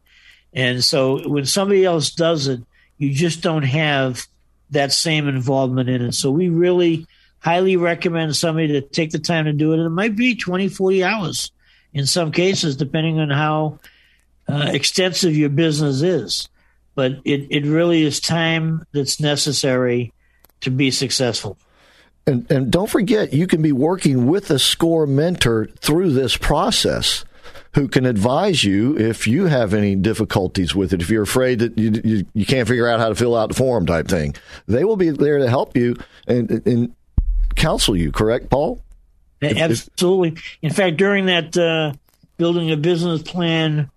And 0.52 0.84
so 0.84 1.30
when 1.30 1.46
somebody 1.46 1.86
else 1.86 2.12
does 2.12 2.50
it, 2.50 2.60
you 2.98 3.14
just 3.14 3.42
don't 3.42 3.64
have 3.64 4.28
that 4.72 4.92
same 4.92 5.28
involvement 5.28 5.90
in 5.90 6.02
it. 6.02 6.14
So 6.14 6.32
we 6.32 6.50
really 6.50 7.06
highly 7.40 7.76
recommend 7.76 8.36
somebody 8.36 8.68
to 8.70 8.82
take 8.82 9.12
the 9.12 9.20
time 9.20 9.46
to 9.46 9.54
do 9.54 9.72
it. 9.74 9.78
And 9.78 9.86
it 9.86 9.90
might 9.90 10.16
be 10.16 10.36
20, 10.36 10.70
40 10.70 11.04
hours 11.04 11.52
in 11.94 12.06
some 12.06 12.32
cases, 12.32 12.76
depending 12.76 13.20
on 13.20 13.30
how 13.30 13.80
uh, 14.48 14.70
extensive 14.74 15.36
your 15.36 15.50
business 15.50 16.02
is. 16.02 16.50
But 16.96 17.14
it, 17.26 17.48
it 17.50 17.66
really 17.66 18.04
is 18.04 18.20
time 18.20 18.86
that's 18.92 19.20
necessary 19.20 20.14
to 20.62 20.70
be 20.70 20.92
successful. 20.92 21.58
And, 22.28 22.50
and 22.52 22.72
don't 22.72 22.90
forget, 22.90 23.34
you 23.34 23.48
can 23.48 23.62
be 23.62 23.72
working 23.72 24.28
with 24.28 24.52
a 24.52 24.60
score 24.60 25.08
mentor 25.08 25.68
through 25.80 26.12
this 26.12 26.38
process 26.38 27.26
who 27.74 27.88
can 27.88 28.06
advise 28.06 28.64
you 28.64 28.98
if 28.98 29.28
you 29.28 29.46
have 29.46 29.74
any 29.74 29.96
difficulties 29.96 30.76
with 30.76 30.94
it. 30.94 31.02
If 31.02 31.10
you're 31.10 31.24
afraid 31.24 31.60
that 31.60 31.78
you, 31.78 32.02
you, 32.04 32.26
you, 32.34 32.46
can't 32.46 32.68
figure 32.68 32.88
out 32.88 33.00
how 33.00 33.10
to 33.10 33.16
fill 33.16 33.36
out 33.36 33.50
the 33.50 33.56
form 33.56 33.86
type 33.86 34.08
thing, 34.08 34.36
they 34.68 34.84
will 34.84 34.98
be 34.98 35.10
there 35.10 35.38
to 35.38 35.50
help 35.50 35.78
you 35.78 35.96
and, 36.28 36.66
and 36.68 36.96
counsel 37.56 37.96
you, 37.96 38.12
correct, 38.12 38.50
Paul? 38.50 38.82
Absolutely. 39.42 40.42
In 40.62 40.72
fact, 40.72 40.98
during 40.98 41.26
that 41.28 41.58
uh, 41.58 41.94
building 42.38 42.72
a 42.72 42.78
business 42.78 43.22
plan 43.24 43.90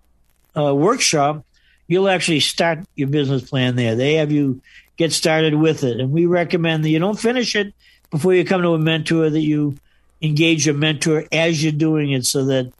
uh, 0.57 0.73
workshop, 0.73 1.45
you'll 1.87 2.09
actually 2.09 2.39
start 2.39 2.79
your 2.95 3.09
business 3.09 3.47
plan 3.49 3.75
there. 3.75 3.95
They 3.95 4.15
have 4.15 4.31
you 4.31 4.61
get 4.97 5.11
started 5.11 5.55
with 5.55 5.83
it. 5.83 5.99
And 5.99 6.11
we 6.11 6.25
recommend 6.25 6.83
that 6.83 6.89
you 6.89 6.99
don't 6.99 7.19
finish 7.19 7.55
it 7.55 7.73
before 8.09 8.33
you 8.33 8.45
come 8.45 8.61
to 8.61 8.73
a 8.73 8.79
mentor, 8.79 9.29
that 9.29 9.41
you 9.41 9.75
engage 10.21 10.67
a 10.67 10.73
mentor 10.73 11.25
as 11.31 11.61
you're 11.61 11.71
doing 11.71 12.11
it 12.11 12.25
so 12.25 12.45
that 12.45 12.71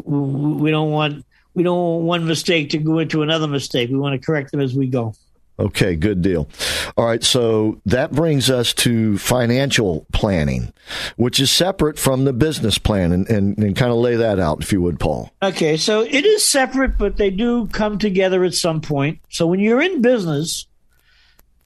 we 0.00 0.70
don't 0.70 0.90
want 0.90 1.24
we 1.54 1.62
don't 1.62 1.76
want 1.76 2.04
one 2.04 2.26
mistake 2.26 2.70
to 2.70 2.78
go 2.78 2.98
into 2.98 3.22
another 3.22 3.46
mistake. 3.46 3.90
We 3.90 3.98
want 3.98 4.20
to 4.20 4.24
correct 4.24 4.50
them 4.50 4.60
as 4.60 4.74
we 4.74 4.86
go. 4.86 5.14
Okay, 5.58 5.96
good 5.96 6.22
deal. 6.22 6.48
All 6.96 7.04
right, 7.04 7.22
so 7.22 7.80
that 7.84 8.10
brings 8.10 8.50
us 8.50 8.72
to 8.74 9.18
financial 9.18 10.06
planning, 10.12 10.72
which 11.16 11.38
is 11.38 11.50
separate 11.50 11.98
from 11.98 12.24
the 12.24 12.32
business 12.32 12.78
plan, 12.78 13.12
and, 13.12 13.28
and, 13.28 13.58
and, 13.58 13.76
kind 13.76 13.92
of 13.92 13.98
lay 13.98 14.16
that 14.16 14.40
out, 14.40 14.62
if 14.62 14.72
you 14.72 14.80
would, 14.80 14.98
Paul. 14.98 15.30
Okay, 15.42 15.76
so 15.76 16.00
it 16.00 16.24
is 16.24 16.44
separate, 16.44 16.96
but 16.96 17.16
they 17.16 17.30
do 17.30 17.66
come 17.68 17.98
together 17.98 18.44
at 18.44 18.54
some 18.54 18.80
point. 18.80 19.20
So 19.28 19.46
when 19.46 19.60
you're 19.60 19.82
in 19.82 20.00
business, 20.00 20.66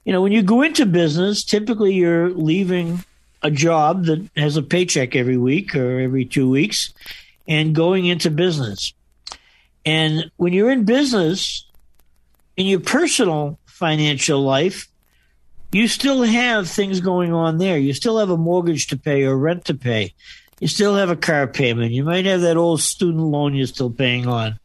you 0.03 0.11
know, 0.11 0.21
when 0.21 0.33
you 0.33 0.43
go 0.43 0.61
into 0.61 0.85
business, 0.85 1.43
typically 1.43 1.93
you're 1.93 2.29
leaving 2.29 3.03
a 3.41 3.49
job 3.49 4.05
that 4.05 4.29
has 4.35 4.57
a 4.57 4.63
paycheck 4.63 5.15
every 5.15 5.37
week 5.37 5.75
or 5.75 5.99
every 6.01 6.25
two 6.25 6.49
weeks 6.49 6.93
and 7.47 7.73
going 7.73 8.05
into 8.05 8.29
business. 8.29 8.93
And 9.85 10.29
when 10.35 10.53
you're 10.53 10.71
in 10.71 10.83
business, 10.83 11.65
in 12.57 12.65
your 12.65 12.81
personal 12.81 13.59
financial 13.65 14.41
life, 14.41 14.87
you 15.71 15.87
still 15.87 16.23
have 16.23 16.69
things 16.69 16.99
going 16.99 17.33
on 17.33 17.57
there. 17.57 17.77
You 17.77 17.93
still 17.93 18.19
have 18.19 18.29
a 18.29 18.37
mortgage 18.37 18.87
to 18.87 18.97
pay 18.97 19.23
or 19.23 19.37
rent 19.37 19.65
to 19.65 19.75
pay. 19.75 20.13
You 20.59 20.67
still 20.67 20.95
have 20.95 21.09
a 21.09 21.15
car 21.15 21.47
payment. 21.47 21.91
You 21.91 22.03
might 22.03 22.25
have 22.25 22.41
that 22.41 22.57
old 22.57 22.81
student 22.81 23.23
loan 23.23 23.53
you're 23.53 23.67
still 23.67 23.91
paying 23.91 24.27
on. 24.27 24.59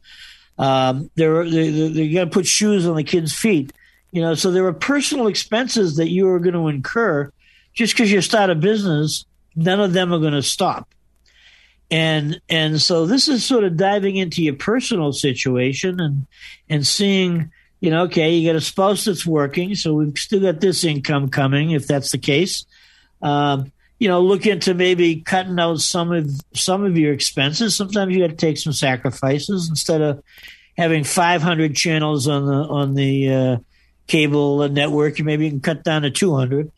Um, 0.57 1.09
there, 1.15 1.43
you 1.43 2.13
got 2.13 2.25
to 2.25 2.29
put 2.29 2.47
shoes 2.47 2.87
on 2.87 2.95
the 2.95 3.03
kids' 3.03 3.33
feet. 3.33 3.71
You 4.11 4.21
know, 4.21 4.33
so 4.33 4.51
there 4.51 4.65
are 4.65 4.73
personal 4.73 5.27
expenses 5.27 5.97
that 5.97 6.09
you 6.09 6.27
are 6.29 6.39
going 6.39 6.53
to 6.53 6.67
incur 6.67 7.31
just 7.73 7.93
because 7.93 8.11
you 8.11 8.21
start 8.21 8.49
a 8.49 8.55
business. 8.55 9.25
None 9.55 9.79
of 9.79 9.93
them 9.93 10.13
are 10.13 10.19
going 10.19 10.33
to 10.33 10.43
stop 10.43 10.89
and 11.93 12.41
and 12.49 12.81
so 12.81 13.05
this 13.05 13.27
is 13.27 13.45
sort 13.45 13.63
of 13.63 13.77
diving 13.77 14.15
into 14.15 14.41
your 14.41 14.55
personal 14.55 15.13
situation 15.13 15.99
and 15.99 16.25
and 16.67 16.87
seeing 16.87 17.51
you 17.81 17.91
know 17.91 18.05
okay 18.05 18.33
you 18.33 18.49
got 18.49 18.55
a 18.55 18.61
spouse 18.61 19.05
that's 19.05 19.27
working 19.27 19.75
so 19.75 19.93
we've 19.93 20.17
still 20.17 20.39
got 20.39 20.59
this 20.59 20.83
income 20.83 21.29
coming 21.29 21.69
if 21.71 21.85
that's 21.85 22.11
the 22.11 22.17
case. 22.17 22.65
Um, 23.21 23.71
you 23.99 24.07
know 24.07 24.21
look 24.21 24.47
into 24.47 24.73
maybe 24.73 25.21
cutting 25.21 25.59
out 25.59 25.81
some 25.81 26.11
of 26.11 26.31
some 26.55 26.83
of 26.83 26.97
your 26.97 27.13
expenses. 27.13 27.75
Sometimes 27.75 28.11
you 28.11 28.21
got 28.21 28.31
to 28.31 28.35
take 28.35 28.57
some 28.57 28.73
sacrifices 28.73 29.69
instead 29.69 30.01
of 30.01 30.23
having 30.75 31.03
500 31.03 31.75
channels 31.75 32.27
on 32.27 32.47
the 32.47 32.53
on 32.55 32.95
the 32.95 33.29
uh, 33.29 33.57
cable 34.07 34.67
network. 34.67 35.19
You 35.19 35.25
maybe 35.25 35.45
you 35.45 35.51
can 35.51 35.61
cut 35.61 35.83
down 35.83 36.01
to 36.01 36.09
200 36.09 36.71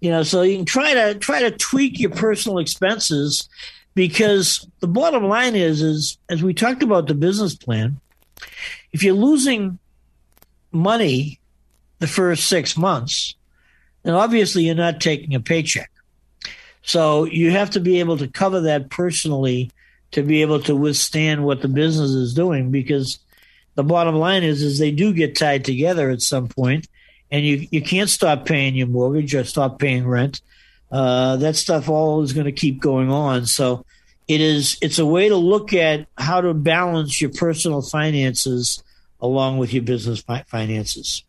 you 0.00 0.10
know 0.10 0.22
so 0.22 0.40
you 0.40 0.56
can 0.56 0.64
try 0.64 0.94
to 0.94 1.14
try 1.16 1.42
to 1.42 1.50
tweak 1.50 2.00
your 2.00 2.10
personal 2.10 2.58
expenses 2.58 3.48
because 3.94 4.66
the 4.80 4.88
bottom 4.88 5.24
line 5.24 5.54
is 5.54 5.82
is 5.82 6.18
as 6.28 6.42
we 6.42 6.54
talked 6.54 6.82
about 6.82 7.06
the 7.06 7.14
business 7.14 7.54
plan 7.54 8.00
if 8.92 9.02
you're 9.02 9.14
losing 9.14 9.78
money 10.70 11.38
the 11.98 12.06
first 12.06 12.48
six 12.48 12.76
months 12.76 13.34
then 14.02 14.14
obviously 14.14 14.64
you're 14.64 14.74
not 14.74 15.00
taking 15.00 15.34
a 15.34 15.40
paycheck. 15.40 15.90
So 16.82 17.24
you 17.24 17.50
have 17.52 17.70
to 17.70 17.80
be 17.80 18.00
able 18.00 18.16
to 18.18 18.28
cover 18.28 18.60
that 18.62 18.90
personally 18.90 19.70
to 20.10 20.22
be 20.22 20.42
able 20.42 20.60
to 20.60 20.74
withstand 20.74 21.44
what 21.44 21.62
the 21.62 21.68
business 21.68 22.10
is 22.10 22.34
doing 22.34 22.70
because 22.70 23.18
the 23.76 23.84
bottom 23.84 24.16
line 24.16 24.42
is 24.42 24.62
is 24.62 24.78
they 24.78 24.90
do 24.90 25.12
get 25.12 25.36
tied 25.36 25.64
together 25.64 26.10
at 26.10 26.20
some 26.20 26.48
point 26.48 26.88
and 27.30 27.46
you, 27.46 27.66
you 27.70 27.80
can't 27.80 28.10
stop 28.10 28.44
paying 28.44 28.74
your 28.74 28.88
mortgage 28.88 29.34
or 29.34 29.44
stop 29.44 29.78
paying 29.78 30.06
rent 30.06 30.42
uh, 30.92 31.36
that 31.36 31.56
stuff 31.56 31.88
all 31.88 32.22
is 32.22 32.34
going 32.34 32.44
to 32.44 32.52
keep 32.52 32.78
going 32.78 33.10
on. 33.10 33.46
So 33.46 33.84
it 34.28 34.40
is 34.40 34.76
it's 34.82 34.98
a 34.98 35.06
way 35.06 35.28
to 35.28 35.36
look 35.36 35.72
at 35.72 36.06
how 36.18 36.42
to 36.42 36.54
balance 36.54 37.20
your 37.20 37.30
personal 37.30 37.80
finances 37.80 38.82
along 39.20 39.58
with 39.58 39.72
your 39.72 39.82
business 39.82 40.20
finances. 40.46 41.24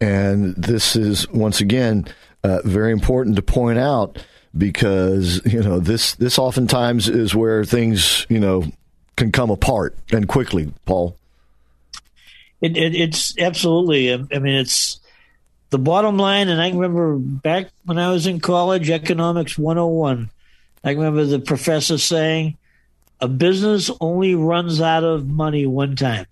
And 0.00 0.54
this 0.56 0.94
is 0.94 1.26
once 1.30 1.60
again 1.60 2.06
uh, 2.44 2.60
very 2.64 2.92
important 2.92 3.36
to 3.36 3.42
point 3.42 3.78
out 3.78 4.22
because 4.56 5.40
you 5.46 5.62
know 5.62 5.80
this 5.80 6.14
this 6.16 6.38
oftentimes 6.38 7.08
is 7.08 7.34
where 7.34 7.64
things 7.64 8.26
you 8.28 8.38
know 8.38 8.64
can 9.16 9.32
come 9.32 9.50
apart 9.50 9.96
and 10.12 10.28
quickly. 10.28 10.70
Paul, 10.84 11.16
it, 12.60 12.76
it, 12.76 12.94
it's 12.94 13.38
absolutely. 13.38 14.12
I 14.12 14.38
mean, 14.38 14.54
it's 14.54 15.00
the 15.70 15.78
bottom 15.78 16.16
line, 16.16 16.48
and 16.48 16.60
I 16.60 16.70
remember 16.70 17.16
back 17.16 17.68
when 17.84 17.98
I 17.98 18.10
was 18.10 18.26
in 18.26 18.40
college, 18.40 18.90
economics 18.90 19.58
101. 19.58 20.30
I 20.84 20.90
remember 20.90 21.24
the 21.24 21.40
professor 21.40 21.98
saying, 21.98 22.56
a 23.20 23.28
business 23.28 23.90
only 24.00 24.34
runs 24.34 24.80
out 24.80 25.02
of 25.02 25.26
money 25.26 25.66
one 25.66 25.96
time. 25.96 26.26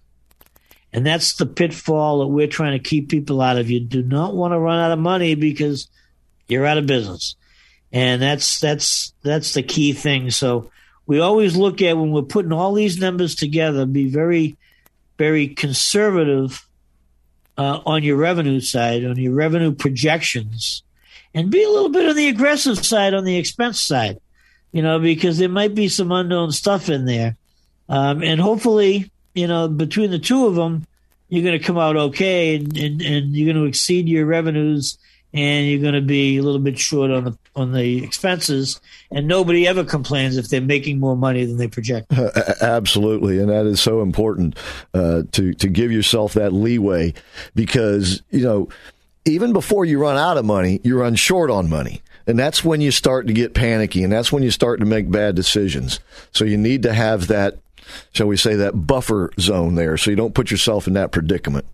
And 0.92 1.05
that's 1.05 1.35
the 1.35 1.47
pitfall 1.47 2.20
that 2.20 2.29
we're 2.29 2.47
trying 2.47 2.79
to 2.79 2.88
keep 2.88 3.09
people 3.09 3.40
out 3.40 3.59
of. 3.59 3.68
You 3.68 3.81
do 3.81 4.03
not 4.03 4.37
want 4.37 4.53
to 4.53 4.59
run 4.59 4.79
out 4.79 4.92
of 4.92 4.99
money 5.01 5.35
because 5.35 5.88
you're 6.47 6.66
out 6.66 6.79
of 6.79 6.87
business. 6.87 7.35
And 7.90 8.23
that's 8.23 8.61
that's 8.61 9.12
that's 9.23 9.55
the 9.55 9.62
key 9.62 9.92
thing. 9.92 10.31
So 10.31 10.70
we 11.07 11.18
always 11.18 11.57
look 11.57 11.83
at 11.83 11.97
when 11.97 12.12
we're 12.12 12.23
putting 12.23 12.53
all 12.53 12.75
these 12.75 12.99
numbers 12.99 13.35
together, 13.35 13.87
be 13.87 14.09
very, 14.09 14.57
very 15.18 15.49
conservative 15.49 16.66
uh, 17.57 17.81
on 17.87 18.03
your 18.03 18.17
revenue 18.17 18.61
side, 18.61 19.05
on 19.05 19.17
your 19.17 19.33
revenue 19.33 19.73
projections, 19.73 20.83
and 21.35 21.51
be 21.51 21.62
a 21.62 21.71
little 21.71 21.88
bit 21.88 22.09
on 22.09 22.17
the 22.17 22.29
aggressive 22.29 22.85
side 22.85 23.14
on 23.14 23.25
the 23.25 23.37
expense 23.37 23.81
side, 23.81 24.21
you 24.73 24.83
know, 24.83 24.99
because 24.99 25.38
there 25.38 25.49
might 25.49 25.75
be 25.75 25.88
some 25.88 26.12
unknown 26.12 26.52
stuff 26.52 26.88
in 26.88 27.05
there. 27.05 27.37
Um, 27.88 28.23
and 28.23 28.40
hopefully, 28.40 29.11
you 29.35 29.46
know, 29.46 29.69
between 29.69 30.11
the 30.11 30.19
two 30.19 30.46
of 30.46 30.55
them, 30.55 30.87
you're 31.29 31.42
going 31.42 31.59
to 31.59 31.65
come 31.65 31.79
out 31.79 31.96
okay 31.96 32.57
and, 32.57 32.77
and, 32.77 33.02
and 33.02 33.37
you're 33.37 33.52
going 33.52 33.63
to 33.63 33.69
exceed 33.69 34.09
your 34.09 34.27
revenues 34.27 34.98
and 35.35 35.66
you're 35.66 35.80
going 35.80 35.94
to 35.94 36.00
be 36.00 36.38
a 36.38 36.42
little 36.42 36.60
bit 36.60 36.78
short 36.78 37.10
on 37.10 37.24
the 37.24 37.38
on 37.56 37.72
the 37.72 38.02
expenses 38.02 38.80
and 39.10 39.26
nobody 39.26 39.66
ever 39.66 39.85
complains 39.85 40.37
if 40.37 40.48
they're 40.48 40.60
making 40.60 40.98
more 40.98 41.16
money 41.16 41.44
than 41.44 41.58
they 41.58 41.68
project. 41.68 42.06
Uh, 42.14 42.54
absolutely 42.62 43.38
and 43.38 43.50
that 43.50 43.66
is 43.66 43.80
so 43.80 44.00
important 44.00 44.56
uh, 44.94 45.22
to 45.32 45.52
to 45.54 45.68
give 45.68 45.90
yourself 45.90 46.35
that 46.35 46.52
leeway 46.52 47.12
because 47.54 48.22
you 48.30 48.40
know 48.40 48.68
even 49.24 49.52
before 49.52 49.85
you 49.85 49.98
run 49.98 50.16
out 50.16 50.38
of 50.38 50.44
money 50.44 50.80
you 50.85 50.98
run 50.98 51.14
short 51.16 51.50
on 51.50 51.68
money 51.68 52.00
and 52.26 52.38
that's 52.38 52.64
when 52.64 52.80
you 52.80 52.90
start 52.90 53.26
to 53.26 53.32
get 53.32 53.52
panicky 53.52 54.02
and 54.04 54.12
that's 54.12 54.32
when 54.32 54.42
you 54.42 54.50
start 54.50 54.80
to 54.80 54.87
make 54.87 55.10
bad 55.10 55.35
decisions. 55.35 56.00
So 56.32 56.44
you 56.44 56.56
need 56.56 56.85
to 56.85 56.94
have 56.94 57.26
that 57.28 57.58
shall 58.12 58.26
we 58.26 58.37
say 58.37 58.54
that 58.54 58.87
buffer 58.87 59.30
zone 59.38 59.74
there 59.74 59.96
so 59.96 60.10
you 60.10 60.16
don't 60.16 60.35
put 60.35 60.50
yourself 60.50 60.87
in 60.87 60.94
that 60.94 61.12
predicament 61.12 61.66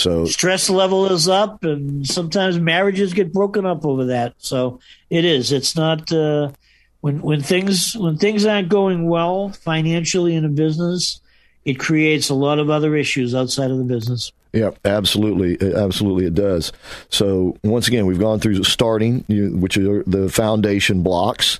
so 0.00 0.24
stress 0.24 0.70
level 0.70 1.12
is 1.12 1.28
up, 1.28 1.62
and 1.64 2.06
sometimes 2.06 2.58
marriages 2.58 3.12
get 3.12 3.32
broken 3.32 3.66
up 3.66 3.84
over 3.84 4.06
that. 4.06 4.34
So 4.38 4.80
it 5.10 5.24
is. 5.24 5.52
It's 5.52 5.76
not. 5.76 6.10
Uh, 6.10 6.52
when 7.00 7.20
when 7.22 7.40
things 7.42 7.96
when 7.96 8.16
things 8.16 8.44
aren't 8.44 8.68
going 8.68 9.08
well 9.08 9.50
financially 9.50 10.34
in 10.34 10.44
a 10.44 10.48
business, 10.48 11.20
it 11.64 11.78
creates 11.78 12.28
a 12.30 12.34
lot 12.34 12.58
of 12.58 12.70
other 12.70 12.96
issues 12.96 13.34
outside 13.34 13.70
of 13.70 13.78
the 13.78 13.84
business. 13.84 14.32
Yeah, 14.52 14.70
absolutely, 14.84 15.56
absolutely, 15.74 16.26
it 16.26 16.34
does. 16.34 16.72
So 17.08 17.56
once 17.62 17.86
again, 17.86 18.06
we've 18.06 18.18
gone 18.18 18.40
through 18.40 18.64
starting, 18.64 19.24
which 19.28 19.76
are 19.76 20.02
the 20.04 20.28
foundation 20.28 21.02
blocks. 21.02 21.58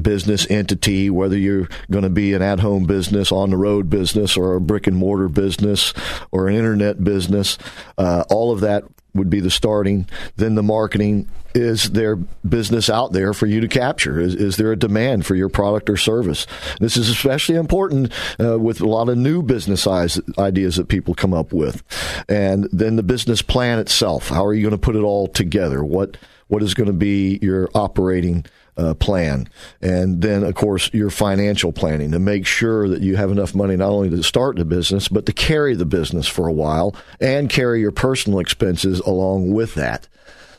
Business 0.00 0.50
entity, 0.50 1.10
whether 1.10 1.36
you're 1.36 1.68
going 1.90 2.04
to 2.04 2.10
be 2.10 2.32
an 2.32 2.42
at 2.42 2.60
home 2.60 2.84
business, 2.84 3.30
on 3.30 3.50
the 3.50 3.56
road 3.56 3.90
business, 3.90 4.36
or 4.36 4.54
a 4.54 4.60
brick 4.60 4.86
and 4.86 4.96
mortar 4.96 5.28
business, 5.28 5.92
or 6.30 6.48
an 6.48 6.54
internet 6.54 7.04
business, 7.04 7.58
uh, 7.98 8.24
all 8.30 8.52
of 8.52 8.60
that 8.60 8.84
would 9.14 9.30
be 9.30 9.40
the 9.40 9.50
starting. 9.50 10.08
Then 10.36 10.54
the 10.54 10.62
marketing 10.62 11.28
is 11.54 11.90
there 11.90 12.16
business 12.16 12.90
out 12.90 13.12
there 13.12 13.32
for 13.32 13.46
you 13.46 13.60
to 13.60 13.68
capture? 13.68 14.18
Is, 14.18 14.34
is 14.34 14.56
there 14.56 14.72
a 14.72 14.76
demand 14.76 15.24
for 15.24 15.36
your 15.36 15.48
product 15.48 15.88
or 15.88 15.96
service? 15.96 16.48
This 16.80 16.96
is 16.96 17.08
especially 17.08 17.54
important 17.54 18.12
uh, 18.40 18.58
with 18.58 18.80
a 18.80 18.88
lot 18.88 19.08
of 19.08 19.16
new 19.16 19.40
business 19.42 19.86
ideas 19.86 20.76
that 20.76 20.88
people 20.88 21.14
come 21.14 21.32
up 21.32 21.52
with. 21.52 21.82
And 22.28 22.68
then 22.72 22.96
the 22.96 23.04
business 23.04 23.40
plan 23.40 23.78
itself. 23.78 24.28
How 24.28 24.44
are 24.44 24.52
you 24.52 24.62
going 24.62 24.72
to 24.72 24.78
put 24.78 24.96
it 24.96 25.02
all 25.02 25.28
together? 25.28 25.84
What 25.84 26.16
what 26.48 26.62
is 26.62 26.74
going 26.74 26.88
to 26.88 26.92
be 26.92 27.38
your 27.40 27.70
operating 27.74 28.44
uh, 28.76 28.94
plan. 28.94 29.48
And 29.80 30.22
then, 30.22 30.42
of 30.42 30.54
course, 30.54 30.90
your 30.92 31.10
financial 31.10 31.72
planning 31.72 32.10
to 32.12 32.18
make 32.18 32.46
sure 32.46 32.88
that 32.88 33.02
you 33.02 33.16
have 33.16 33.30
enough 33.30 33.54
money 33.54 33.76
not 33.76 33.90
only 33.90 34.10
to 34.10 34.22
start 34.22 34.56
the 34.56 34.64
business, 34.64 35.08
but 35.08 35.26
to 35.26 35.32
carry 35.32 35.74
the 35.74 35.86
business 35.86 36.26
for 36.26 36.46
a 36.46 36.52
while 36.52 36.94
and 37.20 37.50
carry 37.50 37.80
your 37.80 37.92
personal 37.92 38.38
expenses 38.38 39.00
along 39.00 39.52
with 39.52 39.74
that. 39.74 40.08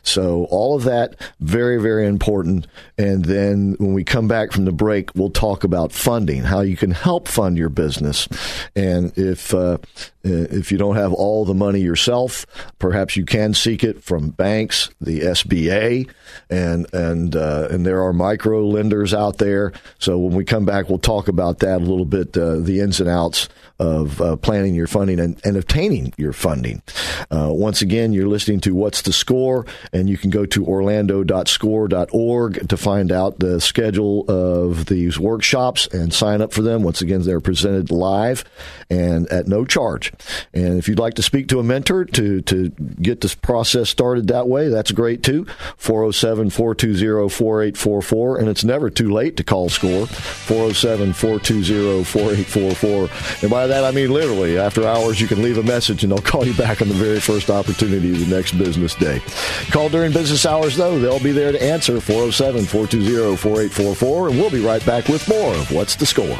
So 0.05 0.45
all 0.51 0.75
of 0.75 0.83
that 0.83 1.15
very 1.39 1.81
very 1.81 2.05
important. 2.05 2.67
And 2.97 3.25
then 3.25 3.75
when 3.79 3.93
we 3.93 4.03
come 4.03 4.27
back 4.27 4.51
from 4.51 4.65
the 4.65 4.71
break, 4.71 5.09
we'll 5.15 5.31
talk 5.31 5.63
about 5.63 5.91
funding, 5.91 6.43
how 6.43 6.61
you 6.61 6.77
can 6.77 6.91
help 6.91 7.27
fund 7.27 7.57
your 7.57 7.69
business, 7.69 8.27
and 8.75 9.11
if 9.17 9.53
uh, 9.53 9.79
if 10.25 10.71
you 10.71 10.77
don't 10.77 10.95
have 10.95 11.13
all 11.13 11.45
the 11.45 11.53
money 11.53 11.79
yourself, 11.79 12.45
perhaps 12.79 13.15
you 13.15 13.25
can 13.25 13.53
seek 13.53 13.83
it 13.83 14.03
from 14.03 14.29
banks, 14.29 14.89
the 14.99 15.21
SBA, 15.21 16.09
and 16.49 16.91
and 16.93 17.35
uh, 17.35 17.67
and 17.69 17.85
there 17.85 18.03
are 18.03 18.13
micro 18.13 18.65
lenders 18.65 19.13
out 19.13 19.37
there. 19.37 19.73
So 19.99 20.17
when 20.17 20.35
we 20.35 20.43
come 20.43 20.65
back, 20.65 20.89
we'll 20.89 20.97
talk 20.97 21.27
about 21.27 21.59
that 21.59 21.77
a 21.77 21.85
little 21.85 22.05
bit, 22.05 22.35
uh, 22.37 22.57
the 22.57 22.79
ins 22.79 22.99
and 22.99 23.09
outs 23.09 23.49
of 23.77 24.21
uh, 24.21 24.37
planning 24.37 24.73
your 24.73 24.87
funding 24.87 25.19
and, 25.19 25.37
and 25.43 25.57
obtaining 25.57 26.13
your 26.17 26.31
funding. 26.31 26.81
Uh, 27.29 27.49
once 27.51 27.81
again, 27.81 28.13
you're 28.13 28.29
listening 28.29 28.61
to 28.61 28.73
What's 28.73 29.01
the 29.01 29.11
Score, 29.11 29.65
and 29.91 30.09
you 30.09 30.17
can 30.17 30.29
go 30.29 30.45
to 30.45 30.65
orlando.score.org 30.65 32.69
to 32.69 32.77
find 32.77 33.11
out 33.11 33.39
the 33.39 33.59
schedule 33.59 34.23
of 34.29 34.85
these 34.85 35.19
workshops 35.19 35.87
and 35.87 36.13
sign 36.13 36.41
up 36.41 36.53
for 36.53 36.61
them. 36.61 36.83
Once 36.83 37.01
again, 37.01 37.23
they're 37.23 37.41
presented 37.41 37.91
live 37.91 38.45
and 38.89 39.27
at 39.27 39.45
no 39.47 39.65
charge. 39.65 40.13
And 40.53 40.77
if 40.77 40.87
you'd 40.87 40.99
like 40.99 41.15
to 41.15 41.23
speak 41.23 41.47
to 41.49 41.59
a 41.59 41.63
mentor 41.63 42.05
to, 42.05 42.41
to 42.41 42.69
get 42.69 43.21
this 43.21 43.35
process 43.35 43.89
started 43.89 44.27
that 44.27 44.47
way, 44.47 44.69
that's 44.69 44.91
great 44.91 45.23
too. 45.23 45.45
407 45.77 46.49
420 46.49 47.29
4844. 47.29 48.37
And 48.37 48.47
it's 48.47 48.63
never 48.63 48.89
too 48.89 49.11
late 49.11 49.37
to 49.37 49.43
call 49.43 49.69
SCORE. 49.69 50.07
407 50.07 51.13
420 51.13 52.03
4844. 52.03 53.41
And 53.41 53.49
by 53.49 53.67
that, 53.67 53.83
I 53.83 53.91
mean 53.91 54.11
literally, 54.11 54.57
after 54.57 54.87
hours, 54.87 55.19
you 55.19 55.27
can 55.27 55.41
leave 55.41 55.57
a 55.57 55.63
message 55.63 56.03
and 56.03 56.11
they'll 56.11 56.19
call 56.19 56.45
you 56.45 56.53
back 56.53 56.81
on 56.81 56.87
the 56.87 56.93
very 56.93 57.19
first 57.19 57.49
opportunity 57.49 58.11
the 58.11 58.35
next 58.35 58.53
business 58.53 58.95
day. 58.95 59.21
Call 59.69 59.89
during 59.89 60.11
business 60.11 60.45
hours, 60.45 60.75
though. 60.75 60.99
They'll 60.99 61.19
be 61.19 61.31
there 61.31 61.51
to 61.51 61.61
answer 61.61 61.99
407 61.99 62.65
420 62.65 63.37
4844. 63.37 64.29
And 64.29 64.39
we'll 64.39 64.49
be 64.49 64.65
right 64.65 64.85
back 64.85 65.07
with 65.07 65.27
more 65.27 65.53
of 65.53 65.71
What's 65.71 65.95
the 65.95 66.05
Score? 66.05 66.37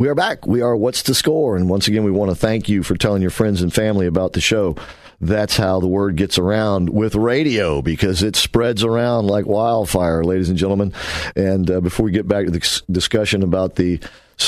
We 0.00 0.08
are 0.08 0.14
back. 0.14 0.46
We 0.46 0.62
are 0.62 0.74
What's 0.74 1.02
the 1.02 1.14
Score? 1.14 1.58
And 1.58 1.68
once 1.68 1.86
again, 1.86 2.04
we 2.04 2.10
want 2.10 2.30
to 2.30 2.34
thank 2.34 2.70
you 2.70 2.82
for 2.82 2.96
telling 2.96 3.20
your 3.20 3.30
friends 3.30 3.60
and 3.60 3.70
family 3.70 4.06
about 4.06 4.32
the 4.32 4.40
show. 4.40 4.74
That's 5.20 5.58
how 5.58 5.78
the 5.78 5.88
word 5.88 6.16
gets 6.16 6.38
around 6.38 6.88
with 6.88 7.14
radio 7.14 7.82
because 7.82 8.22
it 8.22 8.34
spreads 8.34 8.82
around 8.82 9.26
like 9.26 9.44
wildfire, 9.44 10.24
ladies 10.24 10.48
and 10.48 10.56
gentlemen. 10.56 10.94
And 11.36 11.70
uh, 11.70 11.82
before 11.82 12.04
we 12.04 12.12
get 12.12 12.26
back 12.26 12.46
to 12.46 12.50
the 12.50 12.82
discussion 12.90 13.42
about 13.42 13.74
the 13.74 14.00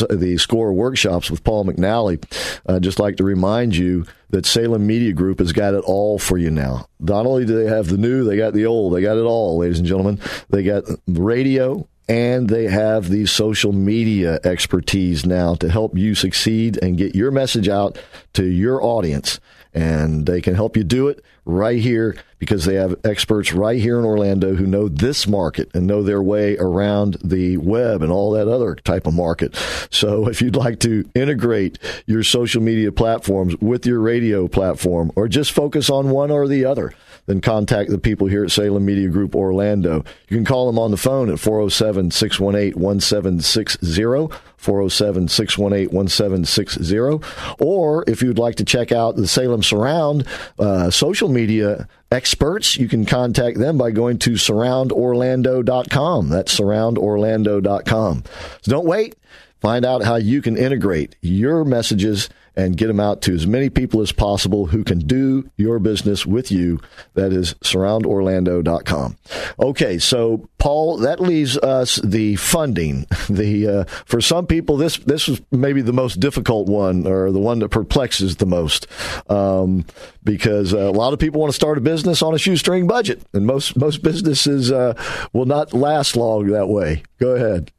the 0.09 0.39
score 0.39 0.73
workshops 0.73 1.31
with 1.31 1.45
Paul 1.45 1.67
McNally, 1.67 2.25
I'd 2.67 2.83
just 2.83 2.99
like 2.99 3.17
to 3.19 3.25
remind 3.25 3.77
you 3.77 4.07
that 4.31 4.47
Salem 4.47 4.87
Media 4.87 5.13
Group 5.13 5.39
has 5.39 5.53
got 5.53 5.75
it 5.75 5.85
all 5.85 6.19
for 6.19 6.39
you 6.39 6.51
now. 6.51 6.87
Not 6.99 7.27
only 7.27 7.45
do 7.45 7.63
they 7.63 7.69
have 7.69 7.89
the 7.89 7.99
new, 7.99 8.25
they 8.25 8.39
got 8.39 8.55
the 8.55 8.65
old. 8.65 8.95
They 8.95 9.03
got 9.03 9.19
it 9.19 9.25
all, 9.25 9.59
ladies 9.59 9.81
and 9.81 9.87
gentlemen. 9.87 10.19
They 10.49 10.63
got 10.63 10.85
radio, 11.07 11.87
and 12.13 12.51
they 12.51 12.65
have 12.65 13.09
the 13.09 13.25
social 13.25 13.73
media 13.73 14.39
expertise 14.45 15.25
now 15.25 15.55
to 15.55 15.71
help 15.71 15.97
you 15.97 16.15
succeed 16.15 16.79
and 16.83 16.99
get 16.99 17.15
your 17.15 17.31
message 17.31 17.71
out 17.71 17.99
to 18.35 18.45
your 18.45 18.85
audience. 18.85 19.41
And 19.73 20.27
they 20.27 20.43
can 20.43 20.55
help 20.55 20.77
you 20.77 20.85
do 20.85 21.09
it 21.09 21.25
right 21.47 21.81
here 21.81 22.15
because 22.43 22.65
they 22.65 22.75
have 22.75 22.97
experts 23.05 23.53
right 23.53 23.81
here 23.81 24.01
in 24.01 24.05
Orlando 24.05 24.57
who 24.57 24.67
know 24.67 24.89
this 24.89 25.29
market 25.29 25.71
and 25.75 25.87
know 25.87 26.03
their 26.03 26.21
way 26.21 26.57
around 26.57 27.17
the 27.23 27.57
web 27.57 28.03
and 28.03 28.11
all 28.11 28.33
that 28.33 28.49
other 28.49 28.75
type 28.75 29.07
of 29.07 29.15
market. 29.15 29.55
So 29.93 30.27
if 30.29 30.43
you'd 30.43 30.57
like 30.57 30.81
to 30.81 31.09
integrate 31.15 31.79
your 32.05 32.25
social 32.25 32.61
media 32.61 32.91
platforms 32.91 33.57
with 33.59 33.87
your 33.87 34.01
radio 34.01 34.49
platform 34.49 35.13
or 35.15 35.29
just 35.29 35.53
focus 35.53 35.89
on 35.89 36.11
one 36.11 36.33
or 36.33 36.49
the 36.49 36.65
other, 36.65 36.93
then 37.27 37.41
contact 37.41 37.91
the 37.91 37.99
people 37.99 38.27
here 38.27 38.43
at 38.45 38.51
Salem 38.51 38.85
Media 38.85 39.09
Group 39.09 39.37
Orlando. 39.37 40.05
You 40.29 40.37
can 40.37 40.45
call 40.45 40.67
them 40.67 40.81
on 40.81 40.91
the 40.91 40.97
phone 40.97 41.31
at 41.31 41.39
407 41.39 42.11
618 42.11 42.83
1760. 42.83 44.37
407 44.57 45.29
618 45.29 45.97
1760. 45.97 47.65
Or 47.65 48.05
if 48.07 48.23
you'd 48.23 48.39
like 48.39 48.57
to 48.57 48.65
check 48.65 48.93
out 48.93 49.17
the 49.17 49.27
Salem 49.27 49.63
Surround 49.63 50.25
uh, 50.59 50.91
social 50.91 51.29
media 51.29 51.89
experts, 52.13 52.77
you 52.77 52.89
can 52.89 53.05
contact 53.07 53.59
them 53.59 53.79
by 53.79 53.91
going 53.91 54.19
to 54.19 54.33
surroundorlando.com. 54.33 56.29
That's 56.29 56.59
surroundorlando.com. 56.59 58.25
So 58.63 58.71
don't 58.71 58.87
wait. 58.87 59.17
Find 59.61 59.85
out 59.85 60.03
how 60.03 60.17
you 60.17 60.43
can 60.43 60.57
integrate 60.57 61.17
your 61.21 61.65
messages 61.65 62.29
and 62.57 62.77
get 62.77 62.89
them 62.89 63.01
out 63.01 63.23
to 63.23 63.35
as 63.35 63.47
many 63.47 63.71
people 63.71 64.01
as 64.01 64.13
possible 64.13 64.67
who 64.67 64.85
can 64.85 64.99
do 64.99 65.51
your 65.57 65.79
business 65.79 66.27
with 66.27 66.51
you. 66.51 66.81
That 67.15 67.33
is 67.33 67.55
surroundorlando.com. 67.55 69.17
Okay, 69.59 69.99
so 69.99 70.49
Paul, 70.59 70.99
that 70.99 71.21
leaves 71.21 71.57
us 71.59 71.97
the 71.97 72.37
funding. 72.37 73.07
The 73.33 73.69
uh, 73.69 73.85
for 74.05 74.21
some 74.21 74.47
people, 74.47 74.77
this 74.77 74.99
this 74.99 75.27
was 75.27 75.41
maybe 75.51 75.81
the 75.81 75.93
most 75.93 76.21
difficult 76.21 76.69
one, 76.69 77.07
or 77.07 77.31
the 77.31 77.39
one 77.39 77.61
that 77.61 77.71
perplexes 77.71 78.37
the 78.37 78.47
most, 78.47 78.87
um, 79.31 79.87
because 80.23 80.75
uh, 80.75 80.79
a 80.79 80.91
lot 80.91 81.13
of 81.13 81.19
people 81.19 81.41
want 81.41 81.51
to 81.51 81.57
start 81.57 81.79
a 81.79 81.81
business 81.81 82.21
on 82.21 82.35
a 82.35 82.39
shoestring 82.39 82.87
budget, 82.87 83.23
and 83.33 83.47
most 83.47 83.77
most 83.77 84.03
businesses 84.03 84.71
uh, 84.71 84.93
will 85.33 85.47
not 85.47 85.73
last 85.73 86.15
long 86.17 86.49
that 86.49 86.69
way. 86.69 87.05
Go 87.19 87.35
ahead. 87.35 87.73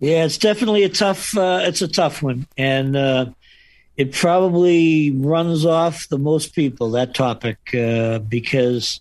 Yeah, 0.00 0.24
it's 0.24 0.38
definitely 0.38 0.84
a 0.84 0.88
tough. 0.88 1.36
Uh, 1.36 1.60
it's 1.62 1.82
a 1.82 1.88
tough 1.88 2.22
one, 2.22 2.46
and 2.56 2.96
uh, 2.96 3.26
it 3.98 4.12
probably 4.12 5.10
runs 5.10 5.66
off 5.66 6.08
the 6.08 6.18
most 6.18 6.54
people 6.54 6.92
that 6.92 7.14
topic 7.14 7.58
uh, 7.74 8.18
because 8.20 9.00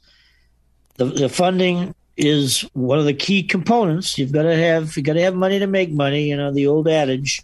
the, 0.97 1.05
the 1.05 1.29
funding 1.29 1.95
is 2.17 2.69
one 2.73 2.99
of 2.99 3.05
the 3.05 3.13
key 3.13 3.43
components. 3.43 4.17
You've 4.17 4.33
got 4.33 4.43
to 4.43 4.53
have 4.53 4.97
you 4.97 5.03
got 5.03 5.13
to 5.13 5.21
have 5.21 5.35
money 5.35 5.59
to 5.59 5.67
make 5.67 5.89
money. 5.89 6.29
You 6.29 6.35
know 6.35 6.51
the 6.51 6.67
old 6.67 6.89
adage, 6.89 7.41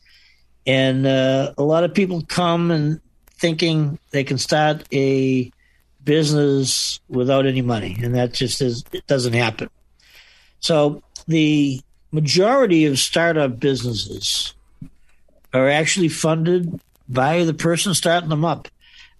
and 0.67 1.07
uh, 1.07 1.53
a 1.57 1.63
lot 1.63 1.85
of 1.85 1.93
people 1.93 2.23
come 2.27 2.71
and 2.71 2.99
thinking 3.37 3.97
they 4.11 4.25
can 4.25 4.37
start 4.37 4.83
a 4.93 5.49
business 6.03 6.99
without 7.07 7.45
any 7.45 7.61
money, 7.61 7.95
and 8.03 8.15
that 8.15 8.33
just 8.33 8.61
is 8.61 8.83
it 8.91 9.07
doesn't 9.07 9.31
happen. 9.31 9.69
So 10.59 11.01
the 11.25 11.79
majority 12.15 12.85
of 12.85 12.97
startup 12.97 13.59
businesses 13.59 14.53
are 15.53 15.69
actually 15.69 16.07
funded 16.07 16.79
by 17.09 17.43
the 17.43 17.53
person 17.53 17.93
starting 17.93 18.29
them 18.29 18.45
up. 18.45 18.69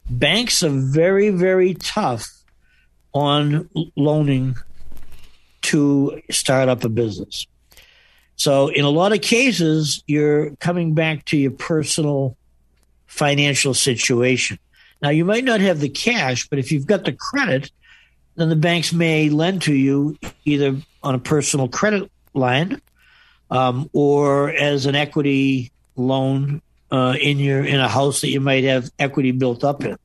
Banks 0.09 0.63
are 0.63 0.69
very, 0.69 1.29
very 1.29 1.73
tough 1.73 2.27
on 3.13 3.69
loaning 3.95 4.55
to 5.63 6.21
start 6.31 6.69
up 6.69 6.83
a 6.83 6.89
business. 6.89 7.47
So, 8.37 8.67
in 8.67 8.85
a 8.85 8.89
lot 8.89 9.13
of 9.13 9.21
cases, 9.21 10.03
you're 10.07 10.55
coming 10.57 10.93
back 10.93 11.25
to 11.25 11.37
your 11.37 11.51
personal 11.51 12.37
financial 13.07 13.73
situation. 13.73 14.59
Now, 15.01 15.09
you 15.09 15.25
might 15.25 15.43
not 15.43 15.61
have 15.61 15.79
the 15.79 15.89
cash, 15.89 16.47
but 16.47 16.59
if 16.59 16.71
you've 16.71 16.87
got 16.87 17.05
the 17.05 17.13
credit, 17.13 17.71
then 18.35 18.49
the 18.49 18.55
banks 18.55 18.93
may 18.93 19.29
lend 19.29 19.63
to 19.63 19.73
you 19.73 20.17
either 20.43 20.77
on 21.03 21.15
a 21.15 21.19
personal 21.19 21.67
credit 21.67 22.11
line 22.35 22.81
um, 23.49 23.89
or 23.93 24.49
as 24.49 24.85
an 24.85 24.95
equity 24.95 25.71
loan 25.95 26.61
uh, 26.91 27.15
in 27.19 27.39
your 27.39 27.63
in 27.63 27.79
a 27.79 27.87
house 27.87 28.21
that 28.21 28.29
you 28.29 28.39
might 28.39 28.63
have 28.63 28.91
equity 28.99 29.31
built 29.31 29.63
up 29.63 29.83
in. 29.83 29.97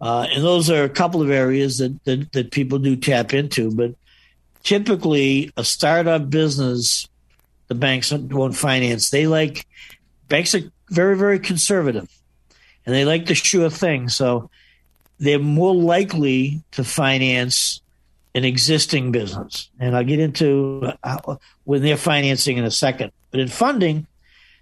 Uh, 0.00 0.26
and 0.32 0.42
those 0.42 0.68
are 0.68 0.82
a 0.82 0.88
couple 0.88 1.22
of 1.22 1.30
areas 1.30 1.78
that, 1.78 2.02
that, 2.04 2.32
that 2.32 2.50
people 2.50 2.78
do 2.78 2.96
tap 2.96 3.32
into. 3.32 3.70
But 3.70 3.94
typically, 4.64 5.52
a 5.56 5.64
startup 5.64 6.28
business, 6.28 7.06
the 7.68 7.76
banks 7.76 8.12
won't 8.12 8.56
finance. 8.56 9.10
They 9.10 9.28
like 9.28 9.66
banks 10.28 10.54
are 10.54 10.62
very, 10.90 11.16
very 11.16 11.38
conservative 11.38 12.08
and 12.84 12.94
they 12.94 13.04
like 13.04 13.26
the 13.26 13.34
sure 13.34 13.70
thing. 13.70 14.08
So 14.08 14.50
they're 15.18 15.38
more 15.38 15.74
likely 15.74 16.62
to 16.72 16.84
finance 16.84 17.80
an 18.34 18.44
existing 18.44 19.12
business. 19.12 19.70
And 19.78 19.96
I'll 19.96 20.04
get 20.04 20.18
into 20.18 20.92
when 21.64 21.82
they're 21.82 21.96
financing 21.96 22.58
in 22.58 22.64
a 22.64 22.70
second. 22.70 23.12
But 23.30 23.40
in 23.40 23.48
funding, 23.48 24.06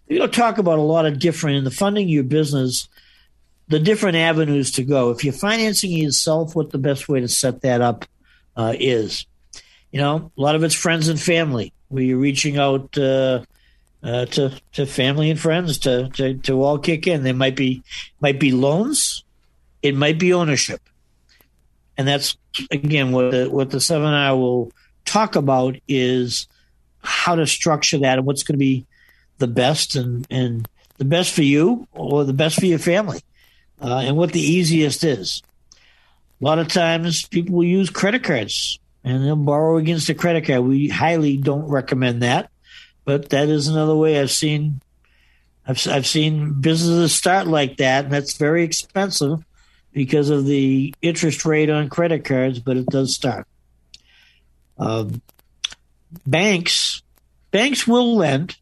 you 0.08 0.18
know, 0.18 0.26
talk 0.26 0.58
about 0.58 0.78
a 0.78 0.82
lot 0.82 1.06
of 1.06 1.18
different 1.18 1.58
in 1.58 1.64
the 1.64 1.70
funding 1.70 2.08
your 2.08 2.24
business, 2.24 2.88
the 3.68 3.78
different 3.78 4.16
avenues 4.16 4.72
to 4.72 4.84
go. 4.84 5.10
If 5.10 5.24
you're 5.24 5.32
financing 5.32 5.92
yourself, 5.92 6.56
what 6.56 6.70
the 6.70 6.78
best 6.78 7.08
way 7.08 7.20
to 7.20 7.28
set 7.28 7.62
that 7.62 7.80
up 7.80 8.04
uh, 8.56 8.74
is. 8.78 9.26
You 9.92 10.00
know, 10.00 10.32
a 10.36 10.40
lot 10.40 10.54
of 10.54 10.62
it's 10.62 10.74
friends 10.74 11.08
and 11.08 11.20
family, 11.20 11.72
where 11.88 12.02
you're 12.02 12.18
reaching 12.18 12.58
out 12.58 12.96
uh, 12.96 13.42
uh, 14.02 14.26
to 14.26 14.52
to 14.72 14.86
family 14.86 15.30
and 15.30 15.38
friends 15.38 15.78
to, 15.78 16.08
to 16.10 16.34
to 16.38 16.62
all 16.62 16.78
kick 16.78 17.06
in. 17.06 17.22
There 17.22 17.34
might 17.34 17.56
be 17.56 17.82
might 18.20 18.38
be 18.38 18.52
loans, 18.52 19.24
it 19.82 19.96
might 19.96 20.18
be 20.18 20.32
ownership, 20.32 20.80
and 21.96 22.06
that's 22.06 22.36
again 22.70 23.12
what 23.12 23.30
the, 23.32 23.48
what 23.50 23.70
the 23.70 23.80
seminar 23.80 24.36
will 24.36 24.72
talk 25.04 25.36
about 25.36 25.76
is 25.88 26.46
how 27.02 27.34
to 27.34 27.46
structure 27.46 27.98
that 27.98 28.18
and 28.18 28.26
what's 28.26 28.42
going 28.42 28.54
to 28.54 28.58
be 28.58 28.86
the 29.38 29.46
best 29.46 29.96
and 29.96 30.26
and 30.30 30.68
the 30.98 31.04
best 31.04 31.34
for 31.34 31.42
you 31.42 31.88
or 31.92 32.24
the 32.24 32.32
best 32.32 32.60
for 32.60 32.66
your 32.66 32.78
family, 32.78 33.20
uh, 33.80 34.02
and 34.04 34.16
what 34.16 34.32
the 34.32 34.40
easiest 34.40 35.02
is. 35.04 35.42
A 36.40 36.44
lot 36.44 36.58
of 36.58 36.68
times 36.68 37.26
people 37.26 37.56
will 37.56 37.64
use 37.64 37.90
credit 37.90 38.24
cards 38.24 38.78
and 39.02 39.24
they'll 39.24 39.36
borrow 39.36 39.76
against 39.76 40.08
a 40.08 40.14
credit 40.14 40.46
card. 40.46 40.62
We 40.62 40.88
highly 40.88 41.36
don't 41.36 41.68
recommend 41.68 42.22
that 42.22 42.50
but 43.04 43.30
that 43.30 43.48
is 43.48 43.68
another 43.68 43.96
way 43.96 44.20
I've 44.20 44.30
seen. 44.30 44.80
I've 45.66 45.84
I've 45.88 46.06
seen 46.06 46.60
businesses 46.60 47.12
start 47.14 47.46
like 47.46 47.78
that, 47.78 48.04
and 48.04 48.12
that's 48.12 48.36
very 48.36 48.64
expensive 48.64 49.44
because 49.92 50.30
of 50.30 50.46
the 50.46 50.94
interest 51.02 51.44
rate 51.44 51.70
on 51.70 51.88
credit 51.88 52.24
cards. 52.24 52.58
But 52.60 52.76
it 52.76 52.86
does 52.86 53.14
start. 53.14 53.46
Um, 54.78 55.20
banks, 56.26 56.89
banks 57.50 57.86
will 57.86 58.16
lend. 58.16 58.56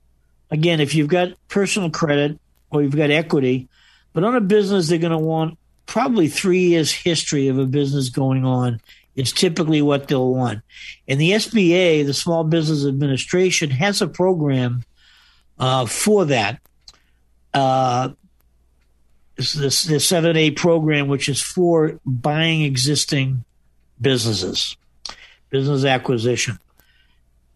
Again, 0.51 0.81
if 0.81 0.95
you've 0.95 1.09
got 1.09 1.35
personal 1.49 1.91
credit 1.91 2.39
or 2.71 2.83
you've 2.83 2.97
got 2.97 3.11
equity, 3.11 3.69
but 4.13 4.25
on 4.25 4.35
a 4.35 4.41
business, 4.41 4.89
they're 4.89 4.99
going 4.99 5.13
to 5.13 5.19
want 5.19 5.59
probably 5.87 6.29
three 6.29 6.69
years 6.69 6.93
history 6.93 7.49
of 7.49 7.59
a 7.59 7.67
business 7.67 8.09
going 8.09 8.45
on 8.45 8.81
it's 9.19 9.33
typically 9.33 9.83
what 9.83 10.07
they'll 10.07 10.33
want. 10.33 10.61
And 11.09 11.21
the 11.21 11.33
SBA, 11.33 12.07
the 12.07 12.15
Small 12.15 12.45
Business 12.45 12.87
Administration, 12.87 13.69
has 13.71 14.01
a 14.01 14.07
program 14.07 14.85
uh, 15.59 15.87
for 15.87 16.27
that. 16.27 16.61
Uh, 17.53 18.11
this, 19.35 19.83
the 19.83 19.97
7A 19.97 20.55
program, 20.55 21.09
which 21.09 21.29
is 21.29 21.43
for 21.43 21.99
buying 22.07 22.63
existing 22.63 23.43
businesses, 24.01 24.77
business 25.51 25.85
acquisition. 25.85 26.61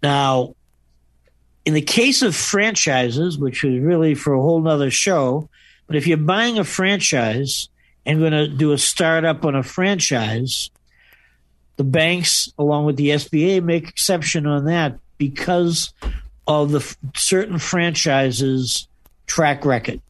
Now, 0.02 0.56
in 1.64 1.74
the 1.74 1.82
case 1.82 2.22
of 2.22 2.34
franchises, 2.34 3.38
which 3.38 3.64
is 3.64 3.80
really 3.80 4.14
for 4.14 4.32
a 4.32 4.40
whole 4.40 4.60
nother 4.60 4.90
show, 4.90 5.48
but 5.86 5.96
if 5.96 6.06
you're 6.06 6.16
buying 6.16 6.58
a 6.58 6.64
franchise 6.64 7.68
and 8.04 8.18
going 8.18 8.32
to 8.32 8.48
do 8.48 8.72
a 8.72 8.78
startup 8.78 9.44
on 9.44 9.54
a 9.54 9.62
franchise, 9.62 10.70
the 11.76 11.84
banks, 11.84 12.52
along 12.58 12.86
with 12.86 12.96
the 12.96 13.10
SBA, 13.10 13.62
make 13.62 13.88
exception 13.88 14.46
on 14.46 14.64
that 14.64 14.98
because 15.18 15.92
of 16.46 16.72
the 16.72 16.80
f- 16.80 16.96
certain 17.14 17.58
franchises' 17.58 18.88
track 19.26 19.64
record. 19.64 20.00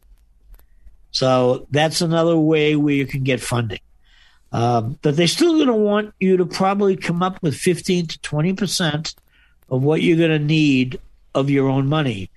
So 1.11 1.67
that's 1.71 2.01
another 2.01 2.37
way 2.37 2.75
where 2.77 2.95
you 2.95 3.07
can 3.07 3.23
get 3.23 3.41
funding. 3.41 3.81
Um, 4.53 4.99
but 5.03 5.17
they're 5.17 5.27
still 5.27 5.55
going 5.55 5.69
to 5.69 5.75
want 5.75 6.15
you 6.21 6.39
to 6.39 6.47
probably 6.47 6.97
come 6.97 7.23
up 7.23 7.43
with 7.43 7.55
15 7.55 8.07
to 8.07 8.21
20 8.21 8.53
percent 8.55 9.15
of 9.71 9.83
what 9.83 10.03
you're 10.03 10.19
going 10.19 10.31
to 10.31 10.39
need 10.39 11.01
of 11.35 11.51
your 11.51 11.69
own 11.69 11.87
money. 11.89 12.31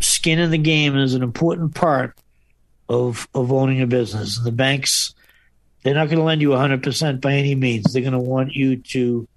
Skin 0.00 0.38
in 0.38 0.50
the 0.50 0.58
game 0.58 0.96
is 0.96 1.14
an 1.14 1.22
important 1.22 1.74
part 1.74 2.16
of 2.88 3.28
of 3.34 3.52
owning 3.52 3.80
a 3.80 3.86
business. 3.86 4.38
The 4.38 4.52
banks 4.52 5.14
they're 5.82 5.94
not 5.94 6.06
going 6.06 6.18
to 6.18 6.24
lend 6.24 6.42
you 6.42 6.50
100% 6.50 7.20
by 7.20 7.32
any 7.32 7.54
means. 7.54 7.92
They're 7.92 8.02
going 8.02 8.12
to 8.12 8.18
want 8.18 8.52
you 8.52 8.76
to 8.76 9.28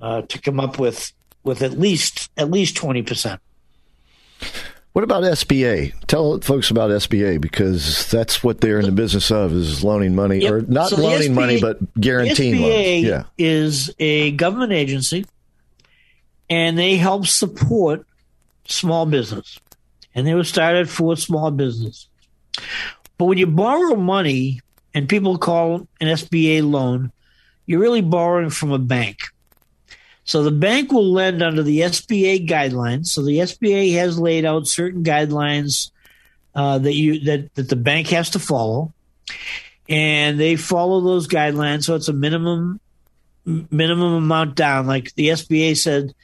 uh, 0.00 0.22
to 0.22 0.40
come 0.40 0.60
up 0.60 0.78
with 0.78 1.12
with 1.42 1.62
at 1.62 1.72
least 1.72 2.30
at 2.36 2.50
least 2.50 2.76
20%. 2.76 3.38
What 4.92 5.02
about 5.02 5.24
SBA? 5.24 5.92
Tell 6.06 6.40
folks 6.40 6.70
about 6.70 6.90
SBA 6.90 7.40
because 7.40 8.08
that's 8.10 8.44
what 8.44 8.60
they're 8.60 8.78
in 8.78 8.86
the 8.86 8.92
business 8.92 9.30
of 9.32 9.52
is 9.52 9.82
loaning 9.82 10.14
money 10.14 10.38
yep. 10.38 10.52
or 10.52 10.62
not 10.62 10.90
so 10.90 11.02
loaning 11.02 11.32
SBA, 11.32 11.34
money 11.34 11.60
but 11.60 12.00
guaranteeing 12.00 12.54
SBA 12.54 13.02
loans. 13.02 13.04
Yeah. 13.04 13.24
is 13.36 13.94
a 13.98 14.30
government 14.32 14.72
agency 14.72 15.26
and 16.48 16.78
they 16.78 16.96
help 16.96 17.26
support 17.26 18.06
small 18.66 19.06
business. 19.06 19.58
And 20.14 20.26
they 20.26 20.34
were 20.34 20.44
started 20.44 20.88
for 20.88 21.16
small 21.16 21.50
business. 21.50 22.08
But 23.18 23.26
when 23.26 23.38
you 23.38 23.46
borrow 23.46 23.96
money 23.96 24.60
and 24.94 25.08
people 25.08 25.38
call 25.38 25.88
an 26.00 26.08
SBA 26.08 26.68
loan, 26.68 27.12
you're 27.66 27.80
really 27.80 28.00
borrowing 28.00 28.50
from 28.50 28.72
a 28.72 28.78
bank. 28.78 29.18
So 30.24 30.42
the 30.42 30.50
bank 30.50 30.90
will 30.92 31.12
lend 31.12 31.42
under 31.42 31.62
the 31.62 31.80
SBA 31.80 32.48
guidelines. 32.48 33.06
So 33.06 33.22
the 33.22 33.38
SBA 33.38 33.94
has 33.94 34.18
laid 34.18 34.44
out 34.44 34.66
certain 34.66 35.04
guidelines 35.04 35.90
uh, 36.54 36.78
that 36.78 36.94
you 36.94 37.20
that, 37.24 37.54
that 37.56 37.68
the 37.68 37.76
bank 37.76 38.08
has 38.08 38.30
to 38.30 38.38
follow, 38.38 38.94
and 39.88 40.38
they 40.38 40.56
follow 40.56 41.00
those 41.00 41.28
guidelines. 41.28 41.84
So 41.84 41.94
it's 41.94 42.08
a 42.08 42.12
minimum 42.12 42.80
minimum 43.44 44.14
amount 44.14 44.54
down. 44.54 44.86
Like 44.86 45.14
the 45.14 45.28
SBA 45.28 45.76
said, 45.76 46.14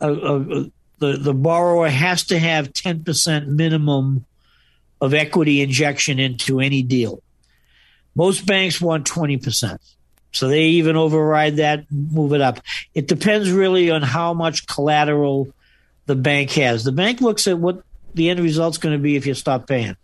uh, 0.00 0.12
uh, 0.12 0.64
the 1.00 1.16
the 1.16 1.34
borrower 1.34 1.88
has 1.88 2.24
to 2.24 2.38
have 2.38 2.72
ten 2.72 3.02
percent 3.02 3.48
minimum 3.48 4.24
of 5.00 5.14
equity 5.14 5.60
injection 5.60 6.18
into 6.18 6.60
any 6.60 6.82
deal. 6.82 7.22
Most 8.14 8.44
banks 8.44 8.80
want 8.80 9.06
20%. 9.06 9.78
So 10.32 10.48
they 10.48 10.64
even 10.64 10.96
override 10.96 11.56
that, 11.56 11.90
move 11.90 12.34
it 12.34 12.40
up. 12.40 12.60
It 12.94 13.08
depends 13.08 13.50
really 13.50 13.90
on 13.90 14.02
how 14.02 14.34
much 14.34 14.66
collateral 14.66 15.48
the 16.06 16.14
bank 16.14 16.50
has. 16.52 16.84
The 16.84 16.92
bank 16.92 17.20
looks 17.20 17.48
at 17.48 17.58
what 17.58 17.82
the 18.14 18.30
end 18.30 18.40
result's 18.40 18.78
going 18.78 18.96
to 18.96 19.02
be 19.02 19.16
if 19.16 19.26
you 19.26 19.34
stop 19.34 19.66
paying. 19.66 19.96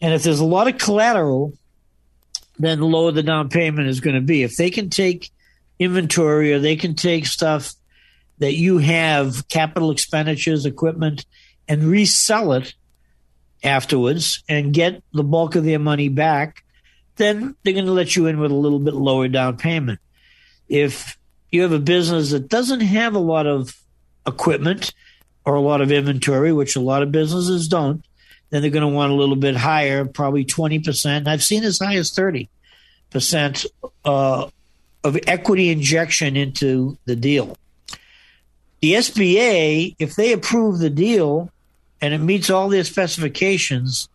And 0.00 0.14
if 0.14 0.22
there's 0.22 0.40
a 0.40 0.44
lot 0.44 0.68
of 0.68 0.78
collateral, 0.78 1.52
then 2.58 2.80
the 2.80 2.86
lower 2.86 3.12
the 3.12 3.22
down 3.22 3.48
payment 3.48 3.88
is 3.88 4.00
going 4.00 4.16
to 4.16 4.20
be. 4.20 4.42
If 4.42 4.56
they 4.56 4.70
can 4.70 4.90
take 4.90 5.30
inventory 5.78 6.52
or 6.52 6.58
they 6.58 6.76
can 6.76 6.94
take 6.94 7.26
stuff 7.26 7.74
that 8.38 8.54
you 8.54 8.78
have, 8.78 9.48
capital 9.48 9.90
expenditures, 9.90 10.66
equipment, 10.66 11.24
and 11.68 11.84
resell 11.84 12.52
it 12.52 12.74
afterwards 13.62 14.42
and 14.48 14.74
get 14.74 15.02
the 15.12 15.24
bulk 15.24 15.54
of 15.54 15.64
their 15.64 15.78
money 15.78 16.08
back, 16.08 16.64
then 17.16 17.56
they're 17.62 17.72
going 17.72 17.86
to 17.86 17.92
let 17.92 18.16
you 18.16 18.26
in 18.26 18.38
with 18.38 18.50
a 18.50 18.56
little 18.56 18.78
bit 18.78 18.94
lower 18.94 19.28
down 19.28 19.56
payment. 19.56 20.00
If 20.68 21.16
you 21.50 21.62
have 21.62 21.72
a 21.72 21.78
business 21.78 22.32
that 22.32 22.48
doesn't 22.48 22.80
have 22.80 23.14
a 23.14 23.20
lot 23.20 23.46
of 23.46 23.74
equipment 24.26 24.92
or 25.44 25.54
a 25.54 25.60
lot 25.60 25.80
of 25.80 25.92
inventory, 25.92 26.52
which 26.52 26.76
a 26.76 26.80
lot 26.80 27.02
of 27.02 27.12
businesses 27.12 27.68
don't, 27.68 28.04
then 28.50 28.62
they're 28.62 28.70
going 28.70 28.82
to 28.82 28.88
want 28.88 29.12
a 29.12 29.16
little 29.16 29.36
bit 29.36 29.56
higher, 29.56 30.04
probably 30.04 30.44
20%. 30.44 31.26
I've 31.26 31.42
seen 31.42 31.64
as 31.64 31.78
high 31.78 31.96
as 31.96 32.10
30% 32.10 32.48
uh, 34.04 34.48
of 35.04 35.18
equity 35.26 35.70
injection 35.70 36.36
into 36.36 36.98
the 37.04 37.16
deal. 37.16 37.56
The 38.84 38.92
SBA, 38.92 39.96
if 39.98 40.14
they 40.14 40.34
approve 40.34 40.78
the 40.78 40.90
deal 40.90 41.50
and 42.02 42.12
it 42.12 42.18
meets 42.18 42.50
all 42.50 42.68
their 42.68 42.84
specifications, 42.84 44.10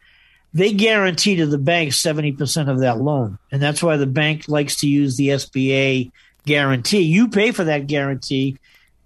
they 0.54 0.74
guarantee 0.74 1.38
to 1.38 1.48
the 1.48 1.58
bank 1.58 1.92
70% 1.92 2.70
of 2.70 2.82
that 2.82 3.02
loan. 3.02 3.40
And 3.52 3.64
that's 3.64 3.82
why 3.82 3.98
the 3.98 4.06
bank 4.06 4.48
likes 4.48 4.76
to 4.82 4.88
use 4.88 5.18
the 5.18 5.30
SBA 5.30 6.12
guarantee. 6.46 7.02
You 7.02 7.30
pay 7.30 7.50
for 7.50 7.64
that 7.64 7.88
guarantee 7.88 8.60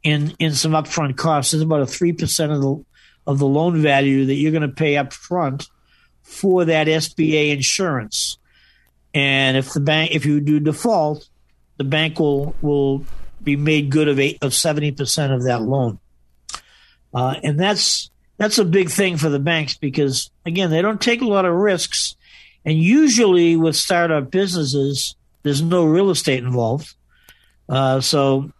in, 0.03 0.35
in 0.37 0.51
some 0.51 0.73
upfront 0.73 1.15
costs. 1.15 1.53
It's 1.53 1.63
about 1.63 1.79
a 1.79 1.85
3% 1.85 2.53
of 2.53 2.61
the, 2.61 2.85
of 3.25 3.39
the 3.39 3.47
loan 3.47 3.81
value 3.81 4.25
that 4.25 4.35
you're 4.35 4.51
going 4.51 4.63
to 4.63 4.67
pay 4.67 4.97
up 4.97 5.13
front 5.13 5.69
for 6.23 6.65
that 6.65 6.87
SBA 6.87 7.53
insurance. 7.53 8.37
And 9.13 9.55
if 9.55 9.71
the 9.71 9.79
bank, 9.79 10.11
if 10.11 10.25
you 10.25 10.41
do 10.41 10.59
default, 10.59 11.29
the 11.77 11.85
bank 11.85 12.19
will, 12.19 12.53
will 12.61 13.05
be 13.43 13.55
made 13.55 13.89
good 13.89 14.07
of 14.07 14.19
eight, 14.19 14.37
of 14.41 14.51
70% 14.51 15.33
of 15.33 15.43
that 15.43 15.61
loan. 15.61 15.99
Uh, 17.13 17.35
and 17.43 17.59
that's, 17.59 18.09
that's 18.37 18.57
a 18.57 18.65
big 18.65 18.89
thing 18.89 19.17
for 19.17 19.29
the 19.29 19.39
banks 19.39 19.77
because 19.77 20.31
again 20.45 20.69
they 20.69 20.81
don't 20.81 20.99
take 20.99 21.21
a 21.21 21.27
lot 21.27 21.45
of 21.45 21.53
risks 21.53 22.15
and 22.65 22.77
usually 22.77 23.55
with 23.55 23.75
startup 23.75 24.31
businesses 24.31 25.15
There's 25.43 25.61
no 25.61 25.85
real 25.85 26.09
estate 26.09 26.43
involved, 26.43 26.95
uh, 27.67 27.99
so 27.99 28.51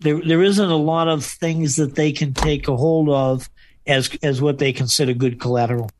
there 0.00 0.20
there 0.20 0.42
isn't 0.42 0.70
a 0.70 0.76
lot 0.76 1.08
of 1.08 1.24
things 1.24 1.76
that 1.76 1.94
they 1.94 2.12
can 2.12 2.34
take 2.34 2.68
a 2.68 2.76
hold 2.76 3.08
of 3.08 3.48
as 3.86 4.10
as 4.22 4.40
what 4.40 4.58
they 4.58 4.72
consider 4.72 5.14
good 5.14 5.40
collateral. 5.40 5.90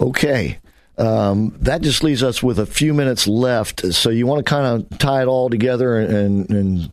Okay. 0.00 0.58
Um, 0.98 1.54
that 1.60 1.82
just 1.82 2.02
leaves 2.02 2.22
us 2.22 2.42
with 2.42 2.58
a 2.58 2.66
few 2.66 2.92
minutes 2.92 3.28
left. 3.28 3.94
So 3.94 4.10
you 4.10 4.26
want 4.26 4.44
to 4.44 4.50
kind 4.50 4.66
of 4.66 4.98
tie 4.98 5.22
it 5.22 5.26
all 5.26 5.48
together 5.48 5.98
and, 5.98 6.50
and 6.50 6.92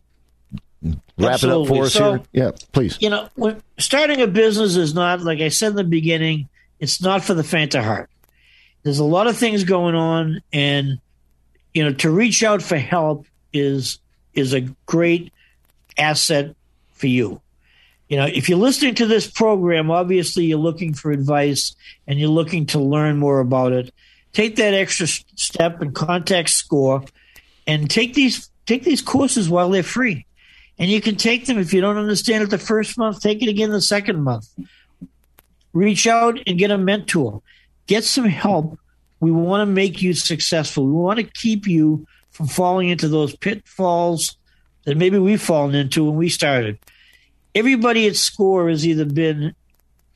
wrap 1.18 1.34
Absolutely. 1.34 1.62
it 1.62 1.70
up 1.70 1.76
for 1.76 1.84
us 1.86 1.92
so, 1.92 2.12
here? 2.12 2.22
Yeah, 2.32 2.50
please. 2.72 2.98
You 3.00 3.10
know, 3.10 3.28
when, 3.34 3.60
starting 3.78 4.20
a 4.20 4.26
business 4.26 4.76
is 4.76 4.94
not, 4.94 5.22
like 5.22 5.40
I 5.40 5.48
said 5.48 5.70
in 5.70 5.76
the 5.76 5.84
beginning, 5.84 6.48
it's 6.78 7.00
not 7.00 7.24
for 7.24 7.34
the 7.34 7.44
faint 7.44 7.74
of 7.74 7.84
heart. 7.84 8.10
There's 8.82 8.98
a 9.00 9.04
lot 9.04 9.26
of 9.26 9.36
things 9.36 9.64
going 9.64 9.96
on, 9.96 10.42
and 10.52 11.00
you 11.74 11.82
know, 11.82 11.92
to 11.94 12.10
reach 12.10 12.44
out 12.44 12.62
for 12.62 12.76
help 12.76 13.26
is 13.52 13.98
is 14.32 14.52
a 14.52 14.60
great 14.86 15.32
asset 15.98 16.54
for 16.92 17.08
you. 17.08 17.40
You 18.08 18.16
know, 18.16 18.26
if 18.26 18.48
you're 18.48 18.58
listening 18.58 18.94
to 18.96 19.06
this 19.06 19.28
program, 19.28 19.90
obviously 19.90 20.44
you're 20.44 20.58
looking 20.58 20.94
for 20.94 21.10
advice 21.10 21.74
and 22.06 22.18
you're 22.18 22.28
looking 22.28 22.66
to 22.66 22.78
learn 22.78 23.18
more 23.18 23.40
about 23.40 23.72
it. 23.72 23.92
Take 24.32 24.56
that 24.56 24.74
extra 24.74 25.06
step 25.06 25.80
and 25.80 25.94
contact 25.94 26.50
SCORE, 26.50 27.04
and 27.66 27.90
take 27.90 28.14
these 28.14 28.50
take 28.66 28.84
these 28.84 29.02
courses 29.02 29.48
while 29.48 29.70
they're 29.70 29.82
free. 29.82 30.26
And 30.78 30.90
you 30.90 31.00
can 31.00 31.16
take 31.16 31.46
them 31.46 31.58
if 31.58 31.72
you 31.72 31.80
don't 31.80 31.96
understand 31.96 32.44
it 32.44 32.50
the 32.50 32.58
first 32.58 32.98
month, 32.98 33.20
take 33.20 33.42
it 33.42 33.48
again 33.48 33.70
the 33.70 33.80
second 33.80 34.22
month. 34.22 34.46
Reach 35.72 36.06
out 36.06 36.38
and 36.46 36.58
get 36.58 36.70
a 36.70 36.78
mentor. 36.78 37.42
Get 37.86 38.04
some 38.04 38.26
help. 38.26 38.78
We 39.20 39.30
want 39.30 39.66
to 39.66 39.72
make 39.72 40.02
you 40.02 40.12
successful. 40.12 40.84
We 40.84 40.92
want 40.92 41.18
to 41.18 41.24
keep 41.24 41.66
you 41.66 42.06
from 42.30 42.46
falling 42.46 42.90
into 42.90 43.08
those 43.08 43.34
pitfalls 43.34 44.36
that 44.84 44.96
maybe 44.96 45.18
we've 45.18 45.40
fallen 45.40 45.74
into 45.74 46.04
when 46.04 46.16
we 46.16 46.28
started. 46.28 46.78
Everybody 47.56 48.06
at 48.06 48.16
SCORE 48.16 48.68
has 48.68 48.86
either 48.86 49.06
been 49.06 49.54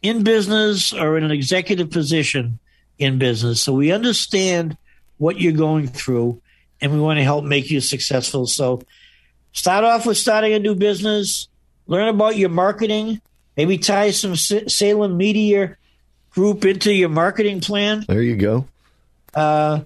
in 0.03 0.25
business 0.25 0.93
or 0.93 1.17
in 1.17 1.25
an 1.25 1.31
executive 1.31 1.91
position 1.91 2.59
in 2.99 3.17
business. 3.17 3.63
So 3.63 3.73
we 3.73 3.93
understand 3.93 4.77
what 5.17 5.41
you're 5.41 5.55
going 5.55 5.89
through 5.89 6.43
and 6.83 6.93
we 6.93 7.01
want 7.01 7.19
to 7.19 7.25
help 7.25 7.47
make 7.47 7.71
you 7.71 7.81
successful. 7.81 8.47
So 8.47 8.83
start 9.53 9.85
off 9.85 10.05
with 10.05 10.19
starting 10.19 10.53
a 10.53 10.59
new 10.59 10.75
business, 10.75 11.49
learn 11.87 12.09
about 12.09 12.37
your 12.37 12.51
marketing, 12.51 13.23
maybe 13.57 13.79
tie 13.79 14.11
some 14.11 14.37
Salem 14.37 15.17
Media 15.17 15.79
Group 16.33 16.67
into 16.67 16.93
your 16.93 17.09
marketing 17.09 17.61
plan. 17.63 18.05
There 18.07 18.23
you 18.23 18.37
go. 18.37 18.67
Uh, 19.33 19.81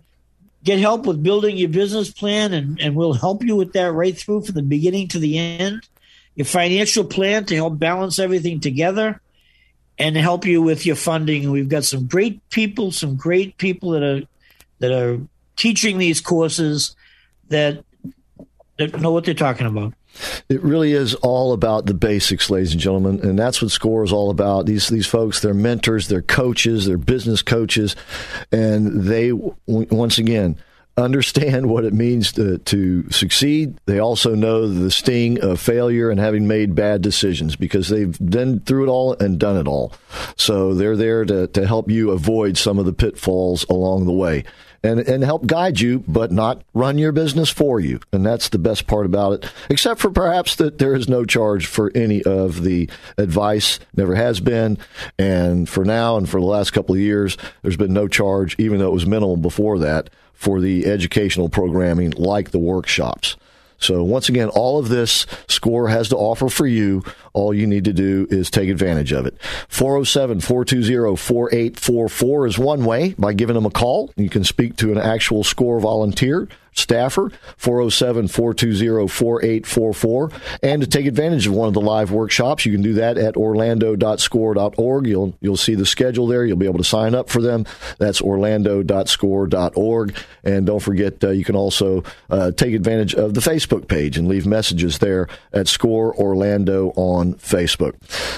get 0.65 0.81
help 0.81 1.07
with 1.07 1.23
building 1.23 1.57
your 1.57 1.69
business 1.69 2.11
plan, 2.11 2.53
and, 2.53 2.81
and 2.81 2.97
we'll 2.97 3.15
help 3.15 3.45
you 3.45 3.55
with 3.55 3.75
that 3.75 3.93
right 3.93 4.19
through 4.19 4.43
from 4.43 4.57
the 4.57 4.63
beginning 4.63 5.07
to 5.09 5.21
the 5.21 5.39
end. 5.39 5.89
Your 6.35 6.45
financial 6.45 7.05
plan 7.05 7.45
to 7.47 7.55
help 7.55 7.79
balance 7.79 8.19
everything 8.19 8.61
together 8.61 9.21
and 9.99 10.17
help 10.17 10.45
you 10.45 10.61
with 10.63 10.85
your 10.85 10.97
funding. 10.97 11.51
We've 11.51 11.69
got 11.69 11.85
some 11.85 12.07
great 12.07 12.49
people, 12.51 12.91
some 12.91 13.17
great 13.17 13.57
people 13.57 13.91
that 13.91 14.03
are 14.03 14.23
that 14.81 14.93
are 14.93 15.21
teaching 15.57 15.99
these 15.99 16.21
courses 16.21 16.97
that 17.49 17.85
that 18.79 19.01
know 19.01 19.13
what 19.13 19.25
they're 19.25 19.35
talking 19.35 19.67
about. 19.67 19.95
It 20.49 20.63
really 20.63 20.93
is 20.93 21.15
all 21.17 21.53
about 21.53 21.87
the 21.87 21.95
basics, 21.95 22.49
ladies 22.49 22.73
and 22.73 22.81
gentlemen, 22.81 23.21
and 23.21 23.39
that's 23.39 23.61
what 23.61 23.73
SCORE 23.73 24.05
is 24.05 24.13
all 24.13 24.31
about. 24.31 24.67
These 24.67 24.89
these 24.89 25.07
folks, 25.07 25.41
they're 25.41 25.55
mentors, 25.55 26.09
they're 26.09 26.23
coaches, 26.23 26.87
they're 26.87 26.99
business 26.99 27.43
coaches, 27.43 27.97
and 28.53 29.05
they 29.05 29.33
once 29.67 30.19
again 30.19 30.57
understand 30.97 31.69
what 31.69 31.85
it 31.85 31.93
means 31.93 32.33
to, 32.33 32.59
to 32.59 33.11
succeed. 33.11 33.79
They 33.87 33.99
also 33.99 34.35
know 34.35 34.69
the 34.69 34.91
sting 34.91 35.41
of 35.41 35.61
failure 35.61 36.11
and 36.11 36.21
having 36.21 36.47
made 36.47 36.75
bad 36.75 37.03
decisions 37.03 37.57
because 37.57 37.89
they've 37.89 38.17
been 38.19 38.61
through 38.61 38.85
it 38.85 38.89
all 38.89 39.15
and 39.15 39.39
done 39.39 39.57
it 39.57 39.67
all. 39.67 39.93
So 40.37 40.75
they're 40.75 40.97
there 40.97 41.25
to, 41.25 41.49
to 41.49 41.67
help 41.67 41.91
you 41.91 42.11
avoid 42.11 42.57
some 42.57 42.79
of 42.79 42.87
the 42.87 42.93
pitfalls 42.93 43.65
along 43.69 44.07
the 44.07 44.13
way 44.13 44.45
and, 44.85 45.01
and 45.01 45.25
help 45.25 45.47
guide 45.47 45.81
you, 45.81 46.05
but 46.07 46.31
not 46.31 46.63
run 46.75 46.99
your 46.99 47.11
business 47.11 47.49
for 47.49 47.81
you. 47.81 47.99
And 48.13 48.25
that's 48.25 48.51
the 48.51 48.59
best 48.59 48.87
part 48.87 49.07
about 49.07 49.33
it, 49.33 49.51
except 49.71 49.99
for 49.99 50.11
perhaps 50.11 50.57
that 50.57 50.79
there 50.79 50.95
is 50.95 51.09
no 51.09 51.25
charge 51.25 51.67
for 51.67 51.91
any 51.95 52.23
of 52.23 52.63
the 52.63 52.89
advice, 53.17 53.81
never 53.97 54.15
has 54.15 54.41
been. 54.41 54.79
And 55.19 55.69
for 55.69 55.85
now 55.85 56.19
and 56.19 56.29
for 56.29 56.39
the 56.39 56.47
last 56.47 56.73
couple 56.73 56.95
of 56.95 57.01
years, 57.01 57.39
there's 57.63 57.79
been 57.79 57.95
no 57.95 58.07
charge, 58.07 58.55
even 58.59 58.79
though 58.79 58.89
it 58.89 58.95
was 58.95 59.07
minimal 59.07 59.39
before 59.39 59.79
that, 59.79 60.11
for 60.35 60.61
the 60.61 60.87
educational 60.87 61.49
programming 61.49 62.11
like 62.13 62.51
the 62.51 62.59
workshops. 62.59 63.37
So 63.79 64.05
once 64.05 64.29
again, 64.29 64.49
all 64.49 64.79
of 64.79 64.89
this 64.89 65.27
SCORE 65.49 65.89
has 65.89 66.09
to 66.09 66.17
offer 66.17 66.49
for 66.49 66.67
you. 66.67 67.05
All 67.33 67.53
you 67.53 67.67
need 67.67 67.83
to 67.85 67.93
do 67.93 68.27
is 68.31 68.49
take 68.51 68.71
advantage 68.71 69.13
of 69.13 69.27
it. 69.27 69.37
407-420-4844 69.69 72.49
is 72.49 72.59
one 72.59 72.85
way 72.85 73.15
by 73.19 73.35
giving 73.35 73.55
them 73.55 73.67
a 73.67 73.71
call. 73.71 74.13
You 74.17 74.31
can 74.31 74.45
speak 74.45 74.77
to 74.77 74.93
an 74.93 74.99
actual 74.99 75.43
SCORE 75.45 75.81
volunteer 75.81 76.49
staffer, 76.75 77.31
407 77.57 78.29
420 78.29 79.09
4844. 79.09 80.31
And 80.63 80.83
to 80.83 80.89
take 80.89 81.07
advantage 81.07 81.47
of 81.47 81.55
one 81.55 81.69
of 81.69 81.75
the 81.75 81.81
live 81.81 82.11
workshops, 82.11 82.67
you 82.67 82.73
can 82.73 82.83
do 82.83 82.95
that 82.95 83.17
at 83.17 83.37
orlando.score.org. 83.37 85.07
You'll, 85.07 85.35
you'll 85.41 85.57
see 85.57 85.75
the 85.75 85.87
schedule 85.87 86.27
there. 86.27 86.45
You'll 86.45 86.57
be 86.57 86.67
able 86.67 86.79
to 86.79 86.85
sign 86.85 87.15
up 87.15 87.29
for 87.29 87.41
them. 87.41 87.65
That's 87.99 88.21
orlando.score.org. 88.21 90.17
And 90.45 90.67
don't 90.67 90.81
forget, 90.81 91.23
uh, 91.25 91.31
you 91.31 91.45
can 91.45 91.57
also 91.57 92.05
uh, 92.31 92.51
take 92.53 92.75
advantage 92.75 93.15
of 93.15 93.35
the 93.35 93.41
Facebook 93.41 93.89
page 93.89 94.19
and 94.19 94.29
leave 94.29 94.47
messages 94.47 94.99
there 94.99 95.29
at 95.53 95.69
Score 95.69 96.15
Orlando 96.17 96.93
on 96.97 97.35
Facebook. 97.35 97.95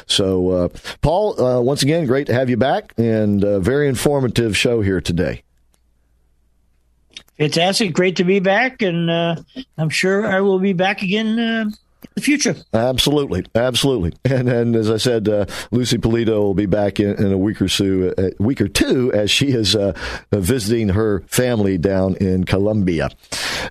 So, 0.06 0.50
uh, 0.50 0.68
Paul, 1.00 1.40
uh, 1.40 1.60
once 1.60 1.82
again, 1.82 2.06
great 2.06 2.26
to 2.28 2.34
have 2.34 2.50
you 2.50 2.56
back 2.56 2.92
and 2.96 3.42
a 3.42 3.60
very 3.60 3.88
informative 3.88 4.56
show 4.56 4.80
here 4.80 5.00
today. 5.00 5.42
Fantastic. 7.38 7.92
Great 7.92 8.16
to 8.16 8.24
be 8.24 8.40
back. 8.40 8.82
And 8.82 9.10
uh, 9.10 9.36
I'm 9.76 9.90
sure 9.90 10.26
I 10.26 10.40
will 10.40 10.58
be 10.58 10.72
back 10.72 11.02
again 11.02 11.38
uh, 11.38 11.70
in 12.06 12.08
the 12.14 12.22
future. 12.22 12.56
Absolutely. 12.72 13.44
Absolutely. 13.54 14.12
And, 14.36 14.48
and 14.48 14.76
as 14.76 14.90
I 14.90 14.96
said, 14.96 15.28
uh, 15.28 15.46
Lucy 15.70 15.98
Polito 15.98 16.40
will 16.40 16.54
be 16.54 16.66
back 16.66 16.98
in, 17.00 17.14
in, 17.14 17.32
a 17.32 17.38
week 17.38 17.62
or 17.62 17.68
so, 17.68 18.12
a 18.18 18.32
week 18.38 18.60
or 18.60 18.68
two 18.68 19.12
as 19.12 19.30
she 19.30 19.46
is 19.46 19.74
uh, 19.76 19.92
visiting 20.32 20.90
her 20.90 21.22
family 21.28 21.78
down 21.78 22.16
in 22.16 22.44
Colombia. 22.44 23.10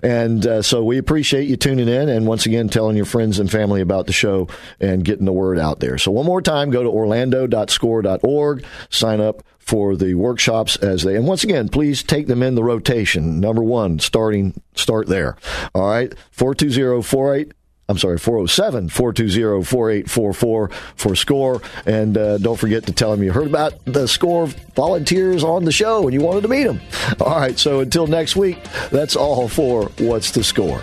And 0.02 0.46
uh, 0.46 0.62
so 0.62 0.82
we 0.82 0.98
appreciate 0.98 1.48
you 1.48 1.56
tuning 1.56 1.88
in 1.88 2.08
and 2.08 2.26
once 2.26 2.46
again 2.46 2.68
telling 2.68 2.96
your 2.96 3.04
friends 3.04 3.38
and 3.38 3.50
family 3.50 3.80
about 3.80 4.06
the 4.06 4.12
show 4.12 4.48
and 4.80 5.04
getting 5.04 5.26
the 5.26 5.32
word 5.32 5.58
out 5.58 5.80
there. 5.80 5.98
So 5.98 6.10
one 6.10 6.26
more 6.26 6.42
time, 6.42 6.70
go 6.70 6.82
to 6.82 6.88
orlando.score.org, 6.88 8.64
sign 8.90 9.20
up 9.20 9.42
for 9.66 9.96
the 9.96 10.14
workshops 10.14 10.76
as 10.76 11.02
they 11.02 11.16
and 11.16 11.26
once 11.26 11.44
again 11.44 11.68
please 11.68 12.02
take 12.02 12.28
them 12.28 12.42
in 12.42 12.54
the 12.54 12.64
rotation 12.64 13.40
number 13.40 13.62
one 13.62 13.98
starting 13.98 14.58
start 14.74 15.06
there 15.08 15.36
all 15.74 15.88
right 15.88 16.14
42048 16.30 17.52
I'm 17.88 17.98
sorry, 17.98 18.18
407 18.18 18.88
420 18.88 19.64
4844 19.64 20.68
for 20.96 21.14
SCORE. 21.14 21.62
And 21.86 22.18
uh, 22.18 22.38
don't 22.38 22.58
forget 22.58 22.84
to 22.86 22.92
tell 22.92 23.12
them 23.12 23.22
you 23.22 23.32
heard 23.32 23.46
about 23.46 23.84
the 23.84 24.08
SCORE 24.08 24.48
volunteers 24.74 25.44
on 25.44 25.64
the 25.64 25.72
show 25.72 26.02
and 26.02 26.12
you 26.12 26.20
wanted 26.20 26.42
to 26.42 26.48
meet 26.48 26.64
them. 26.64 26.80
All 27.20 27.38
right, 27.38 27.58
so 27.58 27.80
until 27.80 28.06
next 28.06 28.34
week, 28.34 28.58
that's 28.90 29.14
all 29.14 29.48
for 29.48 29.84
What's 29.98 30.32
the 30.32 30.42
Score? 30.42 30.82